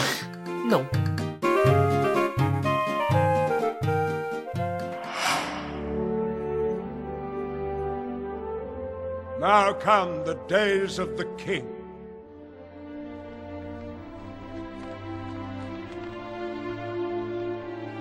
Não. 0.69 0.87
Now 9.39 9.75
come 9.75 10.25
the 10.25 10.37
days 10.47 10.99
of 11.01 11.17
the 11.17 11.25
king. 11.37 11.67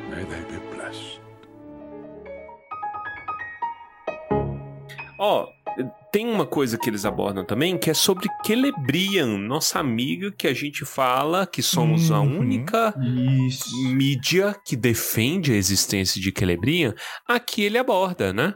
May 0.10 0.23
they 0.23 0.43
be 0.43 0.60
blessed. 0.75 1.19
Ó, 5.17 5.43
oh, 5.43 5.61
tem 6.12 6.28
uma 6.28 6.46
coisa 6.46 6.78
que 6.78 6.90
eles 6.90 7.06
abordam 7.06 7.46
também, 7.46 7.78
que 7.78 7.90
é 7.90 7.94
sobre 7.94 8.28
Celebrian, 8.46 9.38
nossa 9.38 9.80
amiga 9.80 10.32
que 10.32 10.48
a 10.48 10.54
gente 10.54 10.84
fala 10.86 11.48
que 11.48 11.62
somos 11.62 12.10
uhum. 12.10 12.16
a 12.16 12.22
única 12.22 12.94
Isso. 13.48 13.76
mídia 13.94 14.56
que 14.66 14.76
defende 14.76 15.52
a 15.54 15.56
existência 15.56 16.22
de 16.22 16.34
Celebrian. 16.38 16.94
Aqui 17.28 17.64
ele 17.64 17.78
aborda, 17.78 18.34
né? 18.34 18.56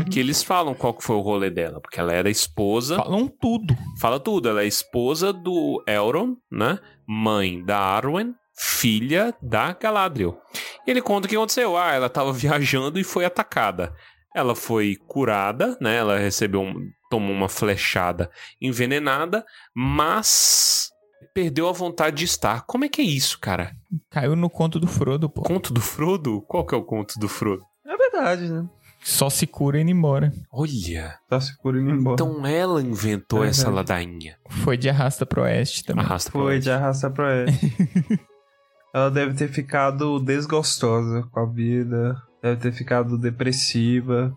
Aqui 0.00 0.18
eles 0.18 0.42
falam 0.42 0.74
qual 0.74 0.94
que 0.94 1.04
foi 1.04 1.16
o 1.16 1.20
rolê 1.20 1.50
dela, 1.50 1.80
porque 1.80 2.00
ela 2.00 2.12
era 2.12 2.30
esposa. 2.30 2.96
Falam 2.96 3.28
tudo. 3.28 3.76
Fala 3.98 4.18
tudo. 4.18 4.48
Ela 4.48 4.62
é 4.62 4.66
esposa 4.66 5.32
do 5.32 5.82
Elrond, 5.86 6.36
né? 6.50 6.78
Mãe 7.06 7.62
da 7.62 7.78
Arwen, 7.78 8.34
filha 8.56 9.34
da 9.42 9.72
Galadriel. 9.74 10.38
E 10.86 10.90
ele 10.90 11.02
conta 11.02 11.26
o 11.26 11.28
que 11.28 11.36
aconteceu. 11.36 11.76
Ah, 11.76 11.92
ela 11.92 12.06
estava 12.06 12.32
viajando 12.32 12.98
e 12.98 13.04
foi 13.04 13.24
atacada. 13.24 13.94
Ela 14.34 14.54
foi 14.54 14.96
curada, 15.08 15.76
né? 15.80 15.96
Ela 15.96 16.18
recebeu, 16.18 16.60
um, 16.62 16.90
tomou 17.10 17.34
uma 17.34 17.48
flechada 17.48 18.30
envenenada, 18.60 19.44
mas 19.74 20.90
perdeu 21.34 21.68
a 21.68 21.72
vontade 21.72 22.16
de 22.18 22.24
estar. 22.24 22.62
Como 22.66 22.84
é 22.84 22.88
que 22.88 23.00
é 23.00 23.04
isso, 23.04 23.38
cara? 23.38 23.72
Caiu 24.10 24.36
no 24.36 24.48
conto 24.48 24.78
do 24.78 24.86
Frodo, 24.86 25.28
pô. 25.28 25.42
Conto 25.42 25.72
do 25.72 25.80
Frodo? 25.80 26.42
Qual 26.42 26.64
que 26.64 26.74
é 26.74 26.78
o 26.78 26.84
conto 26.84 27.18
do 27.18 27.28
Frodo? 27.28 27.62
É 27.86 27.96
verdade, 27.96 28.48
né? 28.48 28.68
Só 29.02 29.30
se 29.30 29.46
cura 29.46 29.80
indo 29.80 29.90
embora. 29.90 30.32
Olha. 30.52 31.18
Só 31.28 31.40
se 31.40 31.56
cura 31.56 31.80
indo 31.80 31.90
embora. 31.90 32.14
Então 32.14 32.46
ela 32.46 32.82
inventou 32.82 33.44
é 33.44 33.48
essa 33.48 33.70
ladainha. 33.70 34.36
Foi 34.48 34.76
de 34.76 34.90
arrasta 34.90 35.24
pro 35.24 35.42
oeste 35.42 35.84
também. 35.84 36.04
Arrasta 36.04 36.30
pro 36.30 36.42
Foi 36.42 36.52
oeste. 36.52 36.64
de 36.64 36.70
arrasta 36.70 37.10
pro 37.10 37.24
oeste. 37.24 38.20
ela 38.94 39.10
deve 39.10 39.34
ter 39.34 39.48
ficado 39.48 40.20
desgostosa 40.20 41.22
com 41.32 41.40
a 41.40 41.46
vida. 41.46 42.22
Deve 42.42 42.60
ter 42.60 42.72
ficado 42.72 43.18
depressiva. 43.18 44.32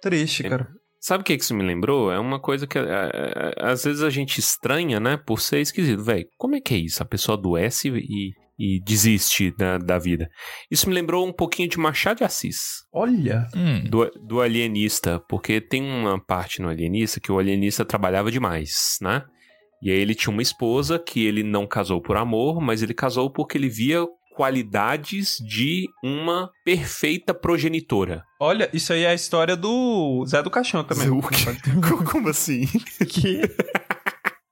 Triste, 0.00 0.46
é. 0.46 0.50
cara. 0.50 0.68
Sabe 1.00 1.22
o 1.22 1.24
que 1.24 1.34
isso 1.34 1.54
me 1.54 1.64
lembrou? 1.64 2.10
É 2.10 2.18
uma 2.18 2.40
coisa 2.40 2.66
que 2.66 2.76
é, 2.76 2.82
é, 2.82 3.54
às 3.60 3.84
vezes 3.84 4.02
a 4.02 4.10
gente 4.10 4.38
estranha, 4.38 4.98
né? 4.98 5.16
Por 5.16 5.40
ser 5.40 5.60
esquisito. 5.60 6.02
Velho, 6.02 6.26
como 6.36 6.56
é 6.56 6.60
que 6.60 6.74
é 6.74 6.78
isso? 6.78 7.02
A 7.02 7.06
pessoa 7.06 7.38
adoece 7.38 7.88
e, 7.88 8.32
e 8.58 8.80
desiste 8.80 9.54
da, 9.56 9.78
da 9.78 9.96
vida. 9.98 10.28
Isso 10.68 10.88
me 10.88 10.94
lembrou 10.94 11.26
um 11.26 11.32
pouquinho 11.32 11.68
de 11.68 11.78
Machado 11.78 12.18
de 12.18 12.24
Assis. 12.24 12.84
Olha! 12.92 13.46
Hum. 13.54 13.84
Do, 13.88 14.10
do 14.26 14.40
alienista. 14.40 15.20
Porque 15.28 15.60
tem 15.60 15.82
uma 15.82 16.18
parte 16.18 16.60
no 16.60 16.68
alienista 16.68 17.20
que 17.20 17.30
o 17.30 17.38
alienista 17.38 17.84
trabalhava 17.84 18.30
demais, 18.30 18.98
né? 19.00 19.24
E 19.80 19.92
aí 19.92 19.98
ele 19.98 20.14
tinha 20.14 20.32
uma 20.32 20.42
esposa 20.42 20.98
que 20.98 21.24
ele 21.24 21.44
não 21.44 21.64
casou 21.64 22.02
por 22.02 22.16
amor, 22.16 22.60
mas 22.60 22.82
ele 22.82 22.92
casou 22.92 23.30
porque 23.30 23.56
ele 23.56 23.68
via 23.68 24.04
qualidades 24.38 25.36
de 25.40 25.88
uma 26.00 26.48
perfeita 26.64 27.34
progenitora. 27.34 28.22
Olha, 28.38 28.70
isso 28.72 28.92
aí 28.92 29.02
é 29.02 29.08
a 29.08 29.14
história 29.14 29.56
do 29.56 30.24
Zé 30.28 30.40
do 30.44 30.48
Caixão 30.48 30.84
também. 30.84 31.08
Como 32.08 32.28
assim? 32.28 32.64
que... 33.08 33.40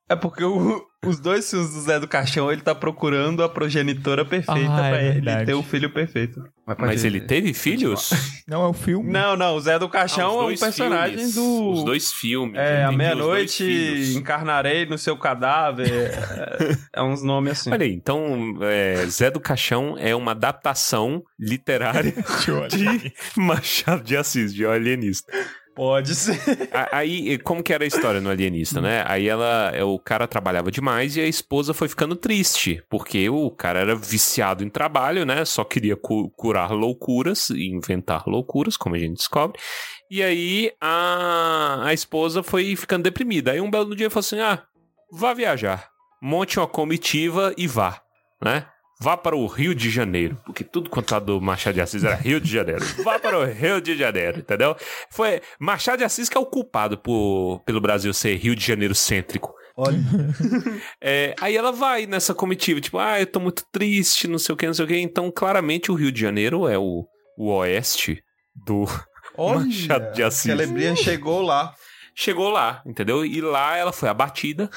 É 0.09 0.15
porque 0.15 0.45
o, 0.45 0.87
os 1.05 1.19
dois 1.19 1.51
filhos 1.51 1.73
do 1.73 1.81
Zé 1.81 1.99
do 1.99 2.07
Caixão, 2.07 2.51
ele 2.51 2.61
tá 2.61 2.75
procurando 2.75 3.43
a 3.43 3.49
progenitora 3.49 4.25
perfeita 4.25 4.73
ah, 4.73 4.89
pra 4.89 5.03
é 5.03 5.17
ele 5.17 5.45
ter 5.45 5.55
o 5.55 5.63
filho 5.65 5.93
perfeito. 5.93 6.41
Mas, 6.65 6.77
Mas 6.79 7.05
ele 7.05 7.21
teve 7.21 7.53
filhos? 7.55 8.11
Não, 8.47 8.65
é 8.65 8.69
o 8.69 8.73
filme. 8.73 9.11
Não, 9.11 9.37
não, 9.37 9.57
o 9.57 9.61
Zé 9.61 9.79
do 9.79 9.89
Caixão 9.89 10.41
ah, 10.41 10.45
é 10.45 10.55
um 10.55 10.57
personagem 10.57 11.17
filmes. 11.17 11.35
do... 11.35 11.73
Os 11.73 11.85
dois 11.85 12.13
filmes. 12.13 12.57
É, 12.57 12.85
à 12.85 12.93
meia-noite 12.93 14.15
encarnarei 14.17 14.87
no 14.87 14.97
seu 14.97 15.17
cadáver. 15.17 15.89
é, 15.91 16.77
é, 17.01 17.03
uns 17.03 17.23
nomes 17.23 17.53
assim. 17.53 17.73
Olha 17.73 17.85
aí, 17.85 17.93
então 17.93 18.59
é, 18.63 19.07
Zé 19.07 19.31
do 19.31 19.41
Caixão 19.41 19.97
é 19.99 20.15
uma 20.15 20.31
adaptação 20.31 21.23
literária 21.39 22.15
de 22.71 23.13
Machado 23.37 24.05
de 24.05 24.17
Assis, 24.17 24.55
de 24.55 24.65
Alienista. 24.65 25.33
Pode 25.77 26.15
ser. 26.15 26.41
Aí, 26.91 27.37
como 27.41 27.63
que 27.63 27.71
era 27.71 27.85
a 27.85 27.87
história 27.87 28.19
no 28.19 28.31
Alienista, 28.31 28.81
né? 28.81 29.05
Aí 29.07 29.29
ela, 29.29 29.71
é, 29.75 29.85
o 29.85 29.99
cara 29.99 30.27
trabalhava 30.27 30.71
demais 30.71 31.19
e 31.19 31.21
a 31.21 31.27
esposa 31.27 31.75
foi 31.75 31.87
ficando 31.87 32.17
triste, 32.17 32.83
porque 32.89 33.29
o 33.29 33.51
cara 33.51 33.81
era 33.81 33.95
viciado 33.95 34.65
em 34.65 34.71
trabalho, 34.71 35.27
né? 35.27 35.45
Só 35.45 35.65
queria 35.65 35.95
cu 35.95 36.31
curar 36.31 36.71
loucuras 36.71 37.51
e 37.51 37.69
inventar 37.69 38.27
loucuras, 38.27 38.75
como 38.75 38.95
a 38.95 38.99
gente 38.99 39.19
descobre. 39.19 39.61
E 40.11 40.23
aí 40.23 40.73
a, 40.81 41.83
a 41.85 41.93
esposa 41.93 42.43
foi 42.43 42.75
ficando 42.75 43.03
deprimida. 43.03 43.53
Aí 43.53 43.61
um 43.61 43.71
belo 43.71 43.95
dia 43.95 44.09
falou 44.09 44.21
assim: 44.21 44.41
ah, 44.41 44.63
vá 45.13 45.35
viajar, 45.35 45.91
monte 46.23 46.59
uma 46.59 46.67
comitiva 46.67 47.53
e 47.55 47.67
vá, 47.67 48.01
né? 48.43 48.67
Vá 48.99 49.15
para 49.15 49.37
o 49.37 49.47
Rio 49.47 49.75
de 49.75 49.91
Janeiro, 49.91 50.39
porque 50.47 50.65
tudo 50.65 50.89
quanto 50.89 51.09
tá 51.09 51.19
do 51.19 51.39
Machado 51.39 51.75
de 51.75 51.83
Assis 51.83 52.03
era 52.03 52.15
Rio 52.15 52.41
de 52.41 52.51
Janeiro. 52.51 52.83
Vá 53.05 53.19
para 53.19 53.39
o 53.39 53.45
Rio 53.45 53.79
de 53.81 53.95
Janeiro, 53.95 54.39
entendeu? 54.39 54.75
Foi 55.11 55.43
Machado 55.61 55.99
de 55.99 56.05
Assis 56.05 56.31
que 56.31 56.37
é 56.37 56.41
o 56.41 56.47
culpado 56.47 56.97
por, 56.97 57.61
pelo 57.67 57.81
Brasil 57.81 58.13
ser 58.15 58.37
Rio 58.37 58.57
de 58.57 58.65
Janeiro 58.65 58.95
cêntrico. 58.95 59.55
Olha. 59.77 59.99
é, 60.99 61.35
aí 61.39 61.55
ela 61.55 61.73
vai 61.73 62.07
nessa 62.07 62.35
comitiva, 62.35 62.81
tipo, 62.81 62.99
ah, 62.99 63.21
eu 63.21 63.27
tô 63.27 63.39
muito 63.39 63.63
triste, 63.71 64.27
não 64.27 64.39
sei 64.39 64.55
o 64.55 64.57
que, 64.57 64.67
não 64.67 64.73
sei 64.73 64.85
o 64.87 64.89
que. 64.89 64.99
Então, 64.99 65.31
claramente, 65.31 65.93
o 65.93 65.95
Rio 65.95 66.11
de 66.11 66.21
Janeiro 66.21 66.67
é 66.67 66.79
o, 66.79 67.05
o 67.37 67.53
oeste 67.53 68.23
do 68.55 68.87
Olha, 69.37 69.67
Machado 69.67 70.15
de 70.15 70.23
Assis. 70.23 70.43
Celebrian 70.43 70.97
chegou 70.97 71.43
lá. 71.43 71.75
Chegou 72.15 72.49
lá, 72.49 72.83
entendeu? 72.87 73.27
E 73.27 73.43
lá 73.43 73.77
ela 73.77 73.93
foi 73.93 74.09
abatida. 74.09 74.71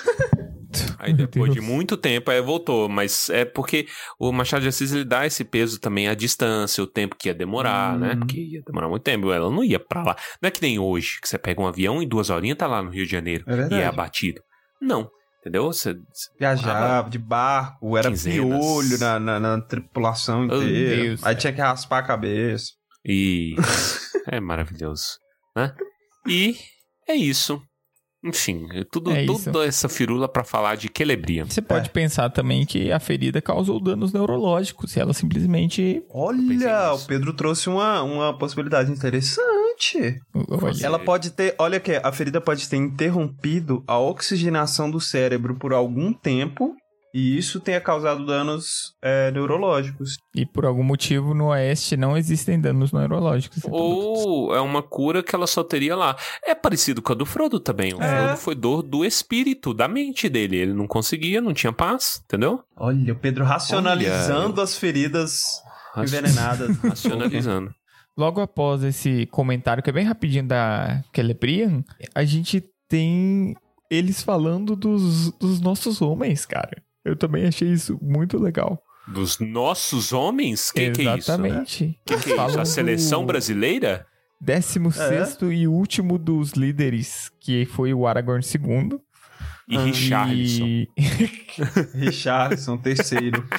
Aí 0.97 1.13
depois 1.13 1.53
de 1.53 1.61
muito 1.61 1.97
tempo, 1.97 2.29
aí 2.29 2.41
voltou. 2.41 2.87
Mas 2.87 3.29
é 3.29 3.45
porque 3.45 3.87
o 4.19 4.31
Machado 4.31 4.61
de 4.61 4.67
Assis 4.67 4.93
ele 4.93 5.03
dá 5.03 5.25
esse 5.25 5.43
peso 5.43 5.79
também 5.79 6.07
à 6.07 6.13
distância, 6.13 6.83
o 6.83 6.87
tempo 6.87 7.15
que 7.15 7.29
ia 7.29 7.33
demorar, 7.33 7.97
né? 7.97 8.07
hum. 8.07 8.09
né? 8.11 8.15
Porque 8.17 8.39
ia 8.39 8.61
demorar 8.65 8.89
muito 8.89 9.03
tempo. 9.03 9.31
Ela 9.31 9.49
não 9.49 9.63
ia 9.63 9.79
pra 9.79 10.03
lá. 10.03 10.15
Não 10.41 10.47
é 10.47 10.51
que 10.51 10.61
nem 10.61 10.79
hoje, 10.79 11.19
que 11.21 11.27
você 11.27 11.37
pega 11.37 11.61
um 11.61 11.67
avião 11.67 12.01
e 12.01 12.05
duas 12.05 12.29
horinhas 12.29 12.57
tá 12.57 12.67
lá 12.67 12.81
no 12.81 12.89
Rio 12.89 13.05
de 13.05 13.11
Janeiro 13.11 13.45
é 13.47 13.73
e 13.73 13.79
é 13.81 13.85
abatido. 13.85 14.41
Não. 14.81 15.09
Entendeu? 15.39 15.65
Você, 15.67 15.93
você 15.93 16.29
viajava 16.37 17.09
de 17.09 17.17
barco, 17.17 17.97
era 17.97 18.09
quinzenas. 18.09 18.59
piolho 18.59 18.99
na, 18.99 19.19
na, 19.19 19.39
na 19.39 19.61
tripulação 19.61 20.45
inteira. 20.45 21.15
Oh, 21.21 21.27
aí 21.27 21.35
tinha 21.35 21.53
que 21.53 21.61
raspar 21.61 21.99
a 21.99 22.03
cabeça. 22.03 22.73
E 23.05 23.55
é 24.27 24.39
maravilhoso, 24.41 25.17
né? 25.55 25.73
E 26.27 26.57
é 27.07 27.15
isso. 27.15 27.61
Enfim, 28.23 28.67
tudo, 28.91 29.11
é 29.11 29.25
toda 29.25 29.65
essa 29.65 29.87
firula 29.87 30.27
para 30.27 30.43
falar 30.43 30.75
de 30.75 30.89
quelebria. 30.89 31.45
Você 31.45 31.61
pode 31.61 31.87
é. 31.87 31.91
pensar 31.91 32.29
também 32.29 32.65
que 32.65 32.91
a 32.91 32.99
ferida 32.99 33.41
causou 33.41 33.81
danos 33.81 34.11
neurológicos 34.11 34.95
e 34.95 34.99
ela 34.99 35.13
simplesmente. 35.13 36.03
Olha, 36.09 36.93
o 36.93 37.05
Pedro 37.05 37.33
trouxe 37.33 37.69
uma, 37.69 38.03
uma 38.03 38.37
possibilidade 38.37 38.91
interessante. 38.91 40.19
Olha. 40.33 40.85
Ela 40.85 40.99
pode 40.99 41.31
ter. 41.31 41.55
Olha 41.57 41.79
que 41.79 41.93
a 41.95 42.11
ferida 42.11 42.41
pode 42.41 42.67
ter 42.67 42.75
interrompido 42.75 43.83
a 43.87 43.97
oxigenação 43.97 44.91
do 44.91 44.99
cérebro 44.99 45.55
por 45.55 45.71
algum 45.71 46.11
tempo 46.11 46.75
e 47.13 47.37
isso 47.37 47.59
tenha 47.59 47.81
causado 47.81 48.25
danos 48.25 48.95
é, 49.01 49.31
neurológicos. 49.31 50.17
E 50.35 50.45
por 50.45 50.65
algum 50.65 50.83
motivo 50.83 51.33
no 51.33 51.47
Oeste 51.47 51.97
não 51.97 52.15
existem 52.15 52.59
danos 52.59 52.91
neurológicos. 52.91 53.63
Ou 53.65 54.55
é 54.55 54.61
uma 54.61 54.83
cura 54.83 55.23
que 55.23 55.33
ela 55.33 55.47
só 55.47 55.63
teria 55.63 55.95
lá. 55.95 56.15
É 56.43 56.53
parecido 56.53 57.01
com 57.01 57.13
a 57.13 57.15
do 57.15 57.25
Frodo 57.25 57.59
também. 57.59 57.93
O 57.93 58.01
é. 58.01 58.07
Frodo 58.07 58.37
foi 58.37 58.55
dor 58.55 58.83
do 58.83 59.03
espírito, 59.03 59.73
da 59.73 59.87
mente 59.87 60.29
dele. 60.29 60.57
Ele 60.57 60.73
não 60.73 60.87
conseguia, 60.87 61.41
não 61.41 61.53
tinha 61.53 61.73
paz, 61.73 62.21
entendeu? 62.25 62.63
Olha, 62.75 63.13
o 63.13 63.15
Pedro 63.15 63.43
racionalizando 63.43 64.53
Olha. 64.53 64.63
as 64.63 64.77
feridas 64.77 65.61
envenenadas. 65.97 66.77
racionalizando. 66.81 67.73
Logo 68.15 68.41
após 68.41 68.83
esse 68.83 69.25
comentário, 69.27 69.81
que 69.81 69.89
é 69.89 69.93
bem 69.93 70.05
rapidinho 70.05 70.45
da 70.45 71.01
Celebrian, 71.15 71.83
a 72.13 72.23
gente 72.23 72.63
tem 72.87 73.55
eles 73.89 74.21
falando 74.21 74.75
dos, 74.75 75.31
dos 75.33 75.59
nossos 75.59 76.01
homens, 76.01 76.45
cara. 76.45 76.83
Eu 77.03 77.15
também 77.15 77.45
achei 77.45 77.69
isso 77.69 77.97
muito 78.01 78.37
legal. 78.37 78.81
Dos 79.07 79.39
nossos 79.39 80.13
homens? 80.13 80.71
Que 80.71 80.91
que 80.91 81.01
é 81.01 81.17
isso? 81.17 81.31
Exatamente. 81.31 81.99
Que 82.05 82.17
que 82.17 82.33
é 82.33 82.45
isso? 82.45 82.59
A 82.59 82.65
seleção 82.65 83.25
brasileira? 83.25 84.05
16 84.41 85.37
é. 85.41 85.45
e 85.47 85.67
último 85.67 86.17
dos 86.17 86.51
líderes, 86.51 87.29
que 87.39 87.65
foi 87.65 87.93
o 87.93 88.07
Aragorn 88.07 88.43
II. 88.43 88.99
E 89.67 89.77
ah, 89.77 89.83
Richarlison. 89.83 90.65
E... 90.65 90.89
Richarlison, 91.93 92.77
terceiro. 92.77 93.43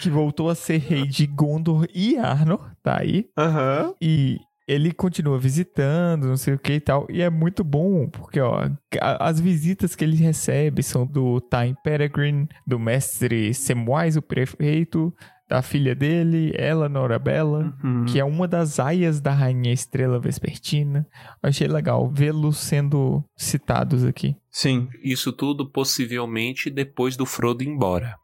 que 0.00 0.08
voltou 0.08 0.48
a 0.48 0.54
ser 0.54 0.78
rei 0.78 1.06
de 1.06 1.26
Gondor 1.26 1.86
e 1.94 2.16
Arnor, 2.16 2.70
tá 2.82 3.00
aí. 3.00 3.28
Aham. 3.36 3.88
Uhum. 3.88 3.94
E 4.00 4.38
ele 4.66 4.92
continua 4.92 5.38
visitando, 5.38 6.26
não 6.26 6.36
sei 6.36 6.54
o 6.54 6.58
que 6.58 6.74
e 6.74 6.80
tal. 6.80 7.06
E 7.08 7.22
é 7.22 7.30
muito 7.30 7.62
bom, 7.62 8.08
porque, 8.08 8.40
ó, 8.40 8.68
as 9.00 9.38
visitas 9.40 9.94
que 9.94 10.04
ele 10.04 10.16
recebe 10.16 10.82
são 10.82 11.06
do 11.06 11.40
Time 11.40 11.76
Peregrine, 11.84 12.48
do 12.66 12.78
mestre 12.78 13.54
Semwise, 13.54 14.18
o 14.18 14.22
prefeito, 14.22 15.14
da 15.48 15.62
filha 15.62 15.94
dele, 15.94 16.52
Eleanor 16.58 17.12
Abella, 17.12 17.72
uhum. 17.82 18.04
que 18.06 18.18
é 18.18 18.24
uma 18.24 18.48
das 18.48 18.80
aias 18.80 19.20
da 19.20 19.32
Rainha 19.32 19.72
Estrela 19.72 20.18
Vespertina. 20.18 21.06
Achei 21.40 21.68
legal 21.68 22.10
vê-los 22.10 22.58
sendo 22.58 23.22
citados 23.36 24.04
aqui. 24.04 24.36
Sim. 24.50 24.88
Isso 25.04 25.32
tudo 25.32 25.70
possivelmente 25.70 26.68
depois 26.68 27.16
do 27.16 27.24
Frodo 27.24 27.62
ir 27.62 27.68
embora 27.68 28.16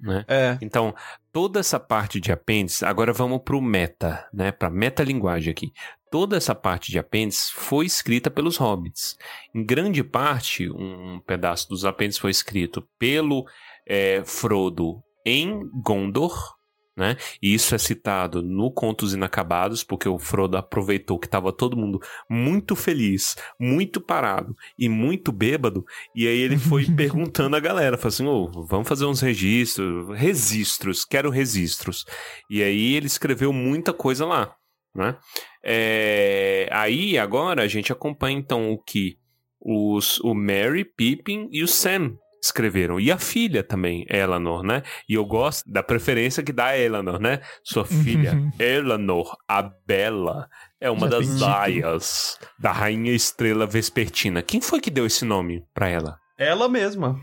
né? 0.00 0.24
É. 0.26 0.58
Então, 0.60 0.94
toda 1.32 1.60
essa 1.60 1.78
parte 1.78 2.20
de 2.20 2.32
apêndice, 2.32 2.84
agora 2.84 3.12
vamos 3.12 3.40
para 3.44 3.56
o 3.56 3.60
meta, 3.60 4.28
né? 4.32 4.50
Para 4.50 4.70
metalinguagem 4.70 5.50
aqui. 5.50 5.72
Toda 6.10 6.36
essa 6.36 6.54
parte 6.54 6.90
de 6.90 6.98
apêndice 6.98 7.52
foi 7.52 7.86
escrita 7.86 8.30
pelos 8.30 8.56
hobbits. 8.56 9.16
Em 9.54 9.64
grande 9.64 10.02
parte, 10.02 10.68
um 10.70 11.20
pedaço 11.20 11.68
dos 11.68 11.84
apêndices 11.84 12.20
foi 12.20 12.30
escrito 12.30 12.86
pelo 12.98 13.46
é, 13.86 14.22
Frodo 14.24 15.02
em 15.24 15.60
Gondor, 15.82 16.56
né? 17.00 17.16
E 17.40 17.54
isso 17.54 17.74
é 17.74 17.78
citado 17.78 18.42
no 18.42 18.70
Contos 18.70 19.14
Inacabados, 19.14 19.82
porque 19.82 20.06
o 20.06 20.18
Frodo 20.18 20.58
aproveitou 20.58 21.18
que 21.18 21.26
estava 21.26 21.50
todo 21.50 21.76
mundo 21.76 21.98
muito 22.28 22.76
feliz, 22.76 23.36
muito 23.58 24.02
parado 24.02 24.54
e 24.78 24.86
muito 24.86 25.32
bêbado, 25.32 25.82
e 26.14 26.28
aí 26.28 26.38
ele 26.38 26.58
foi 26.58 26.84
perguntando 26.94 27.56
a 27.56 27.60
galera, 27.60 27.96
falou 27.96 28.08
assim, 28.08 28.26
oh, 28.26 28.66
vamos 28.66 28.86
fazer 28.86 29.06
uns 29.06 29.22
registros, 29.22 30.14
registros, 30.14 31.06
quero 31.06 31.30
registros. 31.30 32.04
E 32.50 32.62
aí 32.62 32.94
ele 32.94 33.06
escreveu 33.06 33.50
muita 33.50 33.94
coisa 33.94 34.26
lá, 34.26 34.54
né? 34.94 35.16
É... 35.64 36.68
Aí 36.70 37.16
agora 37.16 37.62
a 37.62 37.68
gente 37.68 37.90
acompanha 37.90 38.38
então 38.38 38.70
o 38.70 38.78
que 38.78 39.18
os, 39.58 40.20
o 40.20 40.34
Mary, 40.34 40.84
Pippin 40.84 41.48
e 41.50 41.62
o 41.62 41.68
Sam 41.68 42.18
escreveram. 42.42 42.98
E 42.98 43.10
a 43.10 43.18
filha 43.18 43.62
também, 43.62 44.06
Eleanor, 44.08 44.62
né? 44.62 44.82
E 45.08 45.14
eu 45.14 45.24
gosto 45.24 45.70
da 45.70 45.82
preferência 45.82 46.42
que 46.42 46.52
dá 46.52 46.66
a 46.66 46.78
Eleanor, 46.78 47.20
né? 47.20 47.40
Sua 47.62 47.84
filha, 47.84 48.32
uhum. 48.32 48.50
Eleanor, 48.58 49.36
a 49.48 49.62
Bela, 49.62 50.48
é 50.80 50.90
uma 50.90 51.10
Já 51.10 51.18
das 51.18 51.42
aias 51.42 52.38
da 52.58 52.72
Rainha 52.72 53.12
Estrela 53.12 53.66
Vespertina. 53.66 54.42
Quem 54.42 54.60
foi 54.60 54.80
que 54.80 54.90
deu 54.90 55.06
esse 55.06 55.24
nome 55.24 55.62
pra 55.74 55.88
ela? 55.88 56.16
Ela 56.38 56.68
mesma. 56.68 57.18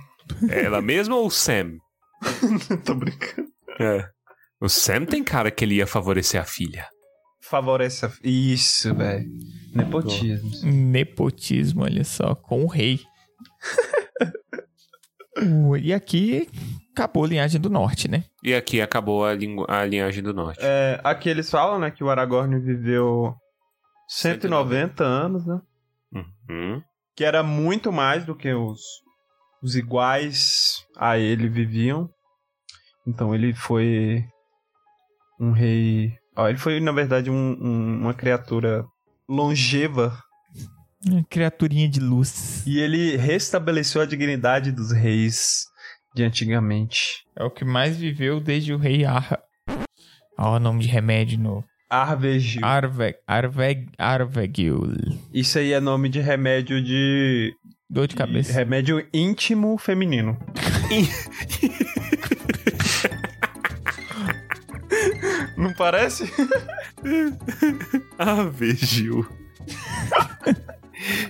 Ela 0.50 0.82
mesma 0.82 1.16
ou 1.16 1.28
o 1.28 1.32
Sam? 1.32 1.78
Tô 2.86 2.94
brincando. 2.94 3.48
É. 3.80 4.08
O 4.60 4.70
Sam 4.70 5.06
tem 5.06 5.24
cara 5.24 5.52
que 5.52 5.64
ele 5.64 5.76
ia 5.76 5.88
favorecer 5.88 6.42
a 6.42 6.46
filha. 6.46 6.88
Favorece 7.42 8.06
a... 8.06 8.12
Isso, 8.24 8.94
velho. 8.94 9.26
Nepotismo. 9.74 10.50
Nepotismo, 10.64 11.84
olha 11.84 12.04
só, 12.04 12.36
com 12.36 12.64
o 12.64 12.68
rei. 12.68 13.00
e 15.82 15.94
aqui 15.94 16.48
acabou 16.92 17.26
a 17.26 17.28
linhagem 17.28 17.62
do 17.62 17.70
norte, 17.70 18.08
né? 18.08 18.24
E 18.44 18.54
aqui 18.54 18.82
acabou 18.82 19.26
a, 19.26 19.32
a 19.68 19.86
linhagem 19.86 20.24
do 20.24 20.34
norte. 20.34 20.60
É, 20.62 21.00
aqui 21.04 21.30
eles 21.30 21.50
falam, 21.50 21.80
né, 21.80 21.92
que 21.92 22.04
o 22.04 22.10
Aragorn 22.10 22.60
viveu 22.60 23.36
190, 24.08 25.04
190. 25.04 25.04
anos, 25.04 25.46
né? 25.46 25.62
Uhum. 26.14 26.82
Que 27.16 27.24
era 27.24 27.44
muito 27.44 27.92
mais 27.92 28.26
do 28.26 28.36
que 28.36 28.52
os, 28.54 28.82
os 29.62 29.76
iguais 29.76 30.86
a 30.98 31.18
ele 31.18 31.48
viviam. 31.48 32.10
Então 33.06 33.34
ele 33.34 33.54
foi 33.54 34.24
um 35.40 35.52
rei. 35.52 36.14
Ó, 36.36 36.48
ele 36.48 36.58
foi, 36.58 36.80
na 36.80 36.92
verdade, 36.92 37.30
um, 37.30 37.58
um, 37.60 38.02
uma 38.02 38.14
criatura 38.14 38.86
longeva 39.30 40.18
Criaturinha 41.30 41.88
de 41.88 42.00
luz. 42.00 42.66
E 42.66 42.80
ele 42.80 43.16
restabeleceu 43.18 44.02
a 44.02 44.06
dignidade 44.06 44.72
dos 44.72 44.92
reis 44.92 45.66
de 46.16 46.24
antigamente. 46.24 47.24
É 47.36 47.44
o 47.44 47.52
que 47.52 47.64
mais 47.64 47.96
viveu 47.96 48.40
desde 48.40 48.74
o 48.74 48.78
rei 48.78 49.06
Ar... 49.06 49.40
Olha 50.38 50.58
o 50.58 50.60
nome 50.60 50.82
de 50.82 50.88
remédio 50.88 51.40
no... 51.40 51.64
Arvegil. 51.90 52.66
Arve... 52.66 53.16
Arve... 53.26 53.88
Arvegil. 53.98 54.94
Isso 55.34 55.58
aí 55.58 55.74
é 55.74 55.80
nome 55.80 56.10
de 56.10 56.20
remédio 56.20 56.84
de... 56.84 57.54
Dor 57.90 58.08
de 58.08 58.16
cabeça. 58.16 58.52
De 58.52 58.58
remédio 58.58 59.08
íntimo 59.14 59.78
feminino. 59.78 60.38
Não 65.56 65.74
parece? 65.74 66.32
Ave 68.18 68.76
Gil. 68.76 69.26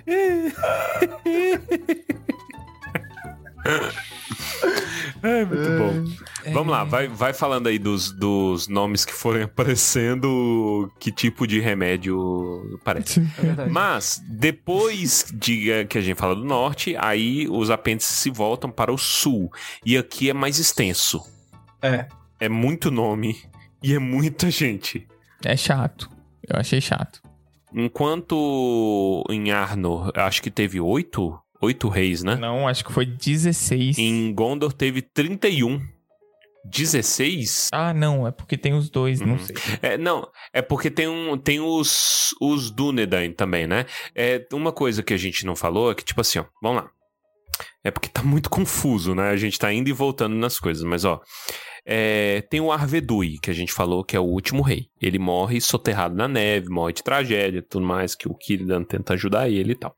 É 5.21 5.45
muito 5.45 5.69
bom. 5.78 6.05
É... 6.43 6.51
Vamos 6.51 6.71
lá, 6.71 6.84
vai, 6.84 7.07
vai 7.07 7.34
falando 7.34 7.67
aí 7.67 7.80
dos, 7.80 8.11
dos 8.11 8.67
nomes 8.67 9.03
que 9.03 9.13
forem 9.13 9.43
aparecendo, 9.43 10.91
que 10.99 11.11
tipo 11.11 11.47
de 11.47 11.59
remédio 11.59 12.80
parece. 12.84 13.21
É 13.21 13.69
Mas, 13.69 14.21
depois 14.28 15.25
de 15.34 15.86
que 15.86 15.97
a 15.97 16.01
gente 16.01 16.17
fala 16.17 16.36
do 16.36 16.43
norte, 16.43 16.95
aí 16.97 17.47
os 17.49 17.69
apêndices 17.69 18.17
se 18.17 18.30
voltam 18.30 18.69
para 18.69 18.91
o 18.91 18.97
sul. 18.97 19.51
E 19.86 19.97
aqui 19.97 20.30
é 20.30 20.34
mais 20.34 20.59
extenso. 20.59 21.21
É. 21.82 22.07
É 22.39 22.49
muito 22.49 22.91
nome 22.91 23.38
e 23.82 23.93
é 23.93 23.99
muita 23.99 24.51
gente. 24.51 25.07
É 25.43 25.57
chato. 25.57 26.09
Eu 26.47 26.59
achei 26.59 26.80
chato. 26.80 27.21
Enquanto 27.78 29.23
em 29.30 29.51
Arno, 29.51 30.11
acho 30.15 30.41
que 30.41 30.49
teve 30.49 30.80
oito 30.80 31.39
oito 31.61 31.88
reis, 31.89 32.23
né? 32.23 32.36
Não, 32.36 32.67
acho 32.67 32.84
que 32.84 32.91
foi 32.91 33.05
16. 33.05 33.97
Em 33.97 34.34
Gondor 34.34 34.73
teve 34.73 35.01
31. 35.01 35.82
16? 36.65 37.69
Ah, 37.71 37.93
não, 37.93 38.28
é 38.28 38.32
porque 38.32 38.57
tem 38.57 38.73
os 38.73 38.89
dois, 38.89 39.21
uhum. 39.21 39.28
não 39.28 39.39
sei. 39.39 39.55
É, 39.82 39.97
não, 39.97 40.28
é 40.51 40.61
porque 40.61 40.91
tem, 40.91 41.07
um, 41.07 41.38
tem 41.38 41.61
os, 41.61 42.36
os 42.41 42.69
Dúnedain 42.69 43.32
também, 43.32 43.65
né? 43.65 43.86
É, 44.13 44.45
uma 44.51 44.71
coisa 44.71 45.01
que 45.01 45.13
a 45.13 45.17
gente 45.17 45.45
não 45.45 45.55
falou 45.55 45.91
é 45.91 45.95
que, 45.95 46.03
tipo 46.03 46.19
assim, 46.19 46.39
ó, 46.39 46.45
vamos 46.61 46.84
lá. 46.84 46.89
É 47.88 47.91
porque 47.91 48.09
tá 48.09 48.21
muito 48.21 48.49
confuso, 48.49 49.15
né? 49.15 49.29
A 49.29 49.38
gente 49.38 49.57
tá 49.57 49.71
indo 49.71 49.88
e 49.89 49.93
voltando 49.93 50.35
nas 50.35 50.59
coisas, 50.59 50.83
mas 50.83 51.05
ó. 51.05 51.21
É, 51.89 52.41
tem 52.49 52.59
o 52.59 52.69
Arvedui, 52.69 53.39
que 53.39 53.49
a 53.49 53.53
gente 53.53 53.71
falou 53.71 54.03
que 54.03 54.13
é 54.13 54.19
o 54.19 54.25
último 54.25 54.61
rei. 54.61 54.88
Ele 55.01 55.17
morre 55.17 55.61
soterrado 55.61 56.13
na 56.13 56.27
neve, 56.27 56.67
morre 56.67 56.91
de 56.91 57.01
tragédia 57.01 57.61
tudo 57.61 57.85
mais, 57.85 58.13
que 58.13 58.27
o 58.27 58.35
Kiridan 58.35 58.83
tenta 58.83 59.13
ajudar 59.13 59.49
ele 59.49 59.71
e 59.71 59.75
tal. 59.75 59.95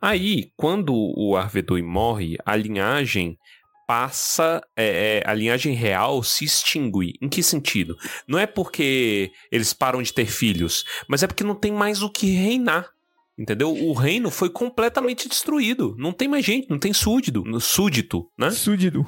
Aí, 0.00 0.50
quando 0.56 0.92
o 0.92 1.36
Arvedui 1.36 1.80
morre, 1.80 2.36
a 2.44 2.56
linhagem 2.56 3.38
passa. 3.86 4.60
É, 4.76 5.20
é, 5.24 5.30
a 5.30 5.32
linhagem 5.32 5.74
real 5.74 6.24
se 6.24 6.44
extingue. 6.44 7.12
Em 7.22 7.28
que 7.28 7.42
sentido? 7.42 7.96
Não 8.26 8.36
é 8.36 8.46
porque 8.46 9.30
eles 9.52 9.72
param 9.72 10.02
de 10.02 10.12
ter 10.12 10.26
filhos, 10.26 10.84
mas 11.06 11.22
é 11.22 11.28
porque 11.28 11.44
não 11.44 11.54
tem 11.54 11.70
mais 11.70 12.02
o 12.02 12.10
que 12.10 12.32
reinar. 12.32 12.88
Entendeu? 13.42 13.74
O 13.74 13.92
reino 13.92 14.30
foi 14.30 14.48
completamente 14.48 15.28
destruído. 15.28 15.96
Não 15.98 16.12
tem 16.12 16.28
mais 16.28 16.44
gente, 16.44 16.70
não 16.70 16.78
tem 16.78 16.92
súdito, 16.92 17.42
súdito, 17.58 18.30
né? 18.38 18.52
Súdito. 18.52 19.04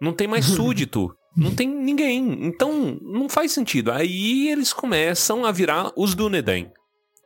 Não 0.00 0.14
tem 0.14 0.26
mais 0.26 0.46
súdito. 0.56 1.14
Não 1.36 1.54
tem 1.54 1.68
ninguém. 1.68 2.46
Então, 2.46 2.98
não 3.02 3.28
faz 3.28 3.52
sentido. 3.52 3.92
Aí 3.92 4.48
eles 4.48 4.72
começam 4.72 5.44
a 5.44 5.52
virar 5.52 5.92
os 5.98 6.14
Dúnedain. 6.14 6.70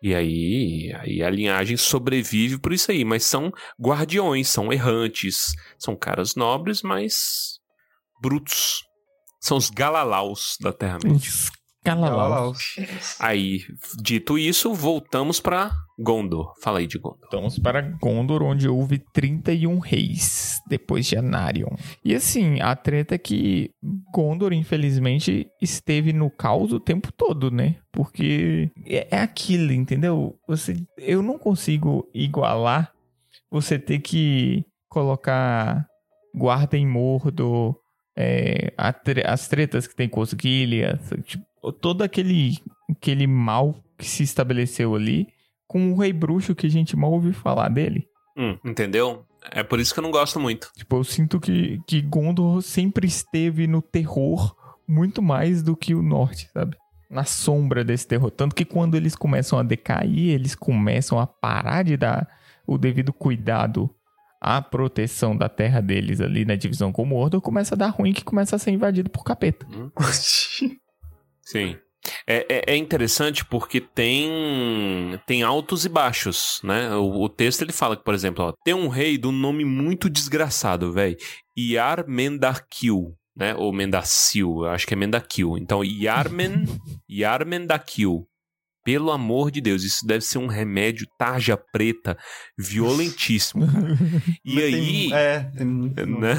E 0.03 0.13
aí, 0.13 0.93
aí 0.99 1.23
a 1.23 1.31
linhagem 1.31 1.77
sobrevive 1.77 2.59
por 2.59 2.73
isso 2.73 2.91
aí. 2.91 3.05
Mas 3.05 3.25
são 3.25 3.53
guardiões, 3.81 4.49
são 4.49 4.73
errantes. 4.73 5.53
São 5.79 5.95
caras 5.95 6.35
nobres, 6.35 6.83
mas 6.83 7.61
brutos. 8.21 8.83
São 9.41 9.57
os 9.57 9.71
galalaus 9.71 10.57
da 10.61 10.73
Terra-média. 10.73 11.31
Calalaus. 11.85 12.75
Aí, 13.21 13.61
dito 14.03 14.37
isso, 14.37 14.75
voltamos 14.75 15.39
para 15.39 15.71
Gondor. 15.99 16.55
Fala 16.63 16.79
aí 16.79 16.87
de 16.87 16.99
Gondor. 16.99 17.29
Vamos 17.33 17.59
para 17.59 17.83
Gondor, 18.01 18.43
onde 18.43 18.69
houve 18.69 18.99
31 19.13 19.79
reis 19.79 20.61
depois 20.69 21.07
de 21.07 21.17
Anarion. 21.17 21.75
E 22.05 22.15
assim, 22.15 22.61
a 22.61 22.77
treta 22.77 23.17
é 23.17 23.19
que 23.19 23.71
Gondor, 24.13 24.53
infelizmente, 24.53 25.49
esteve 25.61 26.13
no 26.13 26.31
caos 26.31 26.73
o 26.73 26.79
tempo 26.79 27.13
todo, 27.13 27.51
né? 27.51 27.77
Porque 27.91 28.71
é, 28.87 29.09
é 29.11 29.21
aquilo, 29.21 29.73
entendeu? 29.73 30.39
Você, 30.47 30.77
eu 30.97 31.23
não 31.23 31.39
consigo 31.39 32.09
igualar 32.15 32.93
você 33.51 33.79
ter 33.79 33.99
que 33.99 34.65
colocar 34.89 35.87
guarda 36.35 36.77
em 36.77 36.87
Mordor, 36.87 37.77
é, 38.17 38.73
as 38.77 39.49
tretas 39.49 39.87
que 39.87 39.95
tem 39.95 40.09
com 40.09 40.21
os 40.21 40.31
Gilead, 40.31 41.01
tipo, 41.23 41.73
todo 41.81 42.03
aquele, 42.03 42.57
aquele 42.91 43.27
mal 43.27 43.75
que 43.97 44.07
se 44.07 44.23
estabeleceu 44.23 44.95
ali 44.95 45.27
com 45.69 45.93
o 45.93 45.97
Rei 45.97 46.13
Bruxo 46.13 46.55
que 46.55 46.67
a 46.67 46.71
gente 46.71 46.97
mal 46.97 47.13
ouviu 47.13 47.33
falar 47.33 47.69
dele. 47.69 48.09
Hum, 48.37 48.59
entendeu? 48.65 49.25
É 49.53 49.63
por 49.63 49.79
isso 49.79 49.93
que 49.93 50.01
eu 50.01 50.03
não 50.03 50.11
gosto 50.11 50.41
muito. 50.41 50.71
Tipo, 50.77 50.97
eu 50.97 51.05
sinto 51.05 51.39
que, 51.39 51.81
que 51.87 52.01
Gondor 52.01 52.63
sempre 52.63 53.07
esteve 53.07 53.67
no 53.67 53.83
terror 53.83 54.57
muito 54.87 55.23
mais 55.23 55.63
do 55.63 55.77
que 55.77 55.95
o 55.95 56.03
norte, 56.03 56.49
sabe? 56.53 56.77
Na 57.11 57.25
sombra 57.25 57.85
desse 57.85 58.07
terror. 58.07 58.31
Tanto 58.31 58.55
que 58.55 58.65
quando 58.65 58.97
eles 58.97 59.15
começam 59.15 59.59
a 59.59 59.63
decair, 59.63 60.31
eles 60.31 60.55
começam 60.55 61.19
a 61.19 61.27
parar 61.27 61.85
de 61.85 61.97
dar 61.97 62.27
o 62.67 62.79
devido 62.79 63.13
cuidado 63.13 63.91
à 64.41 64.63
proteção 64.63 65.37
da 65.37 65.49
terra 65.49 65.81
deles 65.81 66.21
ali 66.21 66.45
na 66.45 66.55
divisão 66.55 66.93
com 66.93 67.03
o 67.03 67.07
Mordor, 67.07 67.41
começa 67.41 67.75
a 67.75 67.79
dar 67.79 67.89
ruim 67.89 68.13
que 68.13 68.25
começa 68.25 68.57
a 68.57 68.59
ser 68.59 68.71
invadido 68.71 69.11
por 69.11 69.25
capeta. 69.25 69.67
Hum. 69.67 69.91
Sim. 71.43 71.79
É, 72.27 72.47
é, 72.49 72.75
é, 72.75 72.77
interessante 72.77 73.45
porque 73.45 73.81
tem 73.81 75.19
tem 75.27 75.43
altos 75.43 75.85
e 75.85 75.89
baixos, 75.89 76.61
né? 76.63 76.95
O, 76.95 77.23
o, 77.23 77.29
texto 77.29 77.63
ele 77.63 77.73
fala 77.73 77.97
que, 77.97 78.05
por 78.05 78.15
exemplo, 78.15 78.45
ó, 78.45 78.53
tem 78.65 78.75
um 78.75 78.89
rei 78.89 79.17
do 79.17 79.33
nome 79.33 79.65
muito 79.65 80.11
desgraçado, 80.11 80.93
velho. 80.93 81.17
Iar 81.57 82.07
Mendakil, 82.07 83.15
né? 83.37 83.55
Ou 83.55 83.73
Mendacil, 83.73 84.67
acho 84.67 84.87
que 84.87 84.95
é 84.95 84.97
Mendakil. 84.97 85.57
Então, 85.57 85.85
Yarmen, 85.85 86.65
Yarmendakil. 87.09 88.27
Pelo 88.89 89.11
amor 89.11 89.51
de 89.51 89.61
Deus, 89.61 89.83
isso 89.83 90.07
deve 90.07 90.25
ser 90.25 90.39
um 90.39 90.47
remédio 90.47 91.07
tarja 91.19 91.59
preta 91.59 92.17
violentíssimo. 92.57 93.67
e 94.43 94.55
Mas 94.55 94.65
aí. 94.65 95.09
Tem, 95.11 95.13
é, 95.13 95.41
tem 95.41 95.67
muito. 95.67 96.07
Né? 96.07 96.35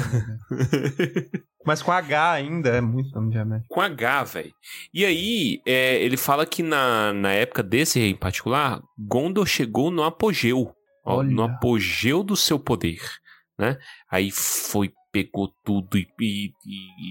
Mas 1.64 1.80
com 1.80 1.92
H 1.92 2.32
ainda, 2.32 2.70
é 2.70 2.80
muito 2.80 3.14
nome 3.14 3.30
de 3.30 3.38
remédio. 3.38 3.66
Com 3.68 3.80
H, 3.80 4.24
velho. 4.24 4.52
E 4.92 5.04
aí, 5.04 5.60
é, 5.64 6.02
ele 6.02 6.16
fala 6.16 6.44
que 6.44 6.60
na, 6.60 7.12
na 7.12 7.30
época 7.30 7.62
desse 7.62 8.00
rei 8.00 8.10
em 8.10 8.16
particular, 8.16 8.82
Gondor 8.98 9.46
chegou 9.46 9.88
no 9.92 10.02
apogeu. 10.02 10.74
Ó, 11.06 11.22
no 11.22 11.44
apogeu 11.44 12.24
do 12.24 12.36
seu 12.36 12.58
poder, 12.58 13.00
né? 13.56 13.78
Aí 14.10 14.32
foi 14.32 14.90
pegou 15.12 15.48
tudo 15.64 15.98
e, 15.98 16.06
e, 16.20 16.52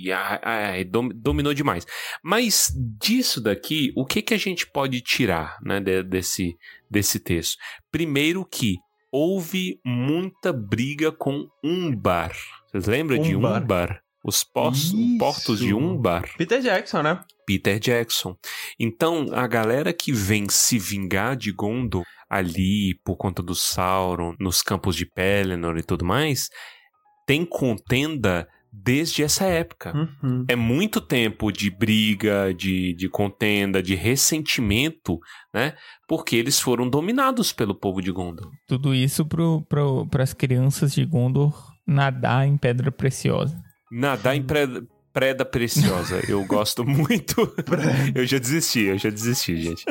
e 0.04 0.12
a, 0.12 0.40
a, 0.44 0.84
dominou 1.16 1.54
demais. 1.54 1.86
Mas 2.24 2.74
disso 3.00 3.42
daqui, 3.42 3.92
o 3.96 4.06
que, 4.06 4.22
que 4.22 4.34
a 4.34 4.38
gente 4.38 4.68
pode 4.68 5.02
tirar 5.02 5.58
né, 5.64 5.80
de, 5.80 6.04
desse, 6.04 6.58
desse 6.90 7.20
texto? 7.20 7.58
Primeiro 7.92 8.46
que 8.46 8.78
houve 9.12 9.80
muita 9.86 10.54
briga 10.54 11.12
com 11.12 11.48
Umbar. 11.64 12.32
Vocês 12.68 12.86
lembram 12.86 13.18
Umbar. 13.18 13.30
de 13.30 13.36
Umbar? 13.36 14.02
Os 14.24 14.44
postos, 14.44 14.94
portos 15.18 15.60
de 15.60 15.74
Umbar. 15.74 16.30
Peter 16.38 16.62
Jackson, 16.62 17.02
né? 17.02 17.24
Peter 17.46 17.80
Jackson. 17.80 18.38
Então, 18.78 19.28
a 19.32 19.48
galera 19.48 19.94
que 19.94 20.12
vem 20.12 20.48
se 20.50 20.78
vingar 20.78 21.36
de 21.38 21.52
Gondor 21.52 22.04
ali 22.30 22.94
por 23.04 23.16
conta 23.16 23.42
do 23.42 23.56
Sauron, 23.56 24.36
nos 24.40 24.62
campos 24.62 24.96
de 24.96 25.06
Pelennor 25.06 25.78
e 25.78 25.84
tudo 25.84 26.06
mais, 26.06 26.50
tem 27.30 27.46
contenda 27.46 28.48
desde 28.74 29.22
essa 29.22 29.46
época. 29.46 29.94
Uhum. 29.96 30.46
É 30.48 30.56
muito 30.56 31.00
tempo 31.00 31.52
de 31.52 31.70
briga, 31.70 32.52
de, 32.52 32.96
de 32.96 33.08
contenda, 33.08 33.84
de 33.84 33.94
ressentimento, 33.94 35.20
né? 35.54 35.76
Porque 36.08 36.36
eles 36.36 36.60
foram 36.60 36.90
dominados 36.90 37.54
pelo 37.54 37.76
povo 37.76 38.02
de 38.02 38.12
Gondor. 38.12 38.50
Tudo 38.68 38.96
isso 38.96 39.24
para 39.28 40.24
as 40.24 40.34
crianças 40.34 40.92
de 40.92 41.06
Gondor 41.06 41.54
nadar 41.86 42.48
em 42.48 42.58
pedra 42.58 42.92
preciosa. 42.92 43.56
Nadar 43.92 44.36
em 44.36 44.42
pedra 44.42 44.82
preda 45.14 45.46
preciosa. 45.46 46.22
Eu 46.28 46.44
gosto 46.46 46.84
muito. 46.84 47.36
eu 48.16 48.26
já 48.26 48.40
desisti, 48.40 48.86
eu 48.86 48.98
já 48.98 49.12
desisti, 49.12 49.56
gente. 49.56 49.86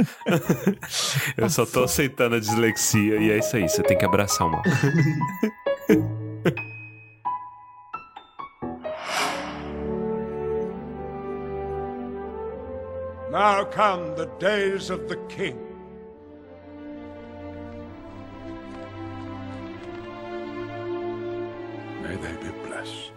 eu 1.38 1.48
só 1.48 1.64
tô 1.64 1.84
aceitando 1.84 2.34
a 2.34 2.40
dislexia 2.40 3.16
e 3.16 3.30
é 3.30 3.38
isso 3.38 3.56
aí, 3.56 3.68
você 3.68 3.82
tem 3.84 3.96
que 3.96 4.04
abraçar 4.04 4.48
uma. 4.48 4.60
Now 13.30 13.64
come 13.64 14.14
the 14.16 14.26
days 14.38 14.88
of 14.88 15.06
the 15.06 15.16
king. 15.28 15.58
May 22.02 22.16
they 22.16 22.32
be 22.42 22.50
blessed. 22.66 23.12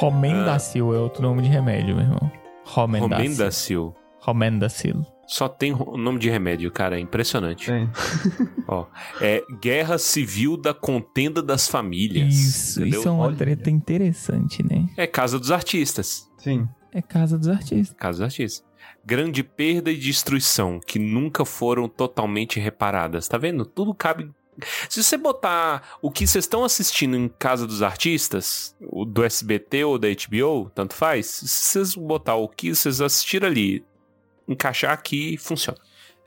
Romendacil 0.00 0.94
é 0.94 0.98
outro 0.98 1.22
nome 1.22 1.42
de 1.42 1.48
remédio, 1.48 1.94
meu 1.94 2.04
irmão. 2.04 2.32
Romendacil. 2.64 3.94
Romendacil. 4.20 5.04
Só 5.26 5.48
tem 5.48 5.72
o 5.72 5.96
nome 5.96 6.18
de 6.18 6.30
remédio, 6.30 6.70
cara. 6.70 6.96
É 6.96 7.00
impressionante. 7.00 7.70
É. 7.70 7.88
Ó, 8.68 8.86
é 9.20 9.44
Guerra 9.60 9.98
Civil 9.98 10.56
da 10.56 10.72
Contenda 10.72 11.42
das 11.42 11.68
Famílias. 11.68 12.34
Isso, 12.34 12.80
entendeu? 12.80 13.00
isso 13.00 13.08
é 13.08 13.12
uma 13.12 13.26
Olha. 13.26 13.36
treta 13.36 13.70
interessante, 13.70 14.62
né? 14.62 14.88
É 14.96 15.06
Casa 15.06 15.38
dos 15.38 15.50
Artistas. 15.50 16.30
Sim. 16.38 16.68
É 16.92 17.02
Casa 17.02 17.36
dos 17.36 17.48
Artistas. 17.48 17.96
Casa 17.98 18.18
dos 18.18 18.22
Artistas. 18.22 18.64
Grande 19.04 19.42
perda 19.42 19.90
e 19.90 19.96
destruição 19.96 20.80
que 20.84 20.98
nunca 20.98 21.44
foram 21.44 21.88
totalmente 21.88 22.58
reparadas. 22.60 23.28
Tá 23.28 23.36
vendo? 23.36 23.64
Tudo 23.64 23.94
cabe 23.94 24.30
se 24.88 25.02
você 25.02 25.16
botar 25.16 25.98
o 26.00 26.10
que 26.10 26.26
vocês 26.26 26.44
estão 26.44 26.64
assistindo 26.64 27.16
em 27.16 27.28
Casa 27.28 27.66
dos 27.66 27.82
Artistas, 27.82 28.74
o 28.80 29.04
do 29.04 29.22
SBT 29.24 29.84
ou 29.84 29.98
da 29.98 30.08
HBO, 30.08 30.70
tanto 30.74 30.94
faz, 30.94 31.26
se 31.26 31.46
vocês 31.46 31.94
botar 31.94 32.36
o 32.36 32.48
que 32.48 32.74
vocês 32.74 33.00
assistiram 33.00 33.48
ali, 33.48 33.84
encaixar 34.48 34.92
aqui, 34.92 35.36
funciona. 35.36 35.78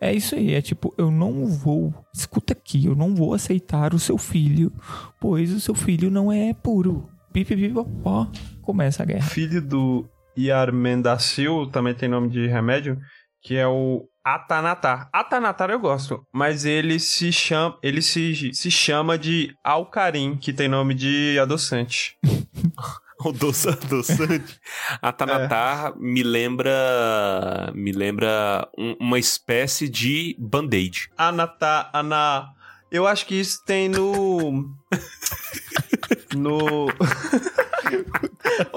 É 0.02 0.14
isso 0.14 0.36
aí, 0.36 0.54
é 0.54 0.62
tipo, 0.62 0.94
eu 0.98 1.12
não 1.12 1.46
vou, 1.46 1.94
escuta 2.14 2.54
aqui, 2.54 2.86
eu 2.86 2.96
não 2.96 3.14
vou 3.14 3.34
aceitar 3.34 3.94
o 3.94 4.00
seu 4.00 4.18
filho, 4.18 4.72
pois 5.20 5.52
o 5.52 5.60
seu 5.60 5.76
filho 5.76 6.10
não 6.10 6.32
é 6.32 6.54
puro. 6.54 7.10
Pipipipopó, 7.34 8.28
começa 8.62 9.04
a 9.04 9.06
guerra. 9.06 9.28
Filho 9.28 9.62
do 9.62 10.10
Yarmendacil, 10.38 11.68
também 11.68 11.94
tem 11.94 12.08
nome 12.08 12.30
de 12.30 12.48
remédio, 12.48 12.98
que 13.42 13.56
é 13.56 13.68
o 13.68 14.08
Atanatar. 14.24 15.10
Atanatar 15.12 15.70
eu 15.70 15.80
gosto, 15.80 16.26
mas 16.34 16.64
ele 16.64 17.00
se 17.00 17.32
chama, 17.32 17.78
ele 17.84 18.02
se, 18.02 18.54
se 18.54 18.72
chama 18.72 19.18
de 19.18 19.54
Alcarim, 19.64 20.38
que 20.38 20.54
tem 20.54 20.68
nome 20.68 20.94
de 20.94 21.38
adoçante. 21.40 22.16
o 23.24 23.32
doce 23.32 23.68
adoçante. 23.70 24.60
Atanatar 25.02 25.88
é. 25.88 25.94
me 25.98 26.24
lembra 26.24 27.72
me 27.76 27.92
lembra 27.92 28.68
um, 28.78 28.96
uma 29.00 29.20
espécie 29.20 29.90
de 29.90 30.36
band-aid. 30.40 31.10
Anatar, 31.18 31.90
ana 31.94 32.54
eu 32.92 33.06
acho 33.06 33.26
que 33.26 33.36
isso 33.36 33.64
tem 33.66 33.90
no 33.90 34.74
no 36.36 36.88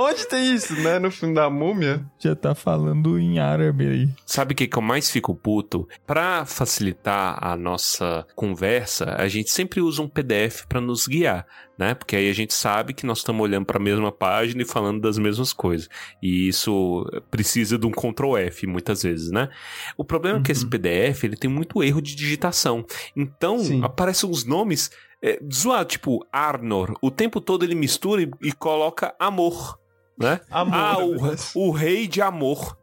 Onde 0.02 0.26
tem 0.26 0.52
isso, 0.52 0.74
né? 0.80 0.98
No 0.98 1.12
filme 1.12 1.32
da 1.32 1.48
múmia? 1.48 2.04
Já 2.18 2.34
tá 2.34 2.54
falando 2.56 3.18
em 3.18 3.38
árabe 3.38 3.86
aí. 3.86 4.08
Sabe 4.26 4.52
o 4.52 4.56
que, 4.56 4.66
que 4.66 4.76
eu 4.76 4.82
mais 4.82 5.08
fico 5.08 5.32
puto? 5.32 5.88
Pra 6.04 6.44
facilitar 6.44 7.38
a 7.40 7.56
nossa 7.56 8.26
conversa, 8.34 9.14
a 9.16 9.28
gente 9.28 9.50
sempre 9.50 9.80
usa 9.80 10.02
um 10.02 10.08
PDF 10.08 10.66
para 10.68 10.80
nos 10.80 11.06
guiar, 11.06 11.46
né? 11.78 11.94
Porque 11.94 12.16
aí 12.16 12.28
a 12.28 12.32
gente 12.32 12.52
sabe 12.52 12.92
que 12.92 13.06
nós 13.06 13.18
estamos 13.18 13.42
olhando 13.42 13.64
para 13.64 13.78
a 13.78 13.82
mesma 13.82 14.10
página 14.10 14.62
e 14.62 14.66
falando 14.66 15.00
das 15.00 15.18
mesmas 15.18 15.52
coisas. 15.52 15.88
E 16.20 16.48
isso 16.48 17.06
precisa 17.30 17.78
de 17.78 17.86
um 17.86 17.92
Ctrl 17.92 18.36
F 18.38 18.66
muitas 18.66 19.04
vezes, 19.04 19.30
né? 19.30 19.48
O 19.96 20.04
problema 20.04 20.36
uhum. 20.36 20.42
é 20.42 20.44
que 20.44 20.50
esse 20.50 20.64
uhum. 20.64 20.70
PDF 20.70 21.22
ele 21.22 21.36
tem 21.36 21.48
muito 21.48 21.80
erro 21.80 22.02
de 22.02 22.16
digitação. 22.16 22.84
Então, 23.14 23.60
Sim. 23.60 23.84
aparecem 23.84 24.28
os 24.28 24.44
nomes 24.44 24.90
é, 25.22 25.38
zoado, 25.52 25.88
tipo, 25.88 26.26
Arnor. 26.32 26.96
O 27.00 27.10
tempo 27.10 27.40
todo 27.40 27.64
ele 27.64 27.76
mistura 27.76 28.22
e, 28.22 28.30
e 28.42 28.52
coloca 28.52 29.14
amor, 29.20 29.78
né? 30.18 30.40
Amor. 30.50 30.74
Ah, 30.74 30.98
o, 30.98 31.16
o 31.68 31.70
rei 31.70 32.06
de 32.06 32.20
amor. 32.20 32.76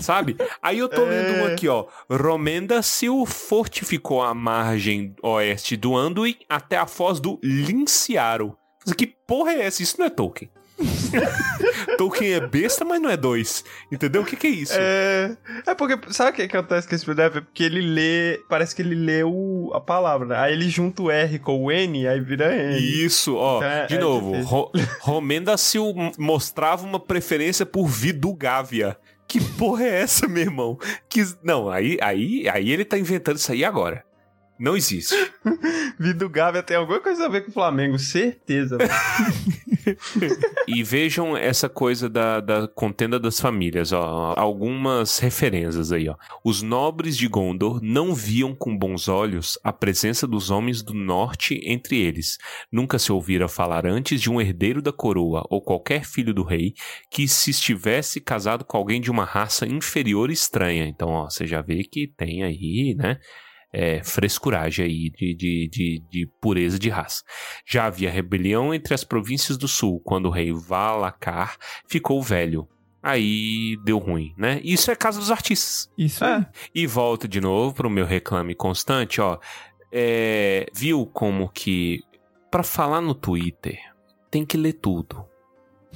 Sabe? 0.00 0.36
Aí 0.60 0.78
eu 0.78 0.88
tô 0.88 1.02
é... 1.02 1.08
lendo 1.08 1.42
um 1.42 1.46
aqui, 1.46 1.66
ó. 1.66 1.86
Romenda 2.10 2.82
Sil 2.84 3.24
fortificou 3.24 4.22
a 4.22 4.34
margem 4.34 5.14
oeste 5.22 5.76
do 5.76 5.96
Anduin 5.96 6.36
até 6.48 6.76
a 6.76 6.86
foz 6.86 7.20
do 7.20 7.38
Linciaro. 7.42 8.56
Que 8.96 9.06
porra 9.06 9.52
é 9.52 9.62
essa? 9.62 9.82
Isso 9.82 9.96
não 9.98 10.06
é 10.06 10.10
Tolkien. 10.10 10.50
Tolkien 11.98 12.34
é 12.34 12.40
besta, 12.46 12.84
mas 12.84 13.00
não 13.00 13.10
é 13.10 13.16
dois. 13.16 13.64
Entendeu? 13.90 14.22
O 14.22 14.24
que, 14.24 14.36
que 14.36 14.46
é 14.46 14.50
isso? 14.50 14.74
É, 14.76 15.36
é 15.66 15.74
porque, 15.74 16.12
sabe 16.12 16.30
o 16.30 16.34
que 16.34 16.56
acontece 16.56 16.88
com 16.88 16.94
esse 16.94 17.04
PDF? 17.04 17.36
É 17.36 17.40
porque 17.40 17.62
ele 17.62 17.80
lê, 17.80 18.40
parece 18.48 18.74
que 18.74 18.82
ele 18.82 18.94
lê 18.94 19.22
o, 19.24 19.70
a 19.74 19.80
palavra, 19.80 20.26
né? 20.26 20.36
Aí 20.36 20.52
ele 20.52 20.68
junta 20.68 21.02
o 21.02 21.10
R 21.10 21.38
com 21.38 21.64
o 21.64 21.72
N, 21.72 22.06
aí 22.06 22.20
vira 22.20 22.54
N. 22.54 22.78
Isso, 22.78 23.36
ó. 23.36 23.58
Então 23.58 23.68
é, 23.68 23.86
de 23.86 23.96
é 23.96 23.98
novo, 23.98 24.40
Ro 24.42 24.70
Romenda 25.00 25.56
se 25.56 25.78
mostrava 26.18 26.84
uma 26.84 27.00
preferência 27.00 27.66
por 27.66 27.86
Vidugávia. 27.86 28.96
Que 29.26 29.40
porra 29.40 29.84
é 29.84 30.02
essa, 30.02 30.28
meu 30.28 30.42
irmão? 30.42 30.78
Que, 31.08 31.24
não, 31.42 31.70
aí, 31.70 31.96
aí, 32.02 32.48
aí 32.48 32.70
ele 32.70 32.84
tá 32.84 32.98
inventando 32.98 33.36
isso 33.36 33.50
aí 33.50 33.64
agora. 33.64 34.04
Não 34.62 34.76
existe. 34.76 35.16
Vido 35.98 36.28
Gávea 36.28 36.62
tem 36.62 36.76
alguma 36.76 37.00
coisa 37.00 37.26
a 37.26 37.28
ver 37.28 37.44
com 37.44 37.50
o 37.50 37.52
Flamengo, 37.52 37.98
certeza. 37.98 38.78
e 40.68 40.84
vejam 40.84 41.36
essa 41.36 41.68
coisa 41.68 42.08
da, 42.08 42.38
da 42.38 42.68
contenda 42.68 43.18
das 43.18 43.40
famílias, 43.40 43.90
ó. 43.90 44.34
Algumas 44.36 45.18
referências 45.18 45.90
aí, 45.90 46.08
ó. 46.08 46.14
Os 46.44 46.62
nobres 46.62 47.16
de 47.16 47.26
Gondor 47.26 47.80
não 47.82 48.14
viam 48.14 48.54
com 48.54 48.78
bons 48.78 49.08
olhos 49.08 49.58
a 49.64 49.72
presença 49.72 50.28
dos 50.28 50.48
homens 50.48 50.80
do 50.80 50.94
norte 50.94 51.60
entre 51.64 51.98
eles. 51.98 52.38
Nunca 52.70 53.00
se 53.00 53.10
ouvira 53.10 53.48
falar 53.48 53.84
antes 53.84 54.20
de 54.20 54.30
um 54.30 54.40
herdeiro 54.40 54.80
da 54.80 54.92
coroa 54.92 55.44
ou 55.50 55.60
qualquer 55.60 56.04
filho 56.04 56.32
do 56.32 56.44
rei 56.44 56.72
que 57.10 57.26
se 57.26 57.50
estivesse 57.50 58.20
casado 58.20 58.64
com 58.64 58.76
alguém 58.76 59.00
de 59.00 59.10
uma 59.10 59.24
raça 59.24 59.66
inferior 59.66 60.30
e 60.30 60.34
estranha. 60.34 60.86
Então, 60.86 61.08
ó, 61.08 61.28
você 61.28 61.48
já 61.48 61.60
vê 61.60 61.82
que 61.82 62.06
tem 62.06 62.44
aí, 62.44 62.94
né? 62.96 63.18
É, 63.72 64.02
frescuragem 64.04 64.84
aí 64.84 65.10
de, 65.10 65.34
de, 65.34 65.68
de, 65.68 66.02
de, 66.10 66.30
pureza 66.40 66.78
de 66.78 66.90
raça. 66.90 67.22
Já 67.66 67.86
havia 67.86 68.10
rebelião 68.10 68.74
entre 68.74 68.92
as 68.92 69.02
províncias 69.02 69.56
do 69.56 69.66
sul, 69.66 70.00
quando 70.00 70.26
o 70.26 70.30
rei 70.30 70.52
Valacar 70.52 71.56
ficou 71.88 72.22
velho. 72.22 72.68
Aí 73.02 73.76
deu 73.82 73.98
ruim, 73.98 74.32
né? 74.36 74.60
Isso 74.62 74.90
é 74.90 74.94
casa 74.94 75.18
dos 75.18 75.30
artistas. 75.30 75.90
Isso 75.98 76.24
é. 76.24 76.46
E 76.72 76.86
volta 76.86 77.26
de 77.26 77.40
novo 77.40 77.74
para 77.74 77.86
o 77.86 77.90
meu 77.90 78.04
reclame 78.04 78.54
constante, 78.54 79.20
ó. 79.20 79.38
É, 79.90 80.66
viu 80.72 81.04
como 81.06 81.48
que 81.48 82.00
para 82.50 82.62
falar 82.62 83.00
no 83.00 83.14
Twitter 83.14 83.78
tem 84.30 84.46
que 84.46 84.56
ler 84.56 84.74
tudo. 84.74 85.24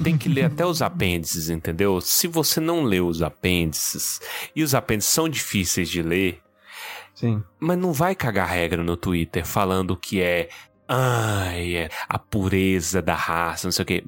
Tem 0.03 0.19
que 0.19 0.29
ler 0.29 0.45
até 0.53 0.67
os 0.67 0.83
apêndices, 0.83 1.49
entendeu? 1.49 2.01
Se 2.01 2.27
você 2.27 2.61
não 2.61 2.83
lê 2.83 3.01
os 3.01 3.23
apêndices, 3.23 4.21
e 4.55 4.63
os 4.63 4.75
apêndices 4.75 5.13
são 5.13 5.29
difíceis 5.29 5.89
de 5.89 6.03
ler, 6.03 6.43
Sim. 7.17 7.43
Mas 7.59 7.79
não 7.79 7.93
vai 7.93 8.15
cagar 8.15 8.47
regra 8.49 8.85
no 8.85 8.97
Twitter 8.97 9.45
falando 9.45 9.97
que 9.97 10.21
é 10.21 10.49
Ai, 10.89 11.75
é 11.75 11.89
a 12.09 12.17
pureza 12.17 13.03
da 13.03 13.15
raça, 13.15 13.67
não 13.67 13.73
sei 13.73 13.83
o 13.83 13.87
quê. 13.87 14.05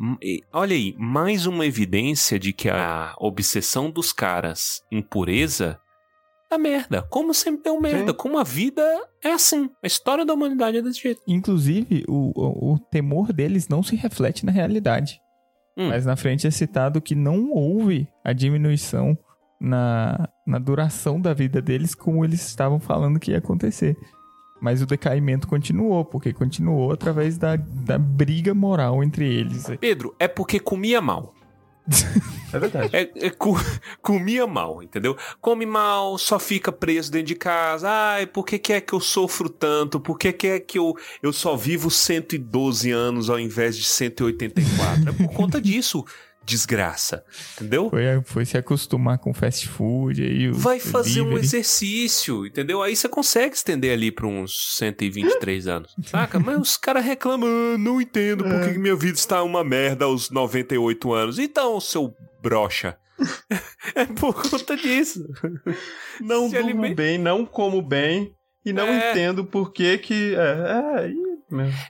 Olha 0.52 0.76
aí, 0.76 0.94
mais 0.96 1.44
uma 1.44 1.66
evidência 1.66 2.38
de 2.38 2.52
que 2.52 2.68
a 2.68 3.16
obsessão 3.18 3.90
dos 3.90 4.12
caras 4.12 4.84
em 4.92 5.02
pureza 5.02 5.80
é 6.50 6.56
merda. 6.56 7.02
Como 7.02 7.34
sempre 7.34 7.64
deu 7.64 7.80
merda. 7.80 8.12
Sim. 8.12 8.16
Como 8.16 8.38
a 8.38 8.44
vida 8.44 8.82
é 9.22 9.32
assim. 9.32 9.68
A 9.82 9.86
história 9.86 10.24
da 10.24 10.32
humanidade 10.32 10.78
é 10.78 10.82
desse 10.82 11.02
jeito. 11.02 11.20
Inclusive, 11.26 12.04
o, 12.06 12.32
o, 12.34 12.74
o 12.74 12.78
temor 12.78 13.32
deles 13.32 13.68
não 13.68 13.82
se 13.82 13.96
reflete 13.96 14.46
na 14.46 14.52
realidade. 14.52 15.20
Hum. 15.76 15.88
Mas 15.88 16.06
na 16.06 16.16
frente 16.16 16.46
é 16.46 16.50
citado 16.50 17.02
que 17.02 17.14
não 17.14 17.50
houve 17.50 18.09
a 18.24 18.32
diminuição 18.32 19.18
na, 19.61 20.28
na 20.46 20.59
duração 20.59 21.20
da 21.20 21.34
vida 21.34 21.61
deles 21.61 21.94
como 21.94 22.24
eles 22.24 22.46
estavam 22.46 22.78
falando 22.78 23.18
que 23.18 23.32
ia 23.32 23.38
acontecer. 23.38 23.96
Mas 24.61 24.82
o 24.82 24.86
decaimento 24.86 25.46
continuou, 25.46 26.04
porque 26.04 26.32
continuou 26.32 26.92
através 26.92 27.38
da, 27.38 27.56
da 27.56 27.96
briga 27.96 28.54
moral 28.54 29.04
entre 29.04 29.32
eles. 29.32 29.66
Pedro, 29.80 30.14
é 30.18 30.26
porque 30.26 30.59
comia 30.59 31.00
mal. 31.00 31.34
É 32.50 32.59
verdade. 32.59 32.96
É, 32.96 33.26
é, 33.26 33.30
comia 34.00 34.46
mal, 34.46 34.82
entendeu? 34.82 35.14
Come 35.38 35.66
mal, 35.66 36.16
só 36.16 36.38
fica 36.38 36.72
preso 36.72 37.12
dentro 37.12 37.26
de 37.26 37.34
casa. 37.34 37.90
Ai, 37.90 38.26
por 38.26 38.46
que, 38.46 38.59
que 38.59 38.72
é 38.72 38.80
que 38.80 38.94
eu 38.94 39.00
sofro 39.00 39.50
tanto? 39.50 40.00
Por 40.00 40.18
que, 40.18 40.32
que 40.32 40.46
é 40.46 40.59
que 40.59 40.78
eu, 40.78 40.96
eu 41.22 41.30
só 41.30 41.56
vivo 41.56 41.90
112 41.90 42.90
anos 42.90 43.28
ao 43.28 43.38
invés 43.38 43.76
de 43.76 43.84
184? 43.84 45.11
É 45.11 45.12
por 45.12 45.28
conta 45.34 45.61
disso 45.61 46.06
desgraça, 46.49 47.22
entendeu? 47.55 47.90
Foi, 47.90 48.03
foi 48.24 48.44
se 48.46 48.57
acostumar 48.57 49.18
com 49.18 49.34
fast 49.34 49.68
food 49.68 50.22
aí. 50.22 50.51
Vai 50.51 50.80
fazer 50.80 51.14
delivery. 51.16 51.34
um 51.34 51.38
exercício, 51.38 52.46
entendeu? 52.46 52.82
Aí 52.82 52.96
você 52.96 53.09
consegue 53.09 53.55
estender 53.55 53.92
ali 53.92 54.11
para 54.11 54.26
uns 54.26 54.76
123 54.78 55.68
anos, 55.68 55.94
saca? 56.07 56.40
Mas 56.40 56.59
os 56.59 56.76
caras 56.76 57.05
reclamam, 57.05 57.49
ah, 57.49 57.78
não 57.78 58.01
entendo 58.01 58.44
por 58.44 58.61
que 58.64 58.78
minha 58.78 58.96
vida 58.96 59.18
está 59.18 59.42
uma 59.42 59.62
merda 59.62 60.07
aos 60.07 60.30
98 60.30 61.12
anos. 61.12 61.38
Então, 61.38 61.78
seu 61.80 62.14
brocha. 62.42 62.96
é 63.94 64.07
por 64.07 64.32
conta 64.49 64.76
disso. 64.76 65.28
Não 66.20 66.49
durmo 66.49 66.68
aliment... 66.68 66.94
bem, 66.94 67.18
não 67.18 67.44
como 67.44 67.82
bem 67.82 68.32
e 68.64 68.72
não 68.72 68.86
é. 68.86 69.11
entendo 69.11 69.44
por 69.44 69.72
que 69.72 69.99
que... 69.99 70.34
É, 70.34 71.05
é, 71.05 71.27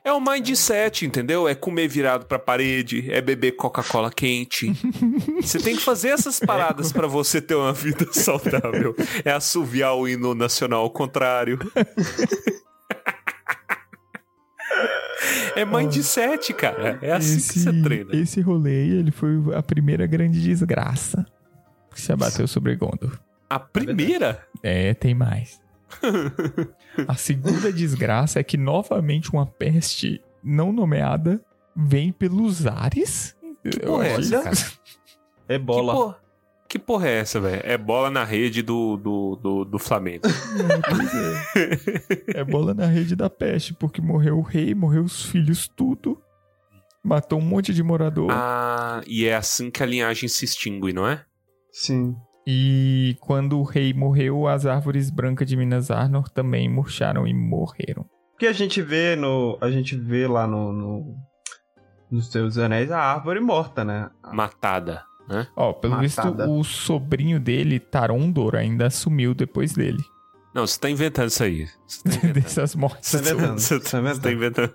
é 0.05 0.13
o 0.13 0.21
mindset, 0.21 1.05
entendeu? 1.05 1.49
É 1.49 1.55
comer 1.55 1.89
virado 1.89 2.27
pra 2.27 2.39
parede, 2.39 3.11
é 3.11 3.21
beber 3.21 3.53
Coca-Cola 3.53 4.11
quente. 4.11 4.73
você 5.43 5.59
tem 5.59 5.77
que 5.77 5.83
fazer 5.83 6.11
essas 6.11 6.39
paradas 6.39 6.93
para 6.93 7.07
você 7.07 7.41
ter 7.41 7.55
uma 7.55 7.73
vida 7.73 8.07
saudável. 8.13 8.95
É 9.25 9.33
assoviar 9.33 9.97
o 9.97 10.07
hino 10.07 10.35
nacional 10.35 10.83
ao 10.83 10.91
contrário. 10.91 11.59
É 15.57 15.65
mindset, 15.65 16.55
cara. 16.55 16.99
É 17.03 17.13
assim 17.13 17.37
esse, 17.37 17.53
que 17.53 17.59
você 17.59 17.83
treina. 17.83 18.15
Esse 18.15 18.41
rolê 18.41 18.89
ele 18.91 19.11
foi 19.11 19.31
a 19.57 19.63
primeira 19.63 20.07
grande 20.07 20.41
desgraça 20.41 21.27
que 21.93 22.01
se 22.01 22.13
abateu 22.13 22.47
sobre 22.47 22.77
Gondor. 22.77 23.19
A 23.51 23.59
primeira? 23.59 24.47
É, 24.63 24.95
tem 24.95 25.15
mais. 25.15 25.61
A 27.07 27.15
segunda 27.15 27.73
desgraça 27.73 28.41
é 28.41 28.43
que 28.43 28.57
novamente 28.57 29.33
uma 29.33 29.47
peste 29.47 30.21
não 30.43 30.73
nomeada 30.73 31.41
vem 31.75 32.13
pelos 32.13 32.67
ares. 32.67 33.37
Que 33.63 33.81
porra 33.81 34.07
é 34.07 34.13
essa, 34.13 34.43
cara? 34.43 34.57
Ebola. 35.49 36.21
Que 36.69 36.79
porra 36.79 37.09
é 37.09 37.21
essa, 37.21 37.41
velho? 37.41 37.63
É 37.65 37.79
bola 37.79 38.11
na 38.11 38.25
rede 38.25 38.61
do, 38.61 38.99
do, 38.99 39.37
do, 39.37 39.65
do 39.65 39.79
Flamengo. 39.79 40.27
É, 41.57 42.35
é. 42.37 42.41
é 42.41 42.45
bola 42.45 42.75
na 42.75 42.85
rede 42.85 43.17
da 43.17 43.31
peste, 43.31 43.73
porque 43.73 44.03
morreu 44.03 44.39
o 44.39 44.43
rei, 44.43 44.75
morreu 44.75 45.03
os 45.03 45.25
filhos, 45.25 45.67
tudo. 45.67 46.21
Matou 47.03 47.39
um 47.39 47.43
monte 47.43 47.73
de 47.73 47.83
morador. 47.83 48.29
Ah, 48.31 49.01
e 49.07 49.25
é 49.25 49.35
assim 49.35 49.71
que 49.71 49.83
a 49.83 49.87
linhagem 49.87 50.29
se 50.29 50.45
extingue, 50.45 50.93
não 50.93 51.09
é? 51.09 51.25
Sim. 51.73 52.15
E 52.51 53.15
quando 53.21 53.59
o 53.59 53.63
rei 53.63 53.93
morreu, 53.93 54.49
as 54.49 54.65
árvores 54.65 55.11
brancas 55.11 55.47
de 55.47 55.55
Minas 55.55 55.91
Arnor 55.91 56.31
também 56.31 56.67
murcharam 56.67 57.27
e 57.27 57.35
morreram. 57.35 58.07
Que 58.39 58.47
a 58.47 58.53
gente 58.53 58.81
vê 58.81 59.15
no. 59.15 59.59
A 59.61 59.71
gente 59.71 59.95
vê 59.97 60.27
lá 60.27 60.47
no. 60.47 60.73
no 60.73 61.17
nos 62.11 62.33
seus 62.33 62.57
anéis 62.57 62.91
a 62.91 62.99
árvore 62.99 63.39
morta, 63.39 63.85
né? 63.85 64.09
Matada 64.33 65.03
né? 65.29 65.47
Ó, 65.55 65.73
pelo 65.75 65.97
Matada. 65.97 66.31
visto, 66.31 66.51
o 66.51 66.65
sobrinho 66.65 67.39
dele, 67.39 67.79
Tarondor, 67.79 68.57
ainda 68.57 68.87
assumiu 68.87 69.35
depois 69.35 69.75
dele. 69.75 70.03
Não, 70.55 70.67
você 70.67 70.81
tá 70.81 70.89
inventando 70.89 71.29
isso 71.29 71.45
aí. 71.45 71.67
Tá 71.67 71.73
inventando. 72.17 72.33
Dessas 72.33 72.75
mortes. 72.75 73.11
Você 73.11 73.23
tá 73.23 73.31
inventando. 73.31 73.59
Você, 73.59 73.81
tá, 73.81 74.01
você 74.01 74.21
tá 74.21 74.33
inventando. 74.33 74.75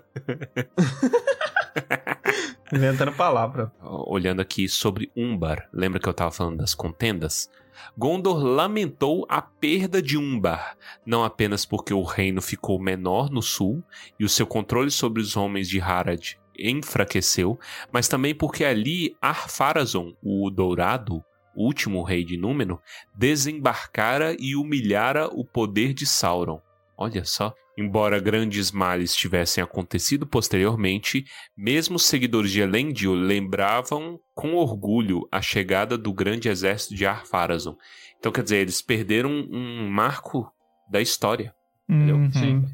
inventando 2.72 3.12
palavra. 3.12 3.72
Olhando 3.82 4.40
aqui 4.40 4.68
sobre 4.68 5.10
Umbar, 5.16 5.68
lembra 5.72 5.98
que 5.98 6.08
eu 6.08 6.14
tava 6.14 6.30
falando 6.30 6.58
das 6.58 6.74
contendas? 6.74 7.50
Gondor 7.96 8.42
lamentou 8.42 9.26
a 9.28 9.40
perda 9.40 10.00
de 10.00 10.16
Umbar, 10.16 10.76
não 11.04 11.24
apenas 11.24 11.64
porque 11.64 11.94
o 11.94 12.02
reino 12.02 12.40
ficou 12.42 12.80
menor 12.80 13.30
no 13.30 13.42
sul 13.42 13.82
e 14.18 14.24
o 14.24 14.28
seu 14.28 14.46
controle 14.46 14.90
sobre 14.90 15.20
os 15.20 15.36
homens 15.36 15.68
de 15.68 15.80
Harad 15.80 16.36
enfraqueceu, 16.58 17.58
mas 17.92 18.08
também 18.08 18.34
porque 18.34 18.64
ali 18.64 19.16
Ar-Pharazôn, 19.20 20.14
o 20.22 20.50
Dourado, 20.50 21.24
último 21.54 22.02
rei 22.02 22.24
de 22.24 22.36
Númenor, 22.36 22.80
desembarcara 23.14 24.36
e 24.38 24.56
humilhara 24.56 25.28
o 25.28 25.44
poder 25.44 25.92
de 25.92 26.06
Sauron. 26.06 26.60
Olha 26.96 27.24
só. 27.24 27.54
Embora 27.76 28.20
grandes 28.20 28.70
males 28.70 29.16
tivessem 29.16 29.62
acontecido 29.62 30.26
posteriormente, 30.26 31.24
mesmo 31.56 31.96
os 31.96 32.04
seguidores 32.04 32.50
de 32.50 32.60
Elendil 32.60 33.14
lembravam 33.14 34.20
com 34.32 34.54
orgulho 34.54 35.26
a 35.30 35.42
chegada 35.42 35.98
do 35.98 36.12
grande 36.12 36.48
exército 36.48 36.94
de 36.94 37.04
Ar-Pharazôn. 37.04 37.76
Então, 38.18 38.30
quer 38.30 38.44
dizer, 38.44 38.58
eles 38.58 38.80
perderam 38.80 39.30
um 39.30 39.88
marco 39.88 40.48
da 40.88 41.00
história. 41.00 41.52
Uhum. 41.88 42.30
Sim. 42.32 42.64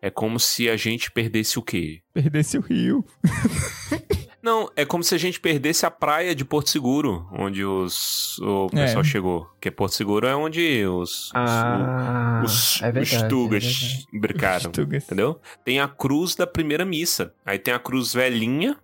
É 0.00 0.10
como 0.10 0.40
se 0.40 0.70
a 0.70 0.76
gente 0.76 1.10
perdesse 1.10 1.58
o 1.58 1.62
quê? 1.62 2.00
Perdesse 2.14 2.56
o 2.56 2.60
rio. 2.60 3.04
Não, 4.46 4.70
é 4.76 4.84
como 4.84 5.02
se 5.02 5.12
a 5.12 5.18
gente 5.18 5.40
perdesse 5.40 5.84
a 5.84 5.90
praia 5.90 6.32
de 6.32 6.44
Porto 6.44 6.70
Seguro, 6.70 7.26
onde 7.32 7.64
os, 7.64 8.38
o 8.38 8.68
é. 8.74 8.84
pessoal 8.84 9.02
chegou. 9.02 9.46
Porque 9.46 9.72
Porto 9.72 9.94
Seguro 9.94 10.24
é 10.24 10.36
onde 10.36 10.86
os, 10.86 11.32
ah, 11.34 12.42
os, 12.44 12.80
é 12.80 12.92
verdade, 12.92 13.16
os 13.16 13.22
Tugas 13.24 14.06
é 14.14 14.18
brincaram. 14.20 14.70
entendeu? 14.70 15.40
Tem 15.64 15.80
a 15.80 15.88
cruz 15.88 16.36
da 16.36 16.46
primeira 16.46 16.84
missa. 16.84 17.34
Aí 17.44 17.58
tem 17.58 17.74
a 17.74 17.78
cruz 17.80 18.14
velhinha, 18.14 18.76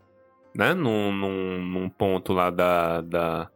né? 0.53 0.75
Num, 0.75 1.13
num, 1.13 1.63
num 1.63 1.89
ponto 1.89 2.33
lá 2.33 2.51
da, 2.51 3.01
da, 3.01 3.49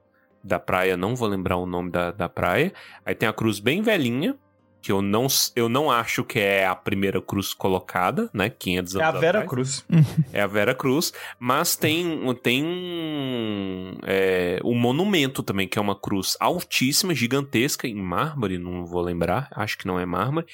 da 0.44 0.60
praia, 0.60 0.96
não 0.96 1.16
vou 1.16 1.26
lembrar 1.26 1.56
o 1.56 1.66
nome 1.66 1.90
da, 1.90 2.12
da 2.12 2.28
praia. 2.28 2.72
Aí 3.04 3.16
tem 3.16 3.28
a 3.28 3.32
cruz 3.32 3.58
bem 3.58 3.82
velhinha 3.82 4.38
que 4.86 4.92
eu 4.92 5.02
não, 5.02 5.26
eu 5.56 5.68
não 5.68 5.90
acho 5.90 6.22
que 6.22 6.38
é 6.38 6.64
a 6.64 6.72
primeira 6.72 7.20
cruz 7.20 7.52
colocada, 7.52 8.30
né? 8.32 8.48
500 8.48 8.94
anos 8.94 9.04
É 9.04 9.08
a 9.08 9.20
Vera 9.20 9.38
atrás. 9.40 9.50
Cruz. 9.50 9.86
é 10.32 10.40
a 10.40 10.46
Vera 10.46 10.76
Cruz, 10.76 11.12
mas 11.40 11.74
tem, 11.74 12.20
tem 12.40 13.98
é, 14.04 14.60
um 14.64 14.78
monumento 14.78 15.42
também, 15.42 15.66
que 15.66 15.76
é 15.76 15.82
uma 15.82 15.98
cruz 15.98 16.36
altíssima, 16.38 17.16
gigantesca, 17.16 17.88
em 17.88 17.96
mármore, 17.96 18.58
não 18.58 18.86
vou 18.86 19.02
lembrar, 19.02 19.48
acho 19.56 19.76
que 19.76 19.88
não 19.88 19.98
é 19.98 20.06
mármore, 20.06 20.46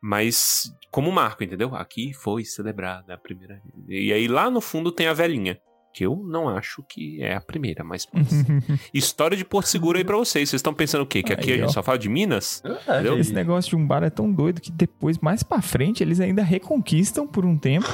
mas 0.00 0.72
como 0.88 1.10
marco, 1.10 1.42
entendeu? 1.42 1.74
Aqui 1.74 2.12
foi 2.12 2.44
celebrada 2.44 3.14
a 3.14 3.18
primeira. 3.18 3.60
E 3.88 4.12
aí 4.12 4.28
lá 4.28 4.48
no 4.48 4.60
fundo 4.60 4.92
tem 4.92 5.08
a 5.08 5.12
velhinha 5.12 5.58
que 5.92 6.04
eu 6.04 6.22
não 6.26 6.48
acho 6.48 6.82
que 6.88 7.22
é 7.22 7.34
a 7.34 7.40
primeira, 7.40 7.82
mas 7.82 8.06
História 8.94 9.36
de 9.36 9.44
Porto 9.44 9.66
Seguro 9.66 9.98
aí 9.98 10.04
pra 10.04 10.16
vocês. 10.16 10.48
Vocês 10.48 10.58
estão 10.58 10.72
pensando 10.74 11.02
o 11.02 11.06
quê? 11.06 11.22
Que 11.22 11.32
aqui 11.32 11.52
a 11.52 11.56
gente 11.56 11.72
só 11.72 11.82
fala 11.82 11.98
de 11.98 12.08
Minas? 12.08 12.62
É, 12.86 13.18
Esse 13.18 13.32
negócio 13.32 13.70
de 13.70 13.76
um 13.76 13.86
bar 13.86 14.02
é 14.02 14.10
tão 14.10 14.30
doido 14.30 14.60
que 14.60 14.70
depois, 14.70 15.18
mais 15.18 15.42
pra 15.42 15.60
frente, 15.60 16.02
eles 16.02 16.20
ainda 16.20 16.42
reconquistam 16.42 17.26
por 17.26 17.44
um 17.44 17.56
tempo. 17.56 17.88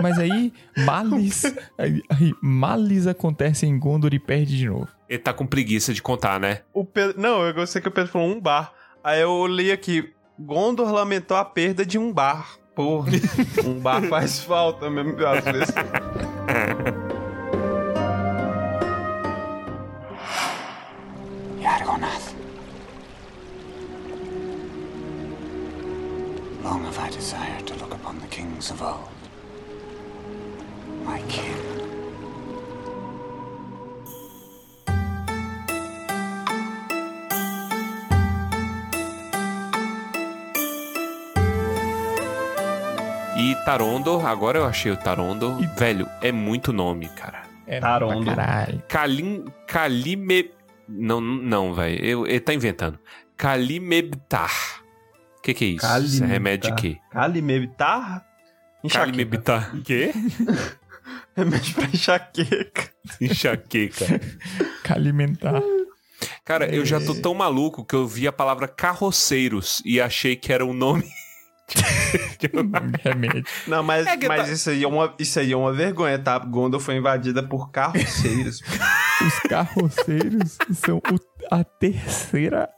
mas 0.00 0.18
aí, 0.18 0.52
males, 0.84 1.44
aí, 1.78 2.02
aí, 2.08 2.32
males 2.40 3.06
acontece 3.06 3.66
em 3.66 3.78
Gondor 3.78 4.14
e 4.14 4.18
perde 4.18 4.56
de 4.56 4.68
novo. 4.68 4.88
Ele 5.08 5.18
tá 5.18 5.32
com 5.32 5.46
preguiça 5.46 5.92
de 5.92 6.02
contar, 6.02 6.40
né? 6.40 6.60
O 6.72 6.84
Pedro, 6.84 7.20
não, 7.20 7.44
eu 7.44 7.52
gostei 7.54 7.82
que 7.82 7.88
o 7.88 7.92
Pedro 7.92 8.10
falou 8.10 8.28
um 8.28 8.40
bar. 8.40 8.72
Aí 9.02 9.20
eu 9.20 9.46
li 9.46 9.70
aqui, 9.70 10.12
Gondor 10.38 10.90
lamentou 10.92 11.36
a 11.36 11.44
perda 11.44 11.84
de 11.84 11.98
um 11.98 12.12
bar. 12.12 12.58
Porra, 12.74 13.12
um 13.64 13.78
bar 13.78 14.02
faz 14.08 14.40
falta 14.40 14.90
mesmo 14.90 15.14
às 15.26 15.44
vezes. 15.44 15.74
Long 26.74 26.86
have 26.86 26.98
I 26.98 27.08
desired 27.08 27.68
to 27.68 27.74
look 27.76 27.94
upon 27.94 28.18
the 28.18 28.26
kings 28.26 28.72
of 28.72 28.82
old. 28.82 29.08
My 31.06 31.22
kin. 31.28 31.54
E 43.36 43.54
Tarondo, 43.64 44.18
agora 44.26 44.58
eu 44.58 44.64
achei 44.64 44.90
o 44.90 44.96
Tarondo. 44.96 45.56
E, 45.60 45.66
velho, 45.78 46.08
é 46.20 46.32
muito 46.32 46.72
nome, 46.72 47.08
cara. 47.10 47.44
É 47.68 47.78
Tarondo. 47.78 48.32
Kalim, 48.88 49.44
Kalime 49.68 50.50
não, 50.88 51.20
não, 51.20 51.72
velho. 51.72 52.26
Ele 52.26 52.40
tá 52.40 52.52
inventando. 52.52 52.98
Calimebtar. 53.36 54.83
O 55.44 55.46
que, 55.46 55.52
que 55.52 55.64
é 55.66 55.68
isso? 55.68 55.98
Isso 55.98 56.24
é 56.24 56.26
remédio 56.26 56.74
de 56.74 56.80
quê? 56.80 56.98
Calimebtar? 57.10 58.24
Calimebtar. 58.90 59.76
Quê? 59.84 60.10
remédio 61.36 61.74
pra 61.74 61.84
enxaqueca. 61.84 62.90
Enxaqueca. 63.20 64.06
Calimentar. 64.82 65.60
Cara, 66.46 66.74
eu 66.74 66.86
já 66.86 66.98
tô 66.98 67.12
é. 67.12 67.20
tão 67.20 67.34
maluco 67.34 67.84
que 67.84 67.94
eu 67.94 68.06
vi 68.06 68.26
a 68.26 68.32
palavra 68.32 68.66
carroceiros 68.66 69.82
e 69.84 70.00
achei 70.00 70.34
que 70.34 70.50
era 70.50 70.64
um 70.64 70.72
nome 70.72 71.04
Remédio. 73.02 73.44
Não, 73.66 73.82
mas, 73.82 74.06
é 74.06 74.16
mas 74.28 74.46
tá... 74.46 74.52
isso, 74.52 74.70
aí 74.70 74.82
é 74.82 74.88
uma, 74.88 75.14
isso 75.18 75.38
aí 75.38 75.52
é 75.52 75.56
uma 75.56 75.74
vergonha, 75.74 76.18
tá? 76.18 76.38
Gondor 76.38 76.80
foi 76.80 76.96
invadida 76.96 77.42
por 77.42 77.70
carroceiros. 77.70 78.60
Os 79.20 79.38
carroceiros 79.40 80.58
são 80.72 80.98
o, 80.98 81.20
a 81.50 81.64
terceira 81.64 82.68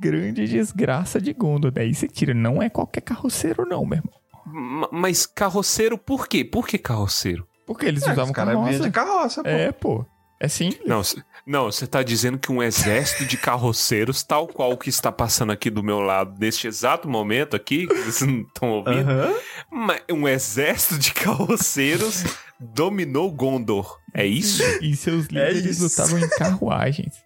grande 0.00 0.46
desgraça 0.46 1.20
de 1.20 1.32
Gondor. 1.32 1.70
Daí 1.70 1.94
você 1.94 2.08
tira, 2.08 2.34
não 2.34 2.62
é 2.62 2.68
qualquer 2.68 3.00
carroceiro, 3.00 3.66
não, 3.66 3.84
meu 3.84 3.98
irmão. 3.98 4.90
Mas 4.92 5.26
carroceiro 5.26 5.98
por 5.98 6.28
quê? 6.28 6.44
Por 6.44 6.66
que 6.66 6.78
carroceiro? 6.78 7.46
Porque 7.66 7.86
eles 7.86 8.06
é, 8.06 8.12
usavam 8.12 8.32
carroça. 8.32 8.78
de 8.78 8.90
carroça, 8.90 9.42
pô. 9.42 9.48
É, 9.48 9.72
pô. 9.72 10.06
É 10.38 10.48
simples. 10.48 10.86
Não, 10.86 11.02
não, 11.46 11.72
você 11.72 11.84
está 11.84 12.02
dizendo 12.02 12.38
que 12.38 12.52
um 12.52 12.62
exército 12.62 13.24
de 13.24 13.38
carroceiros, 13.38 14.22
tal 14.22 14.46
qual 14.46 14.72
o 14.72 14.76
que 14.76 14.90
está 14.90 15.10
passando 15.10 15.50
aqui 15.50 15.70
do 15.70 15.82
meu 15.82 16.00
lado 16.00 16.38
neste 16.38 16.66
exato 16.66 17.08
momento 17.08 17.56
aqui, 17.56 17.86
que 17.86 17.94
vocês 17.94 18.20
não 18.20 18.42
estão 18.42 18.70
ouvindo, 18.70 19.08
um 20.12 20.28
exército 20.28 20.98
de 20.98 21.14
carroceiros 21.14 22.22
dominou 22.60 23.32
Gondor. 23.32 23.98
É 24.12 24.26
isso? 24.26 24.62
E 24.82 24.94
seus 24.94 25.26
é 25.26 25.52
líderes 25.52 25.80
é 25.80 25.84
lutavam 25.84 26.18
em 26.18 26.28
carruagens. 26.28 27.25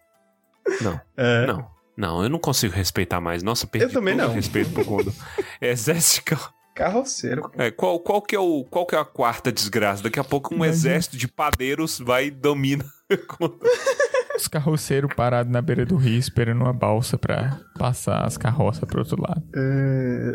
Não, 0.81 1.01
é. 1.16 1.47
não. 1.47 1.81
Não, 1.97 2.23
eu 2.23 2.31
não 2.31 2.39
consigo 2.39 2.75
respeitar 2.75 3.21
mais. 3.21 3.43
Nossa, 3.43 3.66
perdi 3.66 3.89
eu 3.89 3.93
também 3.93 4.14
não. 4.14 4.33
respeito 4.33 4.71
por 4.71 4.85
Gondor. 4.85 5.12
Exército 5.61 6.35
de 6.35 6.41
carroceiro. 6.75 7.51
É, 7.59 7.71
qual, 7.71 8.01
qual, 8.01 8.23
que 8.23 8.35
é 8.35 8.39
o, 8.39 8.64
qual 8.64 8.87
que 8.87 8.95
é 8.95 8.99
a 8.99 9.05
quarta 9.05 9.53
desgraça? 9.53 10.03
Daqui 10.03 10.18
a 10.18 10.25
pouco 10.25 10.55
um 10.55 10.64
exército 10.64 11.18
de 11.18 11.29
padeiros 11.29 11.99
vai 11.99 12.27
e 12.27 12.31
domina. 12.31 12.87
Os 14.35 14.49
carroceiros 14.49 15.12
parados 15.14 15.53
na 15.53 15.61
beira 15.61 15.85
do 15.85 15.97
rio 15.97 16.18
esperando 16.18 16.62
uma 16.62 16.73
balsa 16.73 17.18
pra 17.18 17.61
passar 17.79 18.25
as 18.25 18.39
carroças 18.39 18.85
pro 18.85 19.01
outro 19.01 19.21
lado. 19.21 19.43
É... 19.55 20.33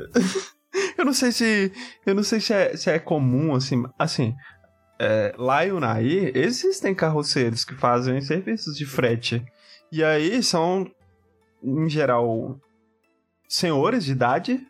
eu 0.99 1.05
não 1.05 1.13
sei 1.13 1.31
se. 1.31 1.71
Eu 2.05 2.13
não 2.13 2.21
sei 2.21 2.39
se 2.39 2.53
é, 2.53 2.77
se 2.77 2.91
é 2.91 2.99
comum, 2.99 3.55
assim. 3.55 3.83
Assim. 3.97 4.35
É, 4.99 5.33
lá 5.37 5.65
em 5.65 5.71
Unai 5.71 6.31
existem 6.35 6.93
carroceiros 6.93 7.65
que 7.65 7.73
fazem 7.73 8.21
serviços 8.21 8.77
de 8.77 8.85
frete. 8.85 9.43
E 9.95 10.03
aí 10.03 10.43
são, 10.43 10.85
em 11.63 11.89
geral, 11.89 12.59
senhores 13.47 14.03
de 14.03 14.11
idade 14.11 14.67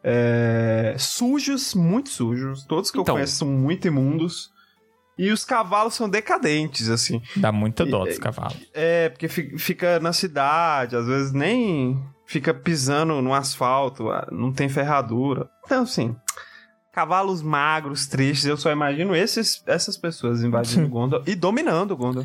é, 0.00 0.94
sujos, 0.96 1.74
muito 1.74 2.08
sujos. 2.08 2.64
Todos 2.64 2.92
que 2.92 3.00
então, 3.00 3.14
eu 3.14 3.16
conheço 3.16 3.34
são 3.34 3.48
muito 3.48 3.88
imundos. 3.88 4.52
E 5.18 5.32
os 5.32 5.44
cavalos 5.44 5.94
são 5.94 6.08
decadentes, 6.08 6.88
assim. 6.88 7.20
Dá 7.34 7.50
muita 7.50 7.84
dó 7.84 8.04
dos 8.04 8.16
cavalos. 8.16 8.56
É, 8.72 9.08
porque 9.08 9.26
fica 9.26 9.98
na 9.98 10.12
cidade, 10.12 10.94
às 10.94 11.08
vezes 11.08 11.32
nem 11.32 12.00
fica 12.24 12.54
pisando 12.54 13.20
no 13.20 13.34
asfalto, 13.34 14.08
ah, 14.08 14.28
não 14.30 14.52
tem 14.52 14.68
ferradura. 14.68 15.50
Então, 15.64 15.82
assim, 15.82 16.14
cavalos 16.92 17.42
magros, 17.42 18.06
tristes, 18.06 18.46
eu 18.46 18.56
só 18.56 18.70
imagino 18.70 19.16
esses, 19.16 19.64
essas 19.66 19.96
pessoas 19.96 20.44
invadindo 20.44 20.86
Gondor 20.88 21.24
e 21.26 21.34
dominando 21.34 21.96
Gondor. 21.96 22.24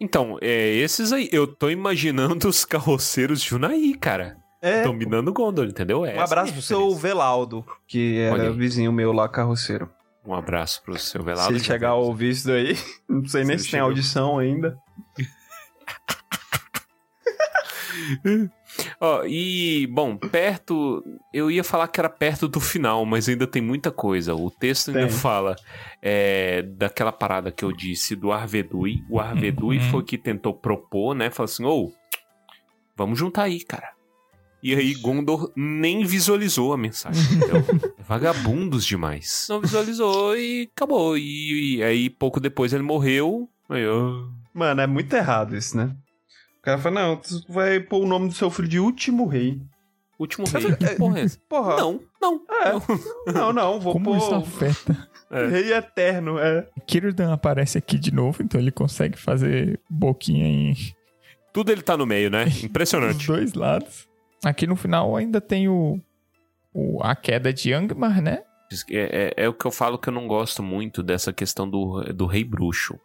Então, 0.00 0.38
é, 0.40 0.74
esses 0.74 1.12
aí, 1.12 1.28
eu 1.32 1.46
tô 1.46 1.70
imaginando 1.70 2.48
os 2.48 2.64
carroceiros 2.64 3.42
de 3.42 3.54
cara. 3.94 4.36
É. 4.60 4.82
Dominando 4.82 5.32
Gondor, 5.32 5.66
entendeu? 5.66 6.06
É 6.06 6.16
um 6.16 6.22
abraço 6.22 6.52
pro 6.52 6.62
seu 6.62 6.94
Velaldo, 6.94 7.64
que 7.86 8.18
era 8.18 8.50
vizinho 8.50 8.90
meu 8.92 9.12
lá, 9.12 9.28
carroceiro. 9.28 9.90
Um 10.26 10.32
abraço 10.34 10.82
pro 10.82 10.98
seu 10.98 11.22
Velaldo. 11.22 11.52
Se 11.52 11.58
ele 11.58 11.64
chegar 11.64 11.90
a 11.90 11.94
ouvir 11.94 12.30
isso 12.30 12.46
daí, 12.46 12.74
não 13.06 13.26
sei 13.26 13.42
se 13.42 13.48
nem 13.48 13.58
se 13.58 13.70
tem 13.70 13.80
audição 13.80 14.38
ainda. 14.38 14.78
Ó, 19.00 19.20
oh, 19.20 19.26
e, 19.26 19.86
bom, 19.88 20.16
perto. 20.16 21.02
Eu 21.32 21.50
ia 21.50 21.64
falar 21.64 21.88
que 21.88 22.00
era 22.00 22.08
perto 22.08 22.48
do 22.48 22.60
final, 22.60 23.04
mas 23.04 23.28
ainda 23.28 23.46
tem 23.46 23.62
muita 23.62 23.90
coisa. 23.90 24.34
O 24.34 24.50
texto 24.50 24.88
ainda 24.88 25.08
tem. 25.08 25.10
fala 25.10 25.56
é, 26.00 26.62
daquela 26.62 27.12
parada 27.12 27.50
que 27.50 27.64
eu 27.64 27.72
disse 27.72 28.14
do 28.14 28.32
Arvedui. 28.32 29.04
O 29.10 29.18
Arvedui 29.20 29.78
uhum. 29.78 29.90
foi 29.90 30.02
que 30.04 30.18
tentou 30.18 30.54
propor, 30.54 31.14
né? 31.14 31.30
Falou 31.30 31.44
assim: 31.44 31.64
ô, 31.64 31.86
oh, 31.86 31.92
vamos 32.96 33.18
juntar 33.18 33.44
aí, 33.44 33.60
cara. 33.62 33.94
E 34.64 34.74
aí 34.74 34.94
Gondor 34.94 35.52
nem 35.54 36.06
visualizou 36.06 36.72
a 36.72 36.76
mensagem. 36.78 37.22
Então, 37.36 37.62
vagabundos 38.06 38.86
demais. 38.86 39.46
Não 39.50 39.60
visualizou 39.60 40.34
e 40.36 40.70
acabou. 40.74 41.18
E, 41.18 41.76
e, 41.76 41.82
aí, 41.82 42.08
pouco 42.08 42.40
depois, 42.40 42.72
ele 42.72 42.82
morreu. 42.82 43.48
Aí, 43.68 43.86
oh. 43.86 44.26
Mano, 44.54 44.80
é 44.80 44.86
muito 44.86 45.14
errado 45.14 45.54
isso, 45.54 45.76
né? 45.76 45.94
O 46.64 46.70
cara 46.72 46.78
fala, 46.78 47.02
não, 47.02 47.16
tu 47.16 47.44
vai 47.46 47.78
pôr 47.78 48.02
o 48.02 48.08
nome 48.08 48.28
do 48.28 48.32
seu 48.32 48.50
filho 48.50 48.66
de 48.66 48.80
último 48.80 49.26
rei. 49.26 49.60
Último 50.18 50.46
rei? 50.46 50.74
Que 50.74 50.96
porra 50.96 51.18
é 51.18 51.22
essa? 51.24 51.38
Porra. 51.46 51.76
Não, 51.76 52.00
não. 52.18 52.40
É. 52.48 53.32
Não, 53.34 53.52
não, 53.52 53.78
vou 53.78 53.92
Como 53.92 54.06
pôr... 54.06 54.16
isso 54.16 54.34
afeta? 54.34 55.08
É. 55.30 55.46
Rei 55.46 55.74
eterno, 55.74 56.38
é. 56.38 56.66
Kirdan 56.86 57.34
aparece 57.34 57.76
aqui 57.76 57.98
de 57.98 58.14
novo, 58.14 58.42
então 58.42 58.58
ele 58.58 58.70
consegue 58.70 59.18
fazer 59.18 59.78
boquinha 59.90 60.46
em... 60.46 60.74
Tudo 61.52 61.70
ele 61.70 61.82
tá 61.82 61.98
no 61.98 62.06
meio, 62.06 62.30
né? 62.30 62.46
Impressionante. 62.62 63.18
Dos 63.26 63.26
dois 63.26 63.52
lados. 63.52 64.08
Aqui 64.42 64.66
no 64.66 64.74
final 64.74 65.14
ainda 65.16 65.42
tem 65.42 65.68
o, 65.68 66.00
o 66.72 66.98
a 67.02 67.14
queda 67.14 67.52
de 67.52 67.74
Angmar, 67.74 68.22
né? 68.22 68.42
É, 68.90 69.34
é, 69.36 69.44
é, 69.44 69.48
o 69.50 69.52
que 69.52 69.66
eu 69.66 69.70
falo 69.70 69.98
que 69.98 70.08
eu 70.08 70.14
não 70.14 70.26
gosto 70.26 70.62
muito 70.62 71.02
dessa 71.02 71.30
questão 71.30 71.68
do, 71.68 72.02
do 72.14 72.24
rei 72.24 72.42
bruxo. 72.42 72.98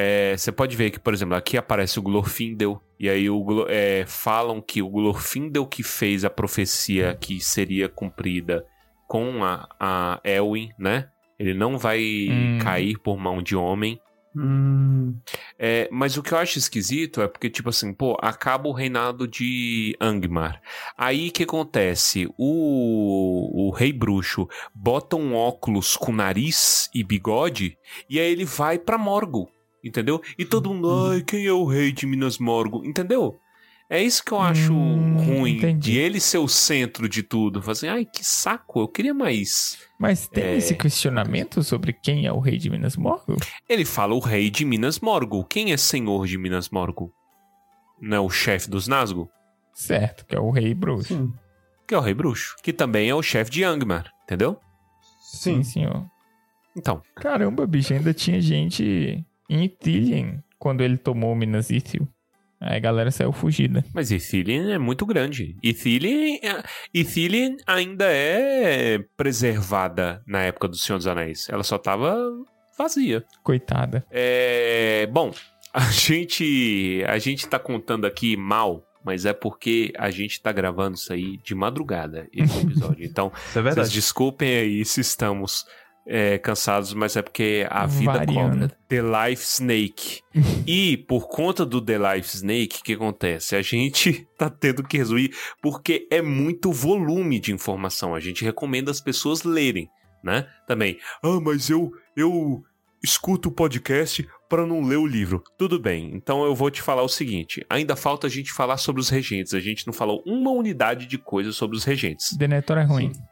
É, 0.00 0.36
você 0.36 0.52
pode 0.52 0.76
ver 0.76 0.92
que, 0.92 1.00
por 1.00 1.12
exemplo, 1.12 1.34
aqui 1.34 1.56
aparece 1.56 1.98
o 1.98 2.02
Glorfindel, 2.02 2.80
e 3.00 3.10
aí 3.10 3.28
o, 3.28 3.66
é, 3.68 4.04
falam 4.06 4.60
que 4.60 4.80
o 4.80 4.88
Glorfindel 4.88 5.66
que 5.66 5.82
fez 5.82 6.24
a 6.24 6.30
profecia 6.30 7.16
que 7.20 7.40
seria 7.40 7.88
cumprida 7.88 8.64
com 9.08 9.42
a, 9.42 9.68
a 9.80 10.20
Elwin, 10.22 10.70
né? 10.78 11.08
Ele 11.36 11.52
não 11.52 11.76
vai 11.76 12.28
hum. 12.30 12.58
cair 12.62 12.96
por 13.00 13.18
mão 13.18 13.42
de 13.42 13.56
homem. 13.56 14.00
Hum. 14.36 15.18
É, 15.58 15.88
mas 15.90 16.16
o 16.16 16.22
que 16.22 16.32
eu 16.32 16.38
acho 16.38 16.60
esquisito 16.60 17.20
é 17.20 17.26
porque, 17.26 17.50
tipo 17.50 17.68
assim, 17.68 17.92
pô, 17.92 18.16
acaba 18.20 18.68
o 18.68 18.72
reinado 18.72 19.26
de 19.26 19.96
Angmar. 20.00 20.60
Aí 20.96 21.28
o 21.28 21.32
que 21.32 21.42
acontece? 21.42 22.28
O, 22.38 23.66
o 23.66 23.70
rei 23.72 23.92
bruxo 23.92 24.46
bota 24.72 25.16
um 25.16 25.34
óculos 25.34 25.96
com 25.96 26.12
nariz 26.12 26.88
e 26.94 27.02
bigode 27.02 27.76
e 28.08 28.20
aí 28.20 28.30
ele 28.30 28.44
vai 28.44 28.78
pra 28.78 28.96
Morgul, 28.96 29.50
entendeu? 29.88 30.22
E 30.38 30.44
todo 30.44 30.72
mundo, 30.72 30.88
hum. 30.88 31.10
ai, 31.10 31.22
quem 31.22 31.46
é 31.46 31.52
o 31.52 31.64
rei 31.64 31.90
de 31.92 32.06
Minas 32.06 32.38
Morgul, 32.38 32.84
entendeu? 32.84 33.38
É 33.90 34.02
isso 34.02 34.22
que 34.22 34.32
eu 34.32 34.40
acho 34.40 34.74
hum, 34.74 35.16
ruim. 35.16 35.56
Entendi. 35.56 35.92
De 35.92 35.98
ele 35.98 36.20
ser 36.20 36.36
o 36.36 36.46
centro 36.46 37.08
de 37.08 37.22
tudo. 37.22 37.62
Fazer, 37.62 37.88
ai, 37.88 38.04
que 38.04 38.22
saco, 38.22 38.80
eu 38.80 38.88
queria 38.88 39.14
mais. 39.14 39.78
Mas 39.98 40.28
tem 40.28 40.44
é... 40.44 40.56
esse 40.56 40.74
questionamento 40.74 41.62
sobre 41.62 41.94
quem 41.94 42.26
é 42.26 42.32
o 42.32 42.38
rei 42.38 42.58
de 42.58 42.68
Minas 42.68 42.96
Morgul? 42.96 43.38
Ele 43.66 43.86
fala 43.86 44.14
o 44.14 44.18
rei 44.18 44.50
de 44.50 44.64
Minas 44.66 45.00
Morgul. 45.00 45.42
Quem 45.42 45.72
é 45.72 45.76
senhor 45.78 46.26
de 46.26 46.36
Minas 46.36 46.68
Morgul? 46.68 47.10
Não 47.98 48.16
é 48.16 48.20
o 48.20 48.28
chefe 48.28 48.68
dos 48.68 48.86
Nazgûl? 48.86 49.28
Certo, 49.72 50.26
que 50.26 50.36
é 50.36 50.40
o 50.40 50.50
rei 50.50 50.74
bruxo. 50.74 51.14
Sim. 51.14 51.32
Que 51.86 51.94
é 51.94 51.98
o 51.98 52.02
rei 52.02 52.12
bruxo. 52.12 52.56
Que 52.62 52.72
também 52.72 53.08
é 53.08 53.14
o 53.14 53.22
chefe 53.22 53.50
de 53.50 53.64
Angmar, 53.64 54.12
entendeu? 54.24 54.60
Sim, 55.22 55.62
Sim 55.62 55.64
senhor. 55.64 56.06
Então. 56.76 57.00
Caramba, 57.16 57.66
bicho, 57.66 57.94
ainda 57.94 58.12
tinha 58.12 58.40
gente 58.40 59.24
em 59.48 59.64
Ithilien 59.64 60.42
quando 60.58 60.82
ele 60.82 60.98
tomou 60.98 61.34
Minas 61.34 61.70
Ithil. 61.70 62.08
Aí 62.60 62.76
a 62.76 62.80
galera 62.80 63.10
saiu 63.10 63.32
fugida. 63.32 63.84
Mas 63.94 64.10
Ithilien 64.10 64.72
é 64.72 64.78
muito 64.78 65.06
grande. 65.06 65.56
Ithilien, 65.62 66.40
é, 66.42 66.62
Ithilien 66.92 67.56
ainda 67.66 68.06
é 68.06 68.98
preservada 69.16 70.22
na 70.26 70.40
época 70.42 70.66
do 70.66 70.76
Senhor 70.76 70.98
dos 70.98 71.06
Anéis. 71.06 71.48
Ela 71.48 71.62
só 71.62 71.78
tava 71.78 72.16
vazia. 72.76 73.24
Coitada. 73.44 74.04
É, 74.10 75.06
bom, 75.06 75.32
a 75.72 75.80
gente 75.92 77.04
a 77.06 77.18
gente 77.18 77.46
tá 77.46 77.60
contando 77.60 78.06
aqui 78.06 78.36
mal, 78.36 78.84
mas 79.04 79.24
é 79.24 79.32
porque 79.32 79.92
a 79.96 80.10
gente 80.10 80.42
tá 80.42 80.50
gravando 80.50 80.96
isso 80.96 81.12
aí 81.12 81.38
de 81.38 81.54
madrugada, 81.54 82.28
esse 82.32 82.60
episódio. 82.60 83.04
Então, 83.06 83.32
é 83.54 83.62
vocês 83.62 83.92
desculpem 83.92 84.48
aí 84.48 84.84
se 84.84 85.00
estamos 85.00 85.64
é, 86.10 86.38
cansados, 86.38 86.94
mas 86.94 87.16
é 87.16 87.22
porque 87.22 87.66
a 87.68 87.86
vida 87.86 88.12
Variando. 88.14 88.60
cobra. 88.60 88.78
The 88.88 89.02
Life 89.02 89.44
Snake. 89.44 90.22
e 90.66 90.96
por 90.96 91.28
conta 91.28 91.66
do 91.66 91.82
The 91.82 91.98
Life 91.98 92.34
Snake, 92.34 92.78
o 92.80 92.82
que 92.82 92.94
acontece? 92.94 93.54
A 93.54 93.60
gente 93.60 94.26
tá 94.38 94.48
tendo 94.48 94.82
que 94.82 94.96
resolver 94.96 95.30
porque 95.62 96.08
é 96.10 96.22
muito 96.22 96.72
volume 96.72 97.38
de 97.38 97.52
informação. 97.52 98.14
A 98.14 98.20
gente 98.20 98.42
recomenda 98.42 98.90
as 98.90 99.02
pessoas 99.02 99.42
lerem, 99.42 99.86
né? 100.24 100.46
Também. 100.66 100.98
Ah, 101.22 101.38
mas 101.40 101.68
eu 101.68 101.92
eu 102.16 102.62
escuto 103.04 103.50
o 103.50 103.52
podcast 103.52 104.26
para 104.48 104.66
não 104.66 104.82
ler 104.82 104.96
o 104.96 105.06
livro. 105.06 105.42
Tudo 105.58 105.78
bem, 105.78 106.10
então 106.14 106.42
eu 106.44 106.54
vou 106.54 106.70
te 106.70 106.80
falar 106.80 107.02
o 107.02 107.08
seguinte: 107.08 107.64
ainda 107.68 107.94
falta 107.94 108.26
a 108.26 108.30
gente 108.30 108.50
falar 108.50 108.78
sobre 108.78 109.02
os 109.02 109.10
regentes. 109.10 109.52
A 109.52 109.60
gente 109.60 109.86
não 109.86 109.92
falou 109.92 110.22
uma 110.26 110.50
unidade 110.50 111.06
de 111.06 111.18
coisa 111.18 111.52
sobre 111.52 111.76
os 111.76 111.84
regentes. 111.84 112.34
Denethor 112.36 112.78
é 112.78 112.84
ruim. 112.84 113.12
Sim. 113.12 113.22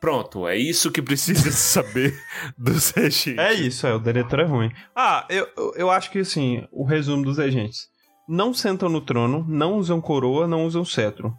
Pronto, 0.00 0.46
é 0.46 0.56
isso 0.56 0.92
que 0.92 1.02
precisa 1.02 1.50
saber 1.50 2.16
dos 2.56 2.90
regentes. 2.90 3.38
É 3.38 3.52
isso, 3.52 3.86
é, 3.86 3.94
o 3.94 3.98
diretor 3.98 4.40
é 4.40 4.44
ruim. 4.44 4.70
Ah, 4.94 5.26
eu, 5.28 5.46
eu 5.74 5.90
acho 5.90 6.10
que 6.10 6.20
assim, 6.20 6.64
o 6.70 6.84
resumo 6.84 7.24
dos 7.24 7.38
regentes. 7.38 7.88
Não 8.28 8.54
sentam 8.54 8.88
no 8.88 9.00
trono, 9.00 9.44
não 9.48 9.76
usam 9.76 10.00
coroa, 10.00 10.46
não 10.46 10.66
usam 10.66 10.84
cetro. 10.84 11.34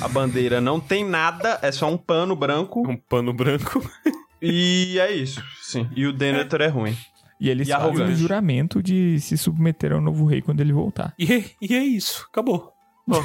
A 0.00 0.08
bandeira 0.08 0.60
não 0.60 0.80
tem 0.80 1.04
nada, 1.04 1.58
é 1.60 1.72
só 1.72 1.90
um 1.90 1.96
pano 1.96 2.36
branco. 2.36 2.88
Um 2.88 2.96
pano 2.96 3.32
branco. 3.32 3.82
e 4.40 4.98
é 4.98 5.10
isso, 5.10 5.42
sim. 5.62 5.88
E 5.94 6.06
o 6.06 6.12
Denethor 6.12 6.62
é. 6.62 6.66
é 6.66 6.68
ruim. 6.68 6.96
E 7.40 7.50
eles 7.50 7.68
e 7.68 7.72
fazem 7.72 8.06
o 8.06 8.14
juramento 8.14 8.82
de 8.82 9.20
se 9.20 9.36
submeter 9.36 9.92
ao 9.92 10.00
novo 10.00 10.24
rei 10.24 10.40
quando 10.40 10.60
ele 10.60 10.72
voltar. 10.72 11.14
E, 11.18 11.44
e 11.60 11.74
é 11.74 11.82
isso, 11.82 12.26
acabou. 12.30 12.72
Bom. 13.06 13.22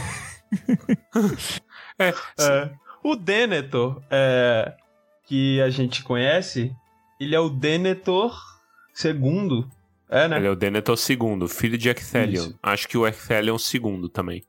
é, 2.00 2.10
é. 2.10 2.72
O 3.04 3.16
Denethor, 3.16 4.02
é, 4.10 4.74
que 5.26 5.62
a 5.62 5.70
gente 5.70 6.04
conhece, 6.04 6.76
ele 7.20 7.36
é 7.36 7.40
o 7.40 7.50
Denethor 7.50 8.36
II. 9.04 9.66
É, 10.10 10.28
né? 10.28 10.38
Ele 10.38 10.48
é 10.48 10.50
o 10.50 10.56
Denethor 10.56 10.98
II, 10.98 11.48
filho 11.48 11.78
de 11.78 11.90
Ecthelion. 11.90 12.52
Acho 12.62 12.88
que 12.88 12.98
o 12.98 13.06
Ecthelion 13.06 13.58
II 13.58 14.10
também. 14.10 14.44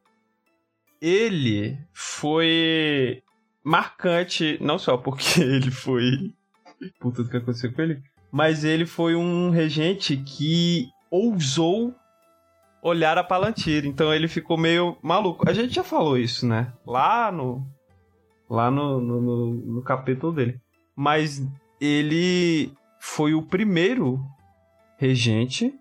Ele 1.00 1.78
foi 1.92 3.22
marcante, 3.62 4.58
não 4.60 4.78
só 4.78 4.96
porque 4.96 5.40
ele 5.42 5.70
foi. 5.70 6.32
por 6.98 7.12
tudo 7.12 7.30
que 7.30 7.36
aconteceu 7.36 7.72
com 7.72 7.82
ele, 7.82 8.02
mas 8.32 8.64
ele 8.64 8.86
foi 8.86 9.14
um 9.14 9.50
regente 9.50 10.16
que 10.16 10.88
ousou 11.10 11.94
olhar 12.82 13.18
a 13.18 13.24
Palantir. 13.24 13.84
Então 13.84 14.12
ele 14.14 14.28
ficou 14.28 14.56
meio 14.56 14.96
maluco. 15.02 15.48
A 15.48 15.52
gente 15.52 15.74
já 15.74 15.84
falou 15.84 16.16
isso, 16.16 16.46
né? 16.46 16.72
Lá 16.86 17.30
no 17.30 17.66
lá 18.50 18.70
no, 18.70 19.00
no, 19.00 19.20
no, 19.20 19.50
no 19.54 19.82
capítulo 19.82 20.32
dele. 20.32 20.60
Mas 20.96 21.40
ele 21.80 22.72
foi 22.98 23.32
o 23.32 23.42
primeiro 23.42 24.20
regente 24.98 25.72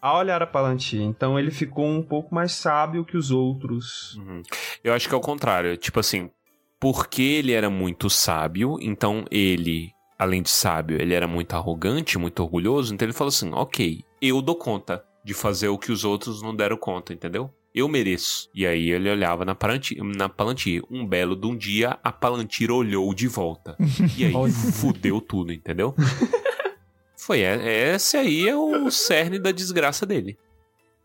a 0.00 0.16
olhar 0.16 0.40
a 0.40 0.46
Palantir. 0.46 1.02
Então 1.02 1.38
ele 1.38 1.50
ficou 1.50 1.84
um 1.84 2.02
pouco 2.02 2.32
mais 2.32 2.52
sábio 2.52 3.04
que 3.04 3.16
os 3.16 3.32
outros. 3.32 4.14
Uhum. 4.16 4.42
Eu 4.84 4.94
acho 4.94 5.08
que 5.08 5.14
é 5.14 5.18
o 5.18 5.20
contrário. 5.20 5.76
Tipo 5.76 5.98
assim, 5.98 6.30
porque 6.78 7.22
ele 7.22 7.52
era 7.52 7.68
muito 7.68 8.08
sábio, 8.08 8.78
então 8.80 9.24
ele, 9.30 9.90
além 10.18 10.42
de 10.42 10.50
sábio, 10.50 11.00
ele 11.00 11.14
era 11.14 11.26
muito 11.26 11.54
arrogante, 11.54 12.18
muito 12.18 12.40
orgulhoso. 12.42 12.94
Então 12.94 13.04
ele 13.04 13.12
falou 13.12 13.28
assim: 13.28 13.52
ok, 13.52 14.04
eu 14.22 14.40
dou 14.40 14.54
conta 14.54 15.04
de 15.24 15.34
fazer 15.34 15.68
o 15.68 15.78
que 15.78 15.90
os 15.90 16.04
outros 16.04 16.40
não 16.40 16.54
deram 16.54 16.76
conta, 16.76 17.12
entendeu? 17.12 17.50
Eu 17.76 17.86
mereço. 17.88 18.48
E 18.54 18.66
aí 18.66 18.90
ele 18.90 19.10
olhava 19.10 19.44
na 19.44 19.54
Palantir, 19.54 20.02
na 20.02 20.30
Palantir. 20.30 20.82
Um 20.90 21.06
belo 21.06 21.36
de 21.36 21.46
um 21.46 21.54
dia, 21.54 21.98
a 22.02 22.10
Palantir 22.10 22.70
olhou 22.70 23.12
de 23.12 23.28
volta. 23.28 23.76
E 24.16 24.24
aí 24.24 24.32
fudeu 24.72 25.20
tudo, 25.20 25.52
entendeu? 25.52 25.94
Foi, 27.18 27.40
é, 27.40 27.94
esse 27.94 28.16
aí 28.16 28.48
é 28.48 28.56
o 28.56 28.90
cerne 28.90 29.38
da 29.38 29.52
desgraça 29.52 30.06
dele. 30.06 30.38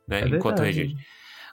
Né? 0.07 0.21
É 0.21 0.27
enquanto 0.27 0.59
regente. 0.61 0.95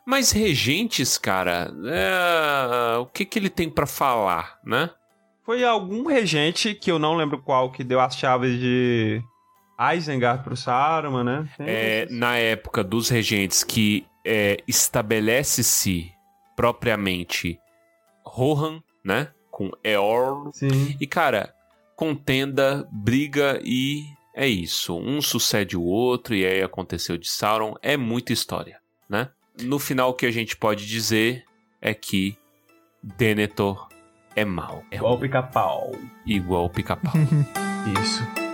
Mas 0.06 0.30
regentes, 0.30 1.18
cara, 1.18 1.70
é... 1.84 2.98
o 2.98 3.06
que, 3.06 3.24
que 3.24 3.38
ele 3.38 3.50
tem 3.50 3.68
para 3.68 3.86
falar, 3.86 4.58
né? 4.64 4.90
Foi 5.44 5.64
algum 5.64 6.06
regente, 6.06 6.74
que 6.74 6.90
eu 6.90 6.98
não 6.98 7.16
lembro 7.16 7.42
qual, 7.42 7.72
que 7.72 7.82
deu 7.82 8.00
as 8.00 8.16
chaves 8.16 8.58
de 8.58 9.22
Isengard 9.94 10.44
pro 10.44 10.56
Saruman, 10.56 11.24
né? 11.24 11.48
É, 11.58 12.06
na 12.10 12.36
época 12.36 12.84
dos 12.84 13.08
regentes 13.08 13.64
que 13.64 14.06
é, 14.30 14.58
estabelece-se 14.68 16.12
propriamente 16.54 17.58
Rohan, 18.22 18.82
né? 19.02 19.28
Com 19.50 19.70
Eorl. 19.82 20.50
Sim. 20.52 20.94
E, 21.00 21.06
cara, 21.06 21.54
contenda, 21.96 22.86
briga 22.92 23.58
e 23.64 24.04
é 24.34 24.46
isso. 24.46 24.94
Um 24.98 25.22
sucede 25.22 25.78
o 25.78 25.82
outro 25.82 26.34
e 26.34 26.44
aí 26.44 26.62
aconteceu 26.62 27.16
de 27.16 27.26
Sauron. 27.26 27.74
É 27.82 27.96
muita 27.96 28.34
história, 28.34 28.78
né? 29.08 29.30
No 29.62 29.78
final, 29.78 30.10
o 30.10 30.14
que 30.14 30.26
a 30.26 30.30
gente 30.30 30.56
pode 30.56 30.86
dizer 30.86 31.44
é 31.80 31.94
que 31.94 32.36
Denethor 33.02 33.88
é 34.36 34.44
mal. 34.44 34.84
É 34.90 34.96
Igual 34.96 35.18
pica-pau. 35.18 35.92
Igual 36.26 36.68
pica-pau. 36.68 37.14
Isso. 38.02 38.47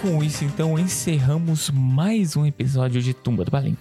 Com 0.00 0.22
isso, 0.22 0.44
então, 0.44 0.78
encerramos 0.78 1.70
mais 1.70 2.36
um 2.36 2.44
episódio 2.44 3.00
de 3.00 3.14
Tumba 3.14 3.44
do 3.44 3.50
Balim. 3.50 3.76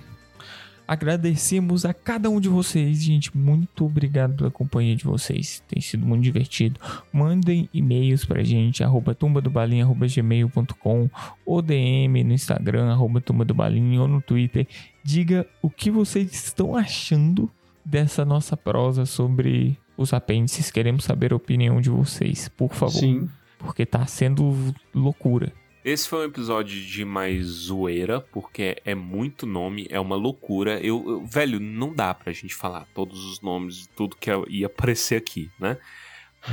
Agradecemos 0.87 1.83
a 1.83 1.93
cada 1.93 2.29
um 2.29 2.39
de 2.39 2.47
vocês, 2.47 3.03
gente. 3.03 3.35
Muito 3.35 3.85
obrigado 3.85 4.35
pela 4.35 4.51
companhia 4.51 4.95
de 4.95 5.03
vocês. 5.03 5.61
Tem 5.67 5.81
sido 5.81 6.05
muito 6.05 6.23
divertido. 6.23 6.79
Mandem 7.11 7.67
e-mails 7.73 8.23
pra 8.23 8.43
gente, 8.43 8.83
arroba 8.83 9.15
tumbadobalim, 9.15 9.81
arroba 9.81 10.07
gmail.com, 10.07 11.09
ou 11.45 11.61
DM 11.61 12.23
no 12.23 12.33
Instagram, 12.33 12.91
arroba 12.91 13.19
tumbadobalim, 13.19 13.97
ou 13.97 14.07
no 14.07 14.21
Twitter. 14.21 14.67
Diga 15.03 15.45
o 15.61 15.69
que 15.69 15.91
vocês 15.91 16.33
estão 16.33 16.75
achando 16.75 17.51
dessa 17.83 18.23
nossa 18.23 18.55
prosa 18.55 19.05
sobre 19.05 19.77
os 19.97 20.13
apêndices. 20.13 20.71
Queremos 20.71 21.03
saber 21.03 21.33
a 21.33 21.35
opinião 21.35 21.81
de 21.81 21.89
vocês, 21.89 22.47
por 22.47 22.73
favor. 22.73 22.99
Sim. 22.99 23.29
Porque 23.57 23.85
tá 23.85 24.05
sendo 24.05 24.73
loucura. 24.93 25.51
Esse 25.85 26.09
foi 26.09 26.21
um 26.21 26.29
episódio 26.29 26.81
de 26.81 27.05
mais 27.05 27.45
zoeira, 27.45 28.19
porque 28.19 28.81
é 28.83 28.95
muito 28.95 29.45
nome, 29.45 29.85
é 29.91 29.99
uma 29.99 30.15
loucura. 30.15 30.79
Eu, 30.79 31.03
eu, 31.07 31.25
velho, 31.27 31.59
não 31.59 31.93
dá 31.93 32.11
pra 32.11 32.33
gente 32.33 32.55
falar 32.55 32.87
todos 32.91 33.23
os 33.23 33.39
nomes 33.39 33.81
de 33.81 33.89
tudo 33.89 34.15
que 34.15 34.31
ia 34.49 34.65
aparecer 34.65 35.15
aqui, 35.15 35.51
né? 35.59 35.77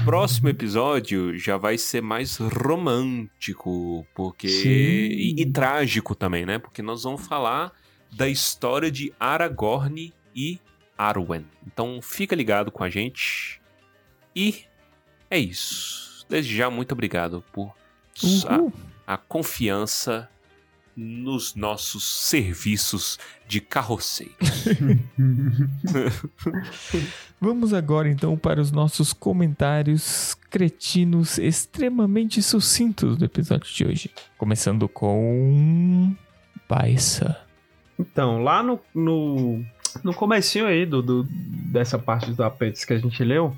Próximo 0.05 0.51
episódio 0.51 1.35
já 1.39 1.57
vai 1.57 1.79
ser 1.79 2.03
mais 2.03 2.37
romântico, 2.37 4.07
porque 4.15 4.49
e, 4.49 5.41
e, 5.41 5.47
trágico 5.51 6.15
também, 6.15 6.45
né? 6.45 6.59
Porque 6.59 6.83
nós 6.83 7.05
vamos 7.05 7.27
falar 7.27 7.73
da 8.13 8.29
história 8.29 8.91
de 8.91 9.15
Aragorn 9.19 10.13
e 10.37 10.61
Arwen. 10.99 11.47
Então 11.67 12.01
fica 12.03 12.37
ligado 12.37 12.71
com 12.71 12.85
a 12.85 12.91
gente. 12.91 13.63
E 14.37 14.67
é 15.31 15.39
isso. 15.39 16.27
Desde 16.29 16.55
já 16.55 16.69
muito 16.69 16.93
obrigado 16.93 17.43
por 17.51 17.73
a 19.07 19.17
confiança 19.17 20.29
nos 20.97 21.55
nossos 21.55 22.05
serviços 22.05 23.19
de 23.49 23.61
carroceiro. 23.61 24.35
Vamos 27.41 27.73
agora 27.73 28.09
então 28.09 28.37
para 28.37 28.61
os 28.61 28.71
nossos 28.71 29.13
comentários 29.13 30.37
cretinos 30.51 31.39
extremamente 31.39 32.43
sucintos 32.43 33.17
do 33.17 33.25
episódio 33.25 33.73
de 33.73 33.87
hoje. 33.87 34.11
Começando 34.37 34.89
com. 34.89 36.15
Baissa. 36.69 37.41
Então, 37.99 38.43
lá 38.43 38.63
no, 38.63 38.81
no, 38.95 39.63
no 40.03 40.15
comecinho 40.15 40.67
aí 40.67 40.87
do, 40.87 41.03
do, 41.03 41.29
dessa 41.71 41.99
parte 41.99 42.31
dos 42.31 42.41
apêndices 42.41 42.85
que 42.85 42.95
a 42.95 42.99
gente 42.99 43.23
leu, 43.23 43.55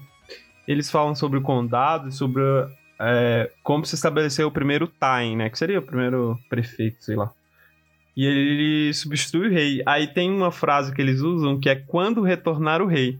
eles 0.66 0.90
falam 0.90 1.14
sobre 1.14 1.38
o 1.38 1.42
condado 1.42 2.08
e 2.08 2.12
sobre 2.12 2.42
é, 3.06 3.50
como 3.62 3.84
se 3.84 3.94
estabeleceu 3.94 4.48
o 4.48 4.52
primeiro 4.52 4.86
Tain, 4.86 5.36
né? 5.36 5.50
Que 5.50 5.58
seria 5.58 5.78
o 5.78 5.82
primeiro 5.82 6.38
prefeito, 6.48 7.04
sei 7.04 7.16
lá. 7.16 7.30
E 8.16 8.24
ele 8.24 8.94
substitui 8.94 9.48
o 9.48 9.50
rei. 9.50 9.82
Aí 9.86 10.06
tem 10.06 10.30
uma 10.30 10.50
frase 10.50 10.94
que 10.94 11.02
eles 11.02 11.20
usam 11.20 11.58
que 11.58 11.68
é 11.68 11.74
quando 11.74 12.22
retornar 12.22 12.80
o 12.80 12.86
rei. 12.86 13.18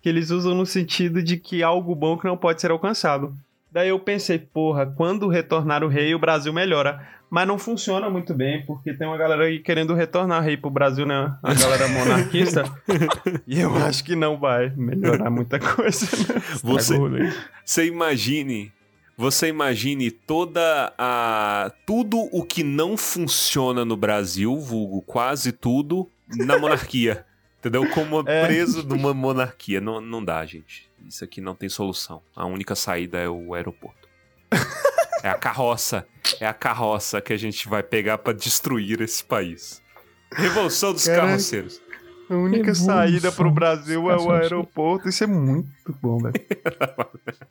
Que 0.00 0.08
eles 0.08 0.30
usam 0.30 0.54
no 0.54 0.66
sentido 0.66 1.22
de 1.22 1.36
que 1.36 1.62
algo 1.62 1.94
bom 1.94 2.16
que 2.16 2.24
não 2.24 2.36
pode 2.36 2.60
ser 2.60 2.70
alcançado. 2.70 3.36
Daí 3.70 3.88
eu 3.88 3.98
pensei, 3.98 4.38
porra, 4.38 4.86
quando 4.86 5.28
retornar 5.28 5.84
o 5.84 5.88
rei, 5.88 6.14
o 6.14 6.18
Brasil 6.18 6.52
melhora. 6.52 7.06
Mas 7.30 7.48
não 7.48 7.58
funciona 7.58 8.10
muito 8.10 8.34
bem, 8.34 8.62
porque 8.66 8.92
tem 8.92 9.06
uma 9.06 9.16
galera 9.16 9.44
aí 9.44 9.58
querendo 9.58 9.94
retornar 9.94 10.42
o 10.42 10.44
rei 10.44 10.56
pro 10.56 10.68
Brasil, 10.68 11.06
né? 11.06 11.34
A 11.42 11.54
galera 11.54 11.88
monarquista. 11.88 12.64
e 13.46 13.58
eu 13.60 13.74
acho 13.76 14.04
que 14.04 14.14
não 14.14 14.38
vai 14.38 14.70
melhorar 14.76 15.30
muita 15.30 15.58
coisa. 15.58 16.04
Né? 16.04 16.42
Você, 16.62 16.94
você 17.64 17.86
imagine 17.86 18.70
você 19.16 19.48
imagine 19.48 20.10
toda 20.10 20.92
a 20.98 21.72
tudo 21.86 22.18
o 22.32 22.44
que 22.44 22.62
não 22.62 22.96
funciona 22.96 23.84
no 23.84 23.96
Brasil, 23.96 24.58
vulgo 24.58 25.02
quase 25.02 25.52
tudo, 25.52 26.08
na 26.28 26.58
monarquia. 26.58 27.26
entendeu? 27.58 27.88
Como 27.90 28.20
é. 28.28 28.46
preso 28.46 28.82
numa 28.82 29.14
monarquia. 29.14 29.80
Não, 29.80 30.00
não 30.00 30.24
dá, 30.24 30.44
gente. 30.44 30.90
Isso 31.06 31.24
aqui 31.24 31.40
não 31.40 31.54
tem 31.54 31.68
solução. 31.68 32.22
A 32.34 32.44
única 32.44 32.74
saída 32.74 33.18
é 33.18 33.28
o 33.28 33.54
aeroporto. 33.54 34.08
é 35.22 35.28
a 35.28 35.34
carroça. 35.34 36.06
É 36.40 36.46
a 36.46 36.54
carroça 36.54 37.20
que 37.20 37.32
a 37.32 37.36
gente 37.36 37.68
vai 37.68 37.82
pegar 37.82 38.18
para 38.18 38.32
destruir 38.32 39.00
esse 39.00 39.22
país. 39.24 39.82
Revolução 40.32 40.92
dos 40.92 41.04
Caraca. 41.04 41.26
carroceiros. 41.26 41.80
A 42.30 42.34
única 42.34 42.66
Revolução. 42.66 42.86
saída 42.86 43.32
pro 43.32 43.50
Brasil 43.50 44.10
é 44.10 44.16
o 44.16 44.30
aeroporto. 44.30 45.08
Isso 45.08 45.24
é 45.24 45.26
muito 45.26 45.96
bom, 46.00 46.18
velho. 46.18 46.34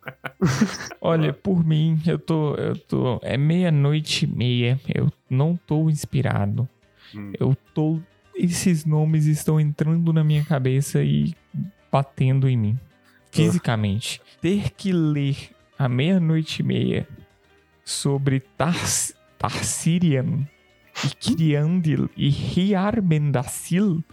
Olha, 1.00 1.34
por 1.34 1.66
mim, 1.66 2.02
eu 2.06 2.18
tô. 2.18 2.56
Eu 2.56 2.76
tô. 2.76 3.20
É 3.22 3.38
meia-noite 3.38 4.26
e 4.26 4.28
meia. 4.28 4.80
Eu 4.94 5.12
não 5.30 5.56
tô 5.56 5.90
inspirado. 5.90 6.68
Hum. 7.16 7.32
Eu 7.40 7.56
tô. 7.74 8.00
Esses 8.36 8.86
nomes 8.86 9.26
estão 9.26 9.60
entrando 9.60 10.12
na 10.12 10.24
minha 10.24 10.44
cabeça 10.44 11.04
e 11.04 11.36
batendo 11.92 12.48
em 12.48 12.58
mim. 12.58 12.80
Fisicamente. 13.32 14.20
Uh. 14.20 14.42
Ter 14.42 14.72
que 14.72 14.92
ler 14.92 15.38
a 15.78 15.88
meia-noite 15.88 16.62
e 16.62 16.66
meia 16.66 17.08
sobre 17.84 18.40
Tars, 18.40 19.14
Tarsirian 19.38 20.48
e 21.04 21.10
Kiriandil 21.10 22.10
e 22.16 22.30
Riarmendacil 22.30 24.04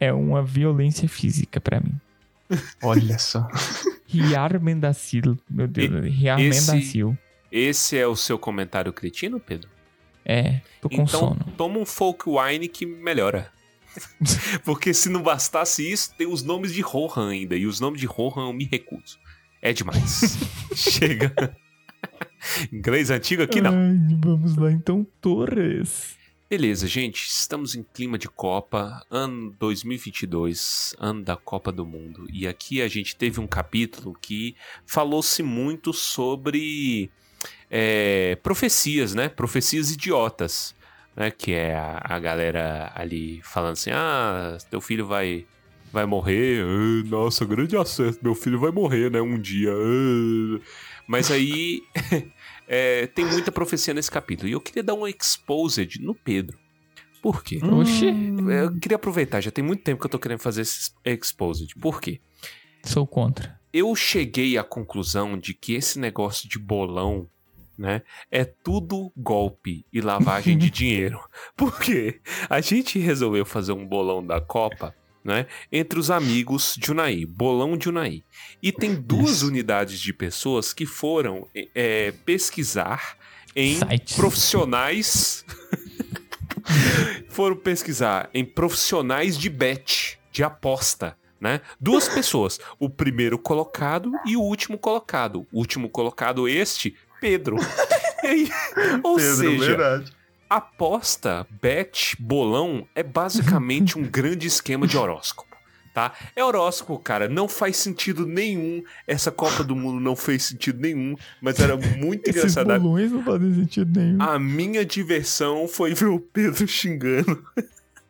é 0.00 0.12
uma 0.12 0.42
violência 0.42 1.08
física 1.08 1.60
para 1.60 1.78
mim. 1.78 1.94
Olha 2.82 3.18
só. 3.18 3.46
Riarmendacil, 4.06 5.38
meu 5.48 5.68
Deus, 5.68 6.04
Riarmendacil. 6.04 7.16
Esse, 7.52 7.68
esse 7.68 7.98
é 7.98 8.06
o 8.06 8.16
seu 8.16 8.38
comentário 8.38 8.92
cretino, 8.92 9.38
Pedro? 9.38 9.68
É, 10.24 10.60
tô 10.80 10.88
com 10.88 11.02
então, 11.02 11.06
sono. 11.06 11.46
toma 11.56 11.78
um 11.78 11.86
folk 11.86 12.24
wine 12.28 12.66
que 12.66 12.84
melhora. 12.86 13.52
Porque 14.64 14.94
se 14.94 15.08
não 15.08 15.22
bastasse 15.22 15.88
isso, 15.88 16.14
tem 16.16 16.26
os 16.26 16.42
nomes 16.42 16.72
de 16.72 16.80
Rohan 16.80 17.30
ainda. 17.30 17.56
E 17.56 17.66
os 17.66 17.80
nomes 17.80 18.00
de 18.00 18.06
Rohan 18.06 18.48
eu 18.48 18.52
me 18.52 18.64
recuso. 18.64 19.18
É 19.62 19.72
demais. 19.72 20.38
Chega. 20.74 21.32
Inglês 22.72 23.10
antigo 23.10 23.42
aqui 23.42 23.60
não. 23.60 23.72
Ai, 23.72 24.18
vamos 24.18 24.56
lá 24.56 24.72
então, 24.72 25.06
Torres. 25.20 26.16
Beleza, 26.50 26.88
gente, 26.88 27.28
estamos 27.28 27.76
em 27.76 27.84
clima 27.94 28.18
de 28.18 28.28
Copa, 28.28 29.06
ano 29.08 29.54
2022, 29.56 30.96
ano 30.98 31.22
da 31.22 31.36
Copa 31.36 31.70
do 31.70 31.86
Mundo. 31.86 32.26
E 32.28 32.44
aqui 32.44 32.82
a 32.82 32.88
gente 32.88 33.14
teve 33.14 33.38
um 33.38 33.46
capítulo 33.46 34.18
que 34.20 34.56
falou-se 34.84 35.44
muito 35.44 35.92
sobre 35.92 37.08
é, 37.70 38.34
profecias, 38.42 39.14
né? 39.14 39.28
Profecias 39.28 39.92
idiotas, 39.92 40.74
né? 41.14 41.30
Que 41.30 41.52
é 41.52 41.76
a, 41.76 42.02
a, 42.02 42.18
galera 42.18 42.90
ali 42.96 43.40
falando 43.44 43.74
assim: 43.74 43.92
ah, 43.92 44.58
teu 44.68 44.80
filho 44.80 45.06
vai, 45.06 45.46
vai 45.92 46.04
morrer. 46.04 46.64
nossa, 47.06 47.44
grande 47.44 47.76
acerto, 47.76 48.18
meu 48.24 48.34
filho 48.34 48.58
vai 48.58 48.72
morrer, 48.72 49.08
né? 49.08 49.20
Um 49.20 49.38
dia. 49.38 49.70
Mas 51.06 51.30
aí. 51.30 51.84
É, 52.72 53.08
tem 53.08 53.24
muita 53.24 53.50
profecia 53.50 53.92
nesse 53.92 54.08
capítulo. 54.08 54.48
E 54.48 54.52
eu 54.52 54.60
queria 54.60 54.84
dar 54.84 54.94
um 54.94 55.04
exposed 55.04 56.00
no 56.00 56.14
Pedro. 56.14 56.56
Por 57.20 57.42
quê? 57.42 57.58
Oxi. 57.62 58.06
Eu 58.06 58.78
queria 58.78 58.94
aproveitar, 58.94 59.40
já 59.40 59.50
tem 59.50 59.64
muito 59.64 59.82
tempo 59.82 60.00
que 60.00 60.06
eu 60.06 60.10
tô 60.10 60.20
querendo 60.20 60.38
fazer 60.38 60.62
esse 60.62 60.92
exposed. 61.04 61.74
Por 61.80 62.00
quê? 62.00 62.20
Sou 62.84 63.08
contra. 63.08 63.60
Eu 63.72 63.94
cheguei 63.96 64.56
à 64.56 64.62
conclusão 64.62 65.36
de 65.36 65.52
que 65.52 65.74
esse 65.74 65.98
negócio 65.98 66.48
de 66.48 66.60
bolão 66.60 67.28
né? 67.76 68.02
É 68.30 68.44
tudo 68.44 69.10
golpe 69.16 69.86
e 69.90 70.02
lavagem 70.02 70.58
de 70.58 70.68
dinheiro. 70.70 71.18
Porque 71.56 72.20
a 72.48 72.60
gente 72.60 72.98
resolveu 72.98 73.46
fazer 73.46 73.72
um 73.72 73.88
bolão 73.88 74.24
da 74.24 74.38
Copa, 74.38 74.94
né? 75.24 75.46
Entre 75.70 75.98
os 75.98 76.10
amigos 76.10 76.74
de 76.78 76.90
Unai, 76.90 77.24
bolão 77.26 77.76
de 77.76 77.88
Unai. 77.88 78.22
E 78.62 78.72
tem 78.72 78.94
duas 78.94 79.42
unidades 79.42 80.00
de 80.00 80.12
pessoas 80.12 80.72
que 80.72 80.86
foram 80.86 81.46
é, 81.74 82.12
pesquisar 82.24 83.16
em 83.54 83.76
Sites. 83.76 84.16
profissionais. 84.16 85.44
foram 87.28 87.56
pesquisar 87.56 88.28
em 88.34 88.44
profissionais 88.44 89.36
de 89.38 89.48
bet, 89.48 90.18
de 90.32 90.42
aposta. 90.42 91.16
Né? 91.40 91.62
Duas 91.80 92.06
pessoas, 92.06 92.60
o 92.78 92.90
primeiro 92.90 93.38
colocado 93.38 94.12
e 94.26 94.36
o 94.36 94.42
último 94.42 94.76
colocado. 94.76 95.46
O 95.50 95.58
último 95.58 95.88
colocado, 95.88 96.46
este, 96.46 96.94
Pedro. 97.18 97.56
Aí, 98.22 98.50
ou 99.02 99.16
Pedro, 99.16 99.36
seja, 99.36 99.66
verdade. 99.66 100.12
Aposta, 100.50 101.46
bet, 101.62 102.16
bolão 102.18 102.84
é 102.94 103.04
basicamente 103.04 103.96
um 103.96 104.02
grande 104.10 104.48
esquema 104.48 104.86
de 104.86 104.98
horóscopo. 104.98 105.48
Tá? 105.94 106.12
É 106.36 106.44
horóscopo, 106.44 106.98
cara. 106.98 107.28
Não 107.28 107.48
faz 107.48 107.76
sentido 107.76 108.24
nenhum. 108.24 108.82
Essa 109.06 109.30
Copa 109.30 109.64
do 109.64 109.74
Mundo 109.74 109.98
não 110.00 110.14
fez 110.14 110.44
sentido 110.44 110.80
nenhum, 110.80 111.16
mas 111.40 111.58
era 111.58 111.76
muito 111.76 112.30
engraçado. 112.30 112.70
Esses 112.70 112.82
bolões 112.82 113.12
não 113.12 113.22
fazem 113.24 113.54
sentido 113.54 114.00
nenhum. 114.00 114.22
A 114.22 114.38
minha 114.38 114.84
diversão 114.84 115.66
foi 115.66 115.94
ver 115.94 116.06
o 116.06 116.20
Pedro 116.20 116.66
xingando. 116.66 117.44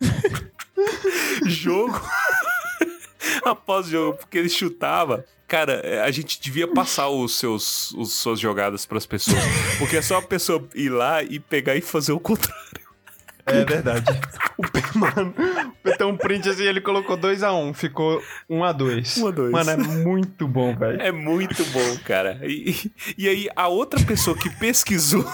jogo 1.46 2.00
após 3.44 3.86
jogo, 3.86 4.18
porque 4.18 4.38
ele 4.38 4.48
chutava 4.48 5.24
Cara, 5.50 5.80
é, 5.82 6.00
a 6.02 6.10
gente 6.12 6.40
devia 6.40 6.68
passar 6.68 7.08
os 7.08 7.36
seus, 7.36 7.90
os 7.94 8.12
suas 8.12 8.38
jogadas 8.38 8.86
para 8.86 8.98
as 8.98 9.04
pessoas. 9.04 9.42
Porque 9.80 9.96
é 9.96 10.02
só 10.02 10.18
a 10.18 10.22
pessoa 10.22 10.64
ir 10.76 10.90
lá 10.90 11.24
e 11.24 11.40
pegar 11.40 11.74
e 11.74 11.80
fazer 11.80 12.12
o 12.12 12.20
contrário. 12.20 12.79
É 13.46 13.64
verdade. 13.64 14.06
o 14.56 14.62
P, 14.62 14.98
mano, 14.98 15.34
tem 15.96 16.06
um 16.06 16.16
print 16.16 16.48
assim, 16.48 16.64
ele 16.64 16.80
colocou 16.80 17.16
2x1, 17.16 17.54
um, 17.54 17.74
ficou 17.74 18.22
1x2. 18.48 19.20
1x2. 19.20 19.50
Mano, 19.50 19.70
é 19.70 19.76
muito 19.76 20.46
bom, 20.46 20.76
velho. 20.76 21.00
É 21.00 21.12
muito 21.12 21.64
bom, 21.66 21.98
cara. 22.04 22.38
E, 22.42 22.90
e 23.16 23.28
aí, 23.28 23.48
a 23.54 23.68
outra 23.68 24.00
pessoa 24.04 24.36
que 24.36 24.50
pesquisou 24.50 25.24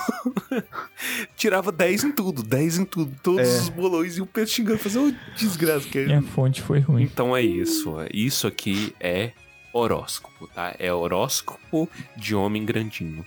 tirava 1.36 1.70
10 1.72 2.04
em 2.04 2.12
tudo, 2.12 2.42
10 2.42 2.78
em 2.78 2.84
tudo, 2.84 3.14
todos 3.22 3.46
é. 3.46 3.60
os 3.60 3.68
bolões 3.68 4.16
e 4.16 4.22
o 4.22 4.26
Pedro 4.26 4.50
xingando, 4.50 4.78
fazendo 4.78 5.16
desgraça. 5.36 5.88
Que... 5.88 6.06
E 6.06 6.12
a 6.12 6.22
fonte 6.22 6.62
foi 6.62 6.80
ruim. 6.80 7.02
Então 7.02 7.36
é 7.36 7.42
isso. 7.42 7.94
Isso 8.12 8.46
aqui 8.46 8.94
é 9.00 9.32
horóscopo, 9.72 10.48
tá? 10.48 10.74
É 10.78 10.92
horóscopo 10.92 11.88
de 12.16 12.34
homem 12.34 12.64
grandinho. 12.64 13.24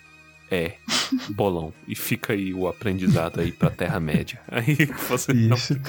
É, 0.51 0.73
bolão. 1.29 1.73
E 1.87 1.95
fica 1.95 2.33
aí 2.33 2.53
o 2.53 2.67
aprendizado 2.67 3.39
aí 3.39 3.51
pra 3.51 3.69
Terra-média. 3.69 4.39
Aí 4.49 4.75
você 5.07 5.31
Isso. 5.31 5.79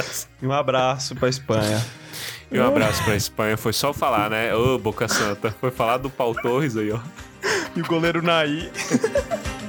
E 0.42 0.46
um 0.46 0.52
abraço 0.52 1.14
pra 1.14 1.28
Espanha. 1.28 1.84
E 2.50 2.58
um 2.58 2.66
abraço 2.66 3.02
pra 3.04 3.16
Espanha. 3.16 3.56
Foi 3.56 3.72
só 3.72 3.92
falar, 3.92 4.28
né? 4.28 4.54
Ô, 4.54 4.78
Boca 4.78 5.08
Santa. 5.08 5.50
Foi 5.60 5.70
falar 5.70 5.98
do 5.98 6.10
Pau 6.10 6.34
Torres 6.34 6.76
aí, 6.76 6.90
ó. 6.90 7.00
E 7.74 7.80
o 7.80 7.86
goleiro 7.86 8.20
Naí. 8.22 8.70